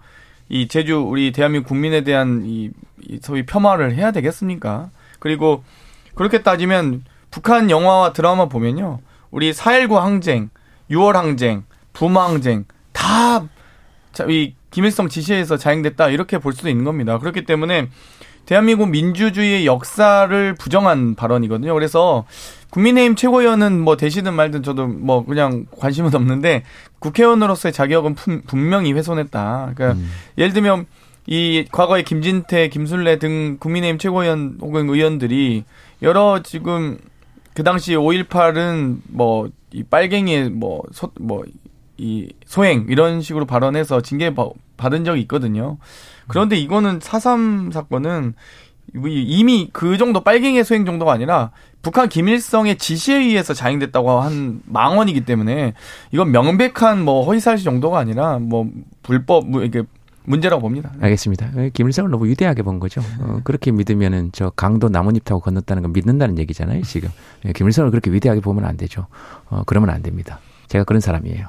이 0.50 0.68
제주 0.68 1.00
우리 1.00 1.32
대한민국 1.32 1.70
국민에 1.70 2.02
대한 2.02 2.44
이, 2.46 2.70
이 3.02 3.20
소위 3.22 3.46
폄하를 3.46 3.96
해야 3.96 4.12
되겠습니까? 4.12 4.90
그리고 5.20 5.64
그렇게 6.16 6.42
따지면 6.42 7.04
북한 7.32 7.70
영화와 7.70 8.14
드라마 8.14 8.46
보면요. 8.46 9.00
우리 9.32 9.52
4.19 9.52 9.96
항쟁, 9.96 10.50
6월 10.92 11.14
항쟁, 11.14 11.64
부마 11.92 12.26
항쟁 12.26 12.66
다 12.92 13.48
이 14.30 14.54
김일성 14.74 15.08
지시에서 15.08 15.56
자행됐다 15.58 16.10
이렇게 16.10 16.40
볼 16.40 16.54
수도 16.54 16.68
있는 16.70 16.84
겁니다. 16.84 17.20
그렇기 17.20 17.46
때문에 17.46 17.90
대한민국 18.46 18.90
민주주의의 18.90 19.66
역사를 19.66 20.56
부정한 20.56 21.16
발언이거든요. 21.16 21.74
그래서 21.74 22.26
국민의힘 22.72 23.16
최고위원은 23.16 23.80
뭐 23.80 23.96
되시든 23.96 24.34
말든 24.34 24.64
저도 24.64 24.88
뭐 24.88 25.24
그냥 25.24 25.68
관심은 25.80 26.14
없는데 26.14 26.64
국회의원으로서의 27.00 27.72
자격은 27.72 28.16
품- 28.16 28.42
분명히 28.48 28.92
훼손했다. 28.94 29.74
그러니까 29.76 30.00
예를 30.38 30.54
들면 30.54 30.88
이 31.28 31.66
과거에 31.72 32.02
김진태, 32.02 32.68
김순례 32.70 33.20
등 33.20 33.58
국민의힘 33.60 33.98
최고위원 34.00 34.58
혹은 34.60 34.90
의원들이 34.90 35.64
여러 36.02 36.42
지금 36.44 36.98
그 37.54 37.64
당시 37.64 37.94
5.18은 37.96 38.98
뭐 39.10 39.48
이 39.76 39.82
빨갱이의 39.82 40.52
뭐뭐 40.52 41.44
이 42.04 42.28
소행 42.46 42.86
이런 42.90 43.22
식으로 43.22 43.46
발언해서 43.46 44.02
징계 44.02 44.36
바- 44.36 44.50
받은 44.78 45.06
적이 45.06 45.22
있거든요. 45.22 45.78
그런데 46.28 46.58
이거는 46.58 47.00
4.3 47.00 47.72
사건은 47.72 48.34
이미 48.96 49.70
그 49.72 49.98
정도 49.98 50.22
빨갱이의 50.24 50.64
소행 50.66 50.86
정도가 50.86 51.14
아니라 51.14 51.52
북한 51.82 52.10
김일성의 52.10 52.78
지시에 52.78 53.18
의해서 53.18 53.54
자행됐다고 53.54 54.10
한 54.22 54.62
망언이기 54.66 55.22
때문에 55.22 55.74
이건 56.12 56.32
명백한 56.32 57.04
뭐 57.04 57.24
허위사실 57.26 57.64
정도가 57.64 58.00
아니라 58.00 58.40
뭐 58.40 58.70
불법 59.02 59.50
뭐 59.50 59.64
이게 59.64 59.84
문제라고 60.26 60.62
봅니다. 60.62 60.92
알겠습니다. 61.02 61.52
어, 61.56 61.70
김일성을 61.74 62.10
너무 62.12 62.26
위대하게 62.28 62.64
본 62.64 62.80
거죠. 62.80 63.02
어, 63.22 63.40
그렇게 63.44 63.72
믿으면은 63.72 64.30
저 64.32 64.50
강도 64.52 64.88
나뭇잎 64.90 65.24
타고 65.26 65.42
건넜다는 65.42 65.84
건 65.84 65.92
믿는다는 65.94 66.38
얘기잖아요, 66.38 66.82
지금. 66.84 67.10
예, 67.46 67.52
김일성을 67.52 67.90
그렇게 67.92 68.10
위대하게 68.12 68.40
보면 68.42 68.64
안 68.66 68.78
되죠. 68.78 69.08
어, 69.50 69.64
그러면 69.66 69.90
안 69.90 70.02
됩니다. 70.02 70.40
제가 70.68 70.86
그런 70.86 71.02
사람이에요. 71.02 71.48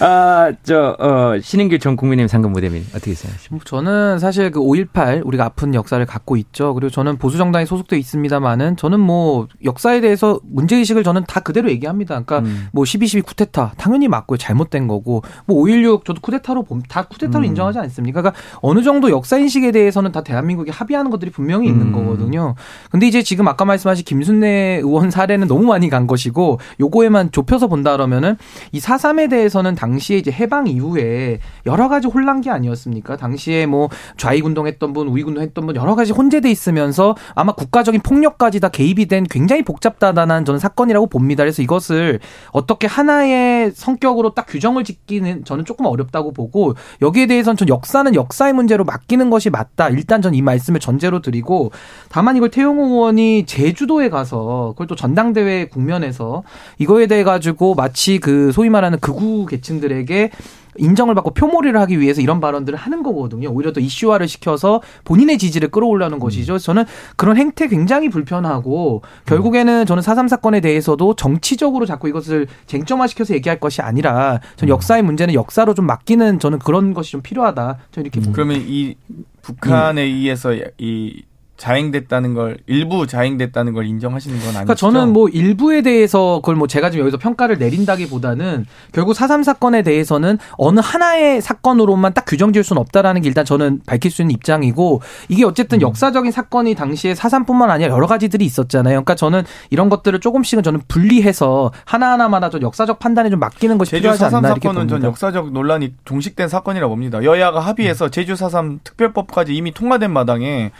아, 0.00 0.52
저, 0.62 0.96
어, 0.98 1.38
신인규 1.40 1.78
전 1.78 1.96
국민의힘 1.96 2.28
상근 2.28 2.52
무대민 2.52 2.84
어떻게 2.94 3.14
생각하십니까? 3.14 3.64
저는 3.66 4.18
사실 4.18 4.50
그 4.50 4.60
5.18 4.60 5.26
우리가 5.26 5.44
아픈 5.44 5.74
역사를 5.74 6.04
갖고 6.06 6.36
있죠. 6.36 6.74
그리고 6.74 6.90
저는 6.90 7.18
보수 7.18 7.38
정당에 7.38 7.64
소속돼 7.64 7.98
있습니다만은 7.98 8.76
저는 8.76 9.00
뭐 9.00 9.48
역사에 9.64 10.00
대해서 10.00 10.40
문제 10.44 10.76
의식을 10.76 11.02
저는 11.02 11.24
다 11.26 11.40
그대로 11.40 11.70
얘기합니다. 11.70 12.20
그러니까 12.22 12.38
음. 12.40 12.68
뭐12.12 12.74 13.26
쿠데타 13.26 13.72
당연히 13.76 14.08
맞고요. 14.08 14.38
잘못된 14.38 14.86
거고 14.86 15.22
뭐 15.46 15.64
5.16 15.64 16.04
저도 16.04 16.20
쿠데타로 16.20 16.62
봄, 16.64 16.82
다 16.82 17.02
쿠데타로 17.02 17.44
음. 17.44 17.46
인정하지 17.46 17.78
않습니까? 17.80 18.22
그러니까 18.22 18.40
어느 18.60 18.82
정도 18.82 19.10
역사 19.10 19.38
인식에 19.38 19.72
대해서는 19.72 20.12
다 20.12 20.22
대한민국이 20.22 20.70
합의하는 20.70 21.10
것들이 21.10 21.30
분명히 21.30 21.68
있는 21.68 21.86
음. 21.86 21.92
거거든요. 21.92 22.54
근데 22.90 23.06
이제 23.06 23.22
지금 23.22 23.48
아까 23.48 23.64
말씀하신 23.64 24.04
김순례 24.04 24.80
의원 24.82 25.10
사례는 25.10 25.48
너무 25.48 25.64
많이 25.64 25.88
간 25.88 26.06
것이고 26.06 26.60
요거에만 26.80 27.32
좁혀서 27.32 27.66
본다 27.66 27.92
그러면은 27.92 28.36
이 28.72 28.80
4.3에 28.80 29.28
대해서는 29.28 29.74
당시에 29.74 30.16
이제 30.18 30.30
해방 30.30 30.66
이후에 30.66 31.40
여러 31.66 31.88
가지 31.88 32.08
혼란기 32.08 32.50
아니었습니까? 32.50 33.16
당시에 33.16 33.66
뭐 33.66 33.88
좌익 34.16 34.46
운동 34.46 34.66
했던 34.66 34.92
분, 34.92 35.08
우익 35.08 35.28
운동 35.28 35.42
했던 35.42 35.66
분 35.66 35.76
여러 35.76 35.94
가지 35.94 36.12
혼재돼 36.12 36.50
있으면서 36.50 37.14
아마 37.34 37.52
국가적인 37.52 38.00
폭력까지 38.00 38.60
다 38.60 38.68
개입이 38.68 39.06
된 39.06 39.24
굉장히 39.24 39.62
복잡다단한 39.62 40.44
저는 40.44 40.58
사건이라고 40.58 41.08
봅니다. 41.08 41.42
그래서 41.42 41.62
이것을 41.62 42.20
어떻게 42.52 42.86
하나의 42.86 43.72
성격으로 43.74 44.34
딱 44.34 44.46
규정을 44.46 44.84
짓기는 44.84 45.44
저는 45.44 45.64
조금 45.64 45.86
어렵다고 45.86 46.32
보고 46.32 46.74
여기에 47.02 47.26
대해서는 47.26 47.56
전 47.56 47.68
역사는 47.68 48.14
역사의 48.14 48.52
문제로 48.54 48.84
맡기는 48.84 49.28
것이 49.30 49.50
맞다. 49.50 49.90
일단 49.90 50.22
전 50.22 50.28
이 50.38 50.42
말씀을 50.42 50.80
전제로 50.80 51.20
드리고 51.20 51.72
다만 52.08 52.36
이걸 52.36 52.50
태용호 52.50 52.86
의원이 52.86 53.46
제주도에 53.46 54.08
가서 54.08 54.70
그걸 54.72 54.86
또 54.86 54.94
전당대회 54.94 55.66
국면에서 55.66 56.42
이거에 56.78 57.06
대해 57.06 57.24
가지고 57.24 57.74
마치 57.74 58.18
그 58.18 58.52
소위 58.58 58.70
말하는 58.70 58.98
극우 58.98 59.46
계층들에게 59.46 60.30
인정을 60.78 61.14
받고 61.14 61.30
표몰이를 61.30 61.80
하기 61.82 62.00
위해서 62.00 62.20
이런 62.20 62.40
발언들을 62.40 62.76
하는 62.76 63.04
거거든요. 63.04 63.50
오히려 63.50 63.72
더 63.72 63.78
이슈화를 63.78 64.26
시켜서 64.26 64.82
본인의 65.04 65.38
지지를 65.38 65.70
끌어올려는 65.70 66.18
것이죠. 66.18 66.54
그래서 66.54 66.64
저는 66.64 66.84
그런 67.16 67.36
행태 67.36 67.68
굉장히 67.68 68.08
불편하고 68.08 69.02
결국에는 69.26 69.86
저는 69.86 70.02
4.3 70.02 70.28
사건에 70.28 70.60
대해서도 70.60 71.14
정치적으로 71.14 71.86
자꾸 71.86 72.08
이것을 72.08 72.48
쟁점화시켜서 72.66 73.32
얘기할 73.34 73.60
것이 73.60 73.80
아니라 73.80 74.40
전 74.56 74.68
역사의 74.68 75.04
문제는 75.04 75.34
역사로 75.34 75.74
좀 75.74 75.86
맡기는 75.86 76.40
저는 76.40 76.58
그런 76.58 76.94
것이 76.94 77.12
좀 77.12 77.22
필요하다. 77.22 77.78
저는 77.92 78.06
이렇게 78.06 78.18
봅니다. 78.18 78.32
그러면 78.34 78.64
이 78.66 78.96
북한에 79.42 80.02
의해서 80.02 80.52
이 80.78 81.22
자행됐다는 81.58 82.34
걸 82.34 82.56
일부 82.66 83.06
자행됐다는 83.06 83.74
걸 83.74 83.84
인정하시는 83.86 84.36
건 84.36 84.46
아니죠? 84.46 84.58
그러니까 84.60 84.74
저는 84.76 85.12
뭐 85.12 85.28
일부에 85.28 85.82
대해서 85.82 86.36
그걸 86.36 86.54
뭐 86.54 86.68
제가 86.68 86.90
지금 86.90 87.02
여기서 87.02 87.18
평가를 87.18 87.58
내린다기보다는 87.58 88.64
결국 88.92 89.14
4.3 89.14 89.42
사건에 89.42 89.82
대해서는 89.82 90.38
어느 90.52 90.80
하나의 90.80 91.42
사건으로만 91.42 92.14
딱 92.14 92.24
규정 92.26 92.52
지을 92.52 92.62
수는 92.62 92.80
없다라는 92.80 93.22
게 93.22 93.28
일단 93.28 93.44
저는 93.44 93.80
밝힐 93.86 94.10
수 94.10 94.22
있는 94.22 94.34
입장이고 94.34 95.02
이게 95.28 95.44
어쨌든 95.44 95.82
역사적인 95.82 96.30
사건이 96.30 96.76
당시에 96.76 97.14
4.3뿐만 97.14 97.70
아니라 97.70 97.92
여러 97.92 98.06
가지들이 98.06 98.44
있었잖아요. 98.44 98.92
그러니까 98.92 99.16
저는 99.16 99.42
이런 99.70 99.88
것들을 99.88 100.18
조금씩은 100.20 100.62
저는 100.62 100.82
분리해서 100.86 101.72
하나하나마다 101.84 102.50
좀 102.50 102.62
역사적 102.62 103.00
판단에 103.00 103.30
좀 103.30 103.40
맡기는 103.40 103.76
것이 103.78 103.90
제주 103.90 104.02
필요하지 104.02 104.22
4.3 104.24 104.34
않나 104.34 104.48
이렇게 104.50 104.68
사건은 104.68 104.88
전. 104.88 105.02
역사적 105.02 105.52
논란이 105.52 105.94
종식된 106.04 106.48
사건이라고 106.48 106.90
봅니다. 106.90 107.24
여야가 107.24 107.58
합의해서 107.58 108.10
제주 108.10 108.34
4.3 108.34 108.78
특별법까지 108.84 109.56
이미 109.56 109.72
통과된 109.74 110.12
마당에 110.12 110.70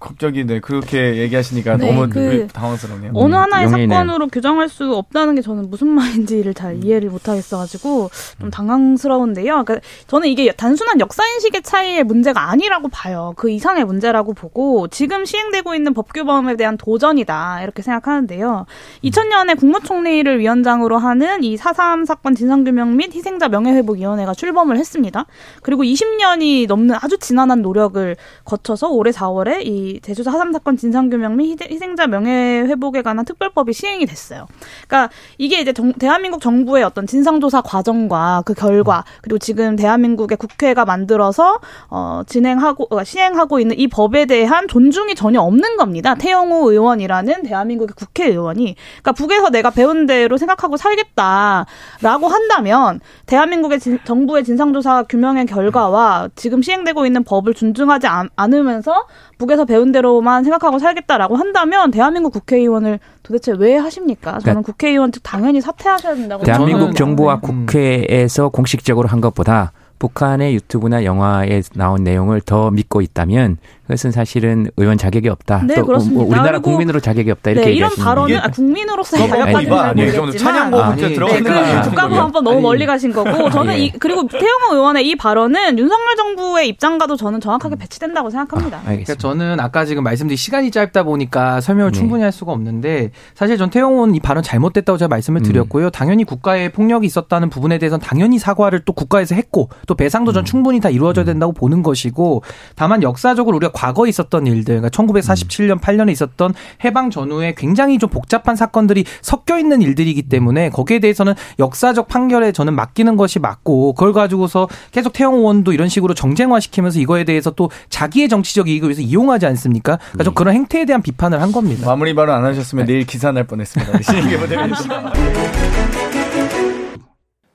갑자기 0.00 0.44
네 0.44 0.60
그렇게 0.60 1.16
얘기하시니까 1.16 1.78
네, 1.78 1.86
너무 1.90 2.10
그 2.10 2.46
당황스럽네요. 2.52 3.12
어느 3.14 3.34
하나의 3.34 3.68
용인의- 3.68 3.88
사건으로 3.88 4.26
규정할 4.28 4.68
수 4.68 4.94
없다는 4.94 5.36
게 5.36 5.40
저는 5.40 5.70
무슨 5.70 5.88
말인지를 5.88 6.52
잘 6.52 6.84
이해를 6.84 7.08
못하겠어가지고 7.08 8.10
좀 8.38 8.50
당황스러운데요. 8.50 9.64
그러니까 9.64 9.76
저는 10.06 10.28
이게 10.28 10.52
단순한 10.52 11.00
역사 11.00 11.26
인식의 11.26 11.62
차이의 11.62 12.04
문제가 12.04 12.50
아니라고 12.50 12.88
봐요. 12.88 13.32
그 13.36 13.50
이상의 13.50 13.84
문제라고 13.86 14.34
보고 14.34 14.88
지금 14.88 15.24
시행되고 15.24 15.74
있는 15.74 15.94
법규범에 15.94 16.56
대한 16.56 16.76
도전이다 16.76 17.62
이렇게 17.62 17.80
생각하는데요. 17.80 18.66
2000년에 19.04 19.58
국무총리를 19.58 20.38
위원장으로 20.38 20.98
하는 20.98 21.42
이 21.44 21.56
4.3 21.56 22.04
사건 22.04 22.34
진상규명 22.34 22.96
및 22.96 23.14
희생자 23.14 23.48
명예회복위원회가 23.48 24.34
출범을 24.34 24.76
했습니다. 24.76 25.24
그리고 25.62 25.82
20년이 25.82 26.66
넘는 26.66 26.96
아주 27.00 27.16
지난한 27.18 27.62
노력을 27.62 28.16
거쳐서 28.44 28.88
올해 28.90 29.10
4월에 29.10 29.64
이 29.64 29.83
제주 30.02 30.22
4.3 30.22 30.52
사건 30.52 30.76
진상규명 30.76 31.36
및 31.36 31.58
희생자 31.62 32.06
명예회복에 32.06 33.02
관한 33.02 33.24
특별법이 33.24 33.72
시행이 33.72 34.06
됐어요. 34.06 34.46
그러니까 34.88 35.12
이게 35.38 35.60
이제 35.60 35.72
정- 35.72 35.92
대한민국 35.92 36.40
정부의 36.40 36.84
어떤 36.84 37.06
진상조사 37.06 37.62
과정과 37.62 38.42
그 38.46 38.54
결과 38.54 39.04
그리고 39.22 39.38
지금 39.38 39.76
대한민국의 39.76 40.36
국회가 40.38 40.84
만들어서 40.84 41.60
어, 41.90 42.22
진행하고 42.26 42.86
어, 42.90 43.04
시행하고 43.04 43.60
있는 43.60 43.78
이 43.78 43.88
법에 43.88 44.26
대한 44.26 44.68
존중이 44.68 45.14
전혀 45.14 45.40
없는 45.40 45.76
겁니다. 45.76 46.14
태영호 46.14 46.70
의원이라는 46.70 47.42
대한민국의 47.42 47.94
국회의원이 47.96 48.74
그러니까 49.02 49.12
북에서 49.12 49.50
내가 49.50 49.70
배운 49.70 50.06
대로 50.06 50.36
생각하고 50.36 50.76
살겠다라고 50.76 52.28
한다면 52.28 53.00
대한민국의 53.26 53.80
진- 53.80 53.98
정부의 54.04 54.44
진상조사 54.44 55.04
규명의 55.04 55.46
결과와 55.46 56.28
지금 56.34 56.62
시행되고 56.62 57.06
있는 57.06 57.24
법을 57.24 57.54
존중하지 57.54 58.06
않, 58.06 58.28
않으면서 58.36 59.06
북에서 59.38 59.64
배운 59.74 59.90
대로만 59.90 60.44
생각하고 60.44 60.78
살겠다라고 60.78 61.34
한다면 61.34 61.90
대한민국 61.90 62.32
국회의원을 62.32 63.00
도대체 63.24 63.50
왜 63.58 63.76
하십니까? 63.76 64.38
저는 64.38 64.62
국회의원 64.62 65.10
즉 65.10 65.20
당연히 65.24 65.60
사퇴하셔야 65.60 66.14
된다고 66.14 66.44
대한민국 66.44 66.94
정부와 66.94 67.34
음. 67.34 67.40
국회에서 67.40 68.50
공식적으로 68.50 69.08
한 69.08 69.20
것보다 69.20 69.72
북한의 69.98 70.54
유튜브나 70.54 71.02
영화에 71.02 71.62
나온 71.74 72.04
내용을 72.04 72.40
더 72.40 72.70
믿고 72.70 73.00
있다면 73.00 73.56
그 73.83 73.83
것은 73.88 74.12
사실은 74.12 74.66
의원 74.76 74.96
자격이 74.96 75.28
없다. 75.28 75.62
네, 75.66 75.74
또 75.74 75.84
그렇습니다. 75.84 76.18
뭐 76.18 76.28
우리나라 76.28 76.52
그리고 76.52 76.70
국민으로 76.70 77.00
자격이 77.00 77.30
없다 77.30 77.50
이렇게 77.50 77.66
네, 77.68 77.72
이런 77.74 77.90
발언은 77.94 78.36
아, 78.38 78.48
국민으로서의 78.48 79.28
그거 79.28 79.38
자격까지는 79.38 80.38
잘 80.38 80.70
모르겠지만 80.70 80.86
아니, 80.86 81.14
들어가는 81.14 81.42
네, 81.42 81.48
거그 81.48 81.58
아니에요? 81.60 81.82
국가보안법 81.82 82.44
너무 82.44 82.56
아니, 82.56 82.62
멀리 82.62 82.86
가신 82.86 83.12
거고 83.12 83.50
저는 83.50 83.78
이 83.78 83.92
그리고 83.92 84.26
태영호 84.26 84.74
의원의 84.74 85.06
이 85.06 85.16
발언은 85.16 85.78
윤석열 85.78 86.16
정부의 86.16 86.68
입장과도 86.68 87.16
저는 87.16 87.40
정확하게 87.40 87.76
배치된다고 87.76 88.30
생각합니다. 88.30 88.80
그러니까 88.80 88.90
알겠습니다. 88.90 89.20
저는 89.20 89.60
아까 89.60 89.84
지금 89.84 90.02
말씀드린 90.02 90.36
시간이 90.36 90.70
짧다 90.70 91.02
보니까 91.02 91.60
설명을 91.60 91.92
네. 91.92 91.98
충분히 91.98 92.22
할 92.22 92.32
수가 92.32 92.52
없는데 92.52 93.10
사실 93.34 93.58
전 93.58 93.68
태영호는 93.70 94.14
이 94.14 94.20
발언 94.20 94.42
잘못됐다고 94.42 94.96
제가 94.96 95.08
말씀을 95.08 95.40
음. 95.40 95.44
드렸고요. 95.44 95.90
당연히 95.90 96.24
국가의 96.24 96.72
폭력이 96.72 97.06
있었다는 97.06 97.50
부분에 97.50 97.78
대해서는 97.78 98.00
당연히 98.02 98.38
사과를 98.38 98.84
또 98.84 98.94
국가에서 98.94 99.34
했고 99.34 99.68
또 99.86 99.94
배상도 99.94 100.32
전 100.32 100.44
충분히 100.44 100.80
다 100.80 100.88
이루어져야 100.88 101.24
된다고 101.24 101.52
보는 101.52 101.82
것이고 101.82 102.42
다만 102.76 103.02
역사적으로 103.02 103.56
우리가 103.56 103.72
과거에 103.74 104.08
있었던 104.08 104.46
일들 104.46 104.80
그러니까 104.80 104.88
1947년 104.88 105.78
8년에 105.78 106.10
있었던 106.12 106.54
해방 106.84 107.10
전후에 107.10 107.54
굉장히 107.58 107.98
좀 107.98 108.08
복잡한 108.08 108.56
사건들이 108.56 109.04
섞여 109.20 109.58
있는 109.58 109.82
일들이기 109.82 110.22
때문에 110.22 110.70
거기에 110.70 111.00
대해서는 111.00 111.34
역사적 111.58 112.08
판결에 112.08 112.52
저는 112.52 112.74
맡기는 112.74 113.16
것이 113.16 113.38
맞고 113.38 113.92
그걸 113.92 114.14
가지고서 114.14 114.68
계속 114.92 115.12
태영 115.12 115.34
의원도 115.34 115.72
이런 115.72 115.88
식으로 115.88 116.14
정쟁화시키면서 116.14 117.00
이거에 117.00 117.24
대해서 117.24 117.50
또 117.50 117.70
자기의 117.90 118.28
정치적 118.28 118.68
이익을 118.68 118.88
위해서 118.88 119.02
이용하지 119.02 119.46
않습니까? 119.46 119.98
그러니까 119.98 120.24
좀 120.24 120.34
그런 120.34 120.54
행태에 120.54 120.84
대한 120.84 121.02
비판을 121.02 121.42
한 121.42 121.52
겁니다. 121.52 121.86
마무리 121.86 122.14
발언 122.14 122.36
안 122.36 122.44
하셨으면 122.44 122.86
내일 122.86 123.04
기사 123.04 123.32
날 123.32 123.44
뻔했습니다. 123.44 124.02
신인계 124.02 124.36
모델 124.38 124.58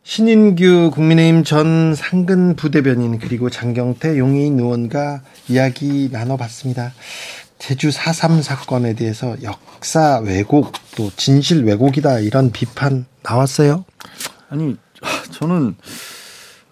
신인규 0.09 0.89
국민의힘 0.91 1.43
전 1.43 1.93
상근 1.93 2.55
부대변인 2.55 3.19
그리고 3.19 3.51
장경태 3.51 4.17
용의인 4.17 4.57
의원과 4.57 5.21
이야기 5.49 6.09
나눠봤습니다. 6.11 6.93
제주 7.59 7.89
4.3 7.89 8.41
사건에 8.41 8.95
대해서 8.95 9.35
역사 9.43 10.17
왜곡 10.17 10.71
또 10.97 11.11
진실 11.15 11.63
왜곡이다 11.63 12.21
이런 12.21 12.51
비판 12.51 13.05
나왔어요. 13.21 13.85
아니 14.49 14.77
저는 15.29 15.75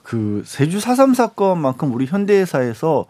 그 0.01 0.41
세주 0.43 0.79
4.3 0.79 1.13
사건만큼 1.13 1.93
우리 1.93 2.07
현대사에서 2.07 3.05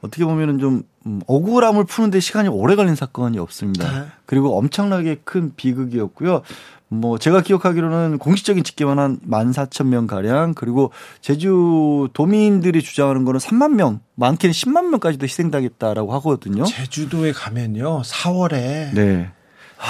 어떻게 0.00 0.24
보면은 0.24 0.58
좀 0.58 0.84
음, 1.04 1.20
억울함을 1.26 1.84
푸는데 1.84 2.20
시간이 2.20 2.48
오래 2.48 2.76
걸린 2.76 2.94
사건이 2.94 3.38
없습니다. 3.38 3.92
네. 3.92 4.06
그리고 4.24 4.56
엄청나게 4.58 5.20
큰 5.24 5.52
비극이었고요. 5.54 6.42
뭐 6.88 7.18
제가 7.18 7.40
기억하기로는 7.40 8.18
공식적인 8.18 8.62
집계만 8.62 8.98
한 8.98 9.18
14,000명 9.28 10.06
가량 10.06 10.54
그리고 10.54 10.92
제주 11.20 12.08
도민들이 12.12 12.80
주장하는 12.82 13.24
거는 13.24 13.40
3만 13.40 13.74
명, 13.74 14.00
많게는 14.14 14.52
10만 14.52 14.90
명까지도 14.90 15.24
희생당했다라고 15.24 16.12
하거든요. 16.14 16.64
제주도에 16.64 17.32
가면요 17.32 18.02
4월에 18.02 18.94
네. 18.94 19.30
다 19.78 19.86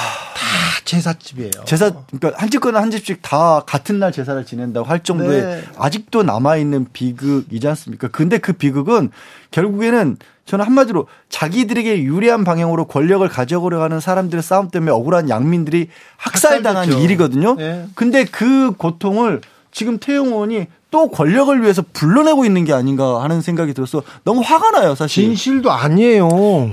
제사집이에요. 0.85 1.51
제사 1.65 1.91
그러니까 2.11 2.41
한 2.41 2.49
집 2.51 2.61
거나 2.61 2.81
한 2.81 2.91
집씩 2.91 3.21
다 3.23 3.63
같은 3.67 3.99
날 3.99 4.13
제사를 4.13 4.45
지낸다고 4.45 4.87
할 4.87 5.03
정도의 5.03 5.43
네. 5.43 5.65
아직도 5.79 6.23
남아 6.23 6.57
있는 6.57 6.87
비극이지 6.93 7.67
않습니까? 7.69 8.09
근데 8.09 8.39
그 8.39 8.53
비극은 8.53 9.11
결국에는 9.51 10.17
저는 10.45 10.65
한마디로 10.65 11.09
자기들에게 11.29 12.03
유리한 12.05 12.45
방향으로 12.45 12.87
권력을 12.87 13.27
가져오려 13.29 13.83
하는 13.83 13.99
사람들의 13.99 14.43
싸움 14.43 14.69
때문에 14.69 14.93
억울한 14.93 15.29
양민들이 15.29 15.89
학살당한. 16.19 16.93
일이거든요. 17.01 17.55
네. 17.57 17.87
근데 17.97 18.25
그 18.25 18.73
고통을 18.73 19.41
지금 19.73 19.99
태용 19.99 20.29
의원이 20.29 20.67
또 20.93 21.09
권력을 21.11 21.61
위해서 21.63 21.83
불러내고 21.93 22.45
있는 22.45 22.65
게 22.65 22.73
아닌가 22.73 23.23
하는 23.25 23.43
생각이 23.43 23.75
들어서 23.75 24.03
너무 24.23 24.41
화가 24.41 24.71
나요, 24.71 24.95
사실. 24.95 25.25
진실도 25.25 25.73
아니에요. 25.73 26.29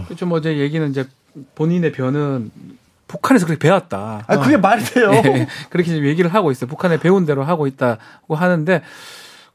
그렇죠. 0.05 0.28
뭐 0.28 0.38
이제 0.38 0.57
얘기는 0.59 0.88
이제 0.91 1.07
본인의 1.55 1.93
변은 1.93 2.51
북한에서 3.08 3.45
그렇게 3.45 3.60
배웠다. 3.60 4.24
아, 4.28 4.39
그게 4.39 4.58
말이 4.58 4.84
돼요. 4.84 5.12
예, 5.26 5.47
그렇게 5.70 5.91
지금 5.91 6.08
얘기를 6.08 6.34
하고 6.34 6.51
있어요. 6.51 6.68
북한에 6.68 6.99
배운 6.99 7.26
대로 7.26 7.43
하고 7.43 7.68
있다고 7.68 8.36
하는데 8.36 8.82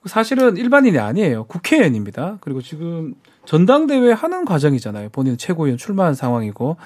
사실은 0.06 0.56
일반인이 0.56 0.98
아니에요. 0.98 1.44
국회의원입니다. 1.44 2.38
그리고 2.40 2.62
지금 2.62 3.14
전당대회 3.44 4.12
하는 4.12 4.44
과정이잖아요. 4.44 5.08
본인은 5.10 5.38
최고위원 5.38 5.78
출마한 5.78 6.14
상황이고 6.14 6.76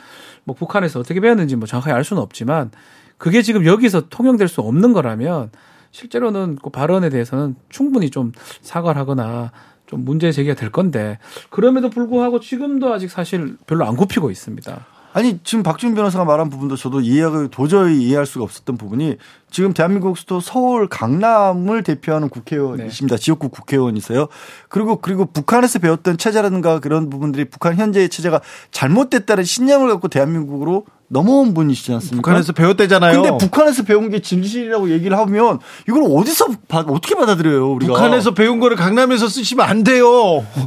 뭐 0.45 0.57
북한에서 0.57 1.01
어떻게 1.01 1.21
배웠는지 1.21 1.57
뭐 1.57 1.67
정확하게 1.67 1.93
알 1.93 2.05
수는 2.05 2.23
없지만 2.23 2.71
그게 3.19 3.43
지금 3.43 3.67
여기서 3.67 4.09
통용될 4.09 4.49
수 4.49 4.61
없는 4.61 4.93
거라면 4.93 5.51
실제로는 5.91 6.57
그 6.63 6.71
발언에 6.71 7.11
대해서는 7.11 7.55
충분히 7.69 8.11
좀 8.11 8.33
사과를 8.63 9.01
하거나 9.01 9.53
좀 9.87 10.05
문제 10.05 10.33
제기가 10.33 10.55
될 10.55 10.71
건데 10.71 11.19
그럼에도 11.51 11.91
불구하고 11.91 12.41
지금도 12.41 12.93
아직 12.93 13.11
사실 13.11 13.57
별로 13.67 13.85
안 13.87 13.95
굽히고 13.97 14.31
있습니다. 14.31 14.87
아니 15.15 15.39
지금 15.45 15.63
박준 15.63 15.95
변호사가 15.95 16.25
말한 16.25 16.49
부분도 16.49 16.77
저도 16.77 17.01
이해하기 17.01 17.49
도저히 17.51 18.03
이해할 18.03 18.25
수가 18.25 18.45
없었던 18.45 18.79
부분이 18.79 19.17
지금 19.51 19.75
대한민국 19.75 20.17
수도 20.17 20.41
서울 20.41 20.89
강남을 20.89 21.83
대표하는 21.83 22.31
국회의원이십니다. 22.31 23.19
지역구 23.19 23.51
국회의원이세요. 23.51 24.29
그리고 24.69 24.97
그리고 24.97 25.27
북한에서 25.27 25.79
배웠던 25.79 26.17
체제라든가 26.17 26.81
그런 26.81 27.11
부분들이 27.11 27.45
북한 27.45 27.77
현재의 27.77 28.09
체제가 28.09 28.41
잘못됐다는 28.71 29.45
신념을 29.45 29.89
갖고 29.89 30.09
대한민국으로 30.09 30.87
넘어온 31.13 31.53
분이시지 31.53 31.93
않습니까? 31.93 32.23
북한에서 32.23 32.53
배웠대잖아요. 32.55 33.21
근데 33.23 33.37
북한에서 33.37 33.83
배운 33.83 34.09
게 34.09 34.21
진실이라고 34.23 34.91
얘기를 34.91 35.19
하면 35.19 35.59
이걸 35.87 36.05
어디서 36.09 36.47
받- 36.69 36.89
어떻게 36.89 37.15
받아들여요 37.15 37.71
우리가? 37.75 37.93
북한에서 37.93 38.33
배운 38.33 38.61
거를 38.61 38.79
강남에서 38.79 39.29
쓰시면 39.29 39.67
안 39.67 39.85
돼요. 39.85 40.07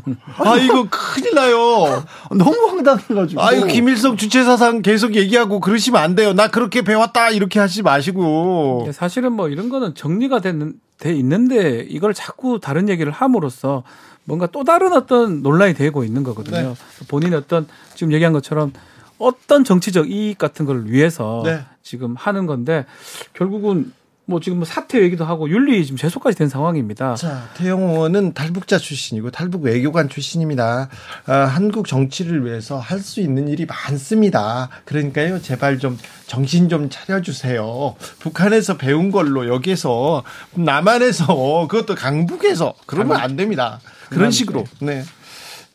아 0.37 0.55
이거 0.57 0.85
큰일 0.91 1.33
나요. 1.33 2.03
너무 2.29 2.67
황당해가지고. 2.69 3.41
아유 3.41 3.65
김일성 3.65 4.17
주체사상 4.17 4.83
계속 4.83 5.15
얘기하고 5.15 5.59
그러시면 5.59 5.99
안 5.99 6.13
돼요. 6.13 6.33
나 6.33 6.47
그렇게 6.47 6.83
배웠다 6.83 7.31
이렇게 7.31 7.59
하지 7.59 7.81
마시고. 7.81 8.85
예, 8.87 8.91
사실은 8.91 9.31
뭐 9.33 9.49
이런 9.49 9.69
거는 9.69 9.95
정리가 9.95 10.41
됐는, 10.41 10.73
돼 10.99 11.11
있는데 11.13 11.87
이걸 11.89 12.13
자꾸 12.13 12.59
다른 12.59 12.87
얘기를 12.87 13.11
함으로써 13.11 13.81
뭔가 14.25 14.45
또 14.45 14.63
다른 14.63 14.93
어떤 14.93 15.41
논란이 15.41 15.73
되고 15.73 16.03
있는 16.03 16.21
거거든요. 16.21 16.57
네. 16.57 16.75
본인이 17.07 17.33
어떤 17.35 17.67
지금 17.95 18.13
얘기한 18.13 18.31
것처럼 18.31 18.73
어떤 19.17 19.63
정치적 19.63 20.09
이익 20.09 20.37
같은 20.37 20.65
걸 20.65 20.85
위해서 20.85 21.41
네. 21.45 21.63
지금 21.83 22.15
하는 22.15 22.45
건데 22.45 22.85
결국은 23.33 23.93
뭐 24.27 24.39
지금 24.39 24.57
뭐 24.57 24.65
사퇴 24.65 25.03
얘기도 25.03 25.23
하고 25.23 25.47
윤리 25.49 25.85
지금 25.85 25.97
제소까지 25.97 26.35
된 26.35 26.49
상황입니다. 26.49 27.13
자, 27.13 27.47
태영 27.55 27.91
의원은 27.91 28.33
탈북자 28.33 28.79
출신이고 28.79 29.29
탈북 29.29 29.61
외교관 29.61 30.09
출신입니다. 30.09 30.89
아, 31.27 31.33
한국 31.33 31.87
정치를 31.87 32.43
위해서 32.43 32.79
할 32.79 33.05
수 33.05 33.21
있는 33.21 33.47
일이 33.47 33.67
많습니다. 33.67 34.69
그러니까요, 34.85 35.39
제발 35.39 35.77
좀 35.77 35.95
정신 36.25 36.69
좀 36.69 36.89
차려주세요. 36.89 37.95
북한에서 38.17 38.77
배운 38.77 39.11
걸로 39.11 39.47
여기서 39.47 40.23
남한에서 40.55 41.67
그것도 41.69 41.93
강북에서 41.93 42.73
그러면 42.87 43.17
안 43.17 43.35
됩니다. 43.35 43.79
그런 44.09 44.31
식으로. 44.31 44.63
네. 44.81 45.03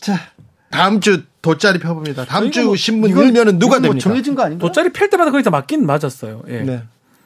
자, 0.00 0.18
다음 0.70 1.00
주 1.00 1.22
돗자리 1.42 1.78
펴봅니다. 1.78 2.24
다음 2.24 2.50
주 2.50 2.64
뭐- 2.64 2.76
신문 2.76 3.10
열면은 3.10 3.58
누가 3.58 3.78
뭐 3.78 3.88
됩니까? 3.88 4.02
정해진 4.02 4.34
거 4.34 4.42
아닌가? 4.42 4.66
돗자리 4.66 4.90
펼 4.92 5.08
때마다 5.08 5.30
거기다 5.30 5.50
맞긴 5.50 5.86
맞았어요. 5.86 6.42
예. 6.48 6.60
네. 6.62 6.82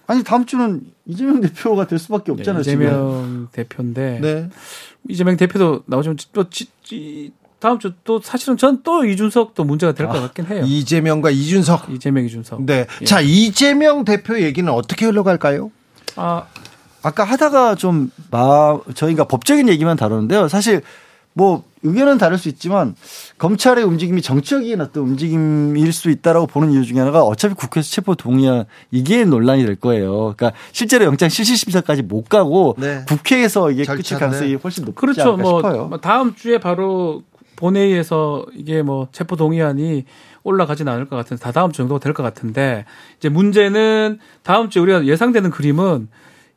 아니 0.06 0.22
다음 0.22 0.44
주는 0.46 0.82
이재명 1.06 1.40
대표가 1.40 1.86
될 1.86 1.98
수밖에 1.98 2.26
네, 2.26 2.32
없잖아요. 2.32 2.62
지금. 2.62 2.82
이재명 2.82 3.48
대표인데 3.52 4.18
네. 4.22 4.48
이재명 5.08 5.36
대표도 5.36 5.82
나오지만 5.86 6.16
또 6.32 6.48
지- 6.50 6.68
지- 6.82 7.32
다음 7.58 7.78
주 7.78 7.94
또 8.04 8.20
사실은 8.20 8.58
전 8.58 8.82
또 8.82 9.04
이준석도 9.06 9.64
문제가 9.64 9.92
될것 9.92 10.20
같긴 10.20 10.44
해요. 10.46 10.64
이재명과 10.66 11.30
이준석. 11.30 11.86
이재명 11.90 12.24
이준석. 12.26 12.62
네. 12.66 12.86
예. 13.00 13.04
자, 13.06 13.20
이재명 13.22 14.04
대표 14.04 14.38
얘기는 14.38 14.70
어떻게 14.70 15.06
흘러갈까요? 15.06 15.70
아 16.16 16.44
아까 17.02 17.24
하다가 17.24 17.74
좀 17.76 18.10
마, 18.30 18.78
저희가 18.94 19.24
법적인 19.24 19.68
얘기만 19.70 19.96
다루는데요. 19.96 20.48
사실 20.48 20.82
뭐 21.32 21.64
의견은 21.84 22.18
다를 22.18 22.38
수 22.38 22.48
있지만 22.48 22.96
검찰의 23.38 23.84
움직임이 23.84 24.20
정치적인 24.22 24.80
어떤 24.80 25.02
움직임일 25.04 25.92
수 25.92 26.10
있다라고 26.10 26.46
보는 26.46 26.72
이유 26.72 26.84
중에 26.84 26.98
하나가 26.98 27.22
어차피 27.22 27.54
국회에서 27.54 27.88
체포 27.90 28.14
동의안 28.14 28.64
이게 28.90 29.24
논란이 29.24 29.64
될 29.64 29.76
거예요. 29.76 30.34
그러니까 30.36 30.52
실제로 30.72 31.04
영장 31.04 31.28
실시 31.28 31.56
심사까지 31.56 32.02
못 32.02 32.28
가고 32.28 32.74
네. 32.78 33.04
국회에서 33.06 33.70
이게 33.70 33.84
끝일. 33.84 34.18
가능성이 34.18 34.54
훨씬 34.56 34.84
높지 34.84 34.96
그렇죠. 34.98 35.22
않을까 35.34 35.42
뭐 35.42 35.58
싶어요. 35.60 35.86
뭐 35.86 35.98
다음 35.98 36.34
주에 36.34 36.58
바로 36.58 37.22
본회의에서 37.56 38.46
이게 38.54 38.82
뭐 38.82 39.08
체포 39.12 39.36
동의안이 39.36 40.04
올라가진 40.42 40.88
않을 40.88 41.06
것 41.08 41.16
같은데 41.16 41.42
다 41.42 41.52
다음 41.52 41.70
주 41.72 41.78
정도가 41.78 42.00
될 42.00 42.12
것 42.14 42.22
같은데 42.22 42.84
이제 43.18 43.28
문제는 43.28 44.18
다음 44.42 44.68
주에 44.70 44.82
우리가 44.82 45.04
예상되는 45.06 45.50
그림은 45.50 46.08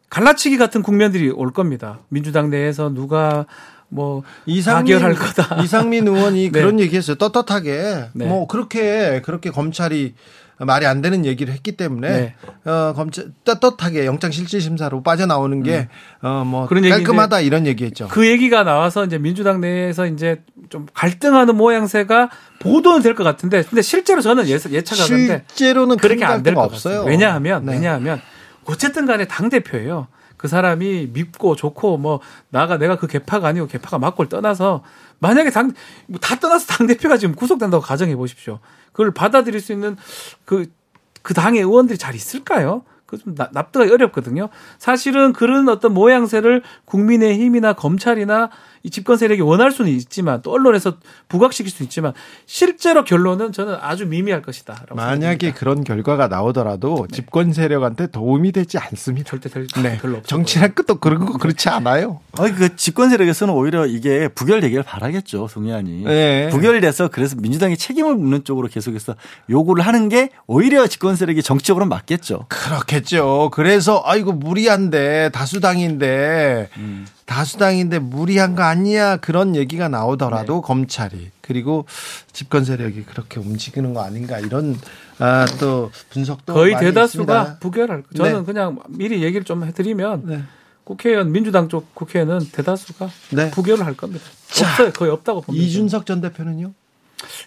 갈라치기 0.09 0.57
같은 0.57 0.81
국면들이 0.83 1.29
올 1.31 1.51
겁니다. 1.51 1.99
민주당 2.09 2.49
내에서 2.49 2.89
누가 2.93 3.45
뭐 3.89 4.23
가결할 4.65 5.15
거다. 5.15 5.61
이상민 5.63 6.07
의원이 6.07 6.51
네. 6.51 6.59
그런 6.59 6.79
얘기했어요. 6.79 7.15
떳떳하게 7.15 8.09
네. 8.13 8.25
뭐 8.25 8.47
그렇게 8.47 9.21
그렇게 9.23 9.49
검찰이 9.49 10.13
말이 10.59 10.87
안 10.87 11.01
되는 11.03 11.23
얘기를 11.23 11.53
했기 11.53 11.73
때문에 11.73 12.09
네. 12.09 12.35
어 12.69 12.91
검찰 12.95 13.27
떳떳하게 13.43 14.07
영장 14.07 14.31
실질 14.31 14.59
심사로 14.59 15.03
빠져나오는 15.03 15.61
게 15.61 15.87
어뭐 16.23 16.63
음. 16.63 16.67
그런 16.67 16.83
얘기 16.83 16.91
깔끔하다 16.91 17.41
이런 17.41 17.67
얘기했죠. 17.67 18.07
그 18.07 18.27
얘기가 18.27 18.63
나와서 18.63 19.05
이제 19.05 19.19
민주당 19.19 19.61
내에서 19.61 20.07
이제 20.07 20.41
좀 20.69 20.87
갈등하는 20.95 21.55
모양새가 21.55 22.29
보도는 22.59 23.03
될 23.03 23.13
것 23.13 23.23
같은데 23.23 23.61
근데 23.63 23.81
실제로 23.83 24.19
저는 24.21 24.47
예, 24.47 24.53
예측하건데 24.53 25.43
실제로는 25.53 25.97
그렇게 25.97 26.25
큰안될 26.25 26.55
것 26.55 26.61
없어요. 26.61 26.99
없어요. 27.01 27.09
왜냐하면 27.09 27.63
네. 27.65 27.73
왜냐하면 27.73 28.19
어쨌든 28.65 29.05
간에 29.05 29.25
당 29.25 29.49
대표예요. 29.49 30.07
그 30.37 30.47
사람이 30.47 31.09
밉고 31.13 31.55
좋고 31.55 31.97
뭐 31.97 32.19
나가 32.49 32.77
내가 32.77 32.97
그 32.97 33.07
개파가 33.07 33.47
아니고 33.47 33.67
개파가 33.67 33.97
맞고를 33.99 34.29
떠나서 34.29 34.83
만약에 35.19 35.49
당 35.49 35.73
다 36.21 36.35
떠나서 36.39 36.67
당 36.73 36.87
대표가 36.87 37.17
지금 37.17 37.35
구속된다고 37.35 37.83
가정해 37.83 38.15
보십시오. 38.15 38.59
그걸 38.91 39.11
받아들일 39.11 39.59
수 39.61 39.73
있는 39.73 39.97
그그 40.45 41.33
당의 41.35 41.61
의원들이 41.61 41.97
잘 41.97 42.15
있을까요? 42.15 42.83
그좀 43.05 43.35
납득하기 43.35 43.91
어렵거든요. 43.91 44.49
사실은 44.77 45.31
그런 45.33 45.69
어떤 45.69 45.93
모양새를 45.93 46.61
국민의힘이나 46.85 47.73
검찰이나 47.73 48.49
이 48.83 48.89
집권 48.89 49.17
세력이 49.17 49.41
원할 49.41 49.71
수는 49.71 49.91
있지만 49.91 50.41
또 50.41 50.51
언론에서 50.51 50.97
부각시킬 51.27 51.71
수 51.71 51.83
있지만 51.83 52.13
실제로 52.45 53.03
결론은 53.03 53.51
저는 53.51 53.77
아주 53.81 54.05
미미할 54.05 54.41
것이다. 54.41 54.85
만약에 54.93 55.51
그런 55.51 55.83
결과가 55.83 56.27
나오더라도 56.27 57.07
집권 57.11 57.53
세력한테 57.53 58.07
도움이 58.07 58.51
되지 58.51 58.77
않습니다. 58.77 59.29
절대 59.29 59.49
될 59.49 59.67
네. 59.81 59.97
별로 59.97 60.17
없을 60.17 60.27
정치란 60.27 60.73
끝도 60.73 60.95
그런 60.95 61.25
거 61.25 61.37
그렇지 61.37 61.69
않아요. 61.69 62.19
아니, 62.33 62.53
그 62.53 62.75
집권 62.75 63.09
세력에서는 63.09 63.53
오히려 63.53 63.85
이게 63.85 64.27
부결되기를 64.27 64.83
바라겠죠, 64.83 65.47
송혜안이. 65.47 66.03
네. 66.03 66.49
부결돼서 66.49 67.09
그래서 67.09 67.35
민주당이 67.37 67.77
책임을 67.77 68.15
묻는 68.15 68.43
쪽으로 68.43 68.67
계속해서 68.67 69.15
요구를 69.49 69.85
하는 69.85 70.09
게 70.09 70.29
오히려 70.45 70.87
집권 70.87 71.15
세력이 71.15 71.41
정치적으로 71.43 71.85
는 71.85 71.89
맞겠죠. 71.89 72.45
그렇겠죠. 72.49 73.49
그래서 73.53 74.01
아이고 74.05 74.33
무리한데 74.33 75.29
다수당인데 75.33 76.69
음. 76.77 77.05
다수당인데 77.27 77.99
무리한 77.99 78.55
거 78.55 78.63
아니야 78.63 79.17
그런 79.17 79.55
얘기가 79.55 79.89
나오더라도 79.89 80.61
검찰이 80.61 81.29
그리고 81.41 81.85
집권 82.31 82.63
세력이 82.65 83.03
그렇게 83.03 83.39
움직이는 83.39 83.93
거 83.93 84.01
아닌가 84.01 84.39
이런 84.39 84.75
아, 85.19 85.45
또 85.59 85.91
분석도 86.09 86.53
거의 86.53 86.77
대다수가 86.79 87.33
있습니다. 87.41 87.59
부결할 87.59 88.01
거. 88.03 88.07
저는 88.15 88.39
네. 88.39 88.43
그냥 88.45 88.79
미리 88.87 89.21
얘기를 89.23 89.43
좀 89.43 89.65
해드리면 89.65 90.21
네. 90.25 90.43
국회의원 90.85 91.31
민주당 91.33 91.67
쪽 91.67 91.93
국회의원은 91.93 92.47
대다수가 92.51 93.09
네. 93.31 93.51
부결을 93.51 93.85
할 93.85 93.93
겁니다. 93.95 94.23
자, 94.47 94.65
없어요. 94.71 94.91
거의 94.93 95.11
없다고 95.11 95.41
봅니다. 95.41 95.65
이준석 95.65 96.05
전 96.05 96.21
대표는요? 96.21 96.71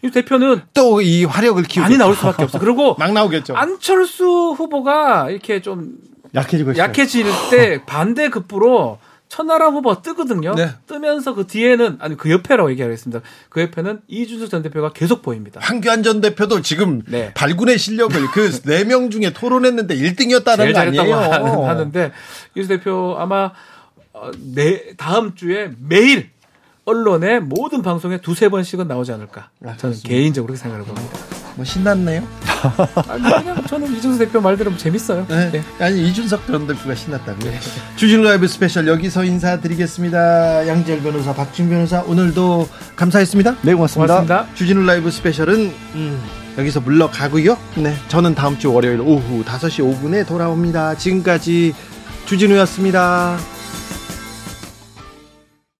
이 0.04 0.10
대표는 0.10 0.60
또 0.74 1.00
이 1.00 1.24
화력을 1.24 1.62
키우고 1.62 1.84
많이 1.84 1.96
나올 1.96 2.14
수밖에 2.14 2.42
없어. 2.42 2.58
그리고 2.58 2.96
막 3.00 3.12
나오겠죠. 3.12 3.54
안철수 3.56 4.24
후보가 4.58 5.30
이렇게 5.30 5.62
좀 5.62 5.94
약해지고 6.34 6.72
있어요. 6.72 6.82
약해질 6.84 7.24
때 7.50 7.82
반대 7.86 8.28
급부로 8.28 8.98
천하람 9.30 9.74
후보가 9.76 10.02
뜨거든요. 10.02 10.54
네. 10.56 10.70
뜨면서 10.88 11.34
그 11.34 11.46
뒤에는 11.46 11.98
아니 12.00 12.16
그 12.16 12.30
옆에라고 12.32 12.68
얘기하겠습니다. 12.72 13.20
그 13.48 13.60
옆에는 13.62 14.00
이준석 14.08 14.50
전 14.50 14.62
대표가 14.62 14.92
계속 14.92 15.22
보입니다. 15.22 15.60
황교안 15.62 16.02
전 16.02 16.20
대표도 16.20 16.62
지금 16.62 17.02
네. 17.06 17.32
발군의 17.34 17.78
실력을 17.78 18.14
그 18.32 18.50
네 18.68 18.84
명 18.84 19.08
중에 19.08 19.32
토론했는데 19.32 19.94
1등이었다는 19.96 20.56
제일 20.56 20.72
거 20.72 20.80
아니에요. 20.80 21.64
하는데 21.64 22.12
이준석 22.56 22.78
대표 22.78 23.14
아마 23.18 23.52
어, 24.12 24.30
내 24.52 24.96
다음 24.96 25.36
주에 25.36 25.70
매일 25.78 26.30
언론의 26.84 27.40
모든 27.40 27.82
방송에 27.82 28.20
두세 28.20 28.48
번씩은 28.48 28.88
나오지 28.88 29.12
않을까. 29.12 29.50
저는 29.76 29.96
개인적으로 30.02 30.54
그렇게 30.54 30.62
생각을 30.62 30.84
봅니다. 30.84 31.39
뭐 31.60 31.64
신났네요. 31.66 32.26
아니, 33.06 33.22
그냥 33.22 33.66
저는 33.66 33.94
이준석 33.94 34.18
대표 34.18 34.40
말 34.40 34.56
들으면 34.56 34.78
재밌어요. 34.78 35.26
네. 35.28 35.50
네. 35.50 35.62
아니 35.78 36.08
이준석 36.08 36.46
전 36.46 36.66
대표가 36.66 36.94
신났다고요. 36.94 37.52
주진우 37.96 38.22
라이브 38.22 38.48
스페셜 38.48 38.88
여기서 38.88 39.24
인사드리겠습니다. 39.24 40.66
양지열 40.66 41.02
변호사, 41.02 41.34
박지훈 41.34 41.68
변호사 41.68 42.00
오늘도 42.00 42.66
감사했습니다. 42.96 43.56
네, 43.60 43.74
고맙습니다. 43.74 44.22
고맙습니다. 44.22 44.54
주진우 44.54 44.86
라이브 44.86 45.10
스페셜은 45.10 45.70
음, 45.96 46.22
여기서 46.56 46.80
물러가고요. 46.80 47.58
네, 47.76 47.94
저는 48.08 48.34
다음 48.34 48.58
주 48.58 48.72
월요일 48.72 49.02
오후 49.02 49.44
5시 49.44 49.84
5분에 49.84 50.26
돌아옵니다. 50.26 50.96
지금까지 50.96 51.74
주진우였습니다. 52.24 53.36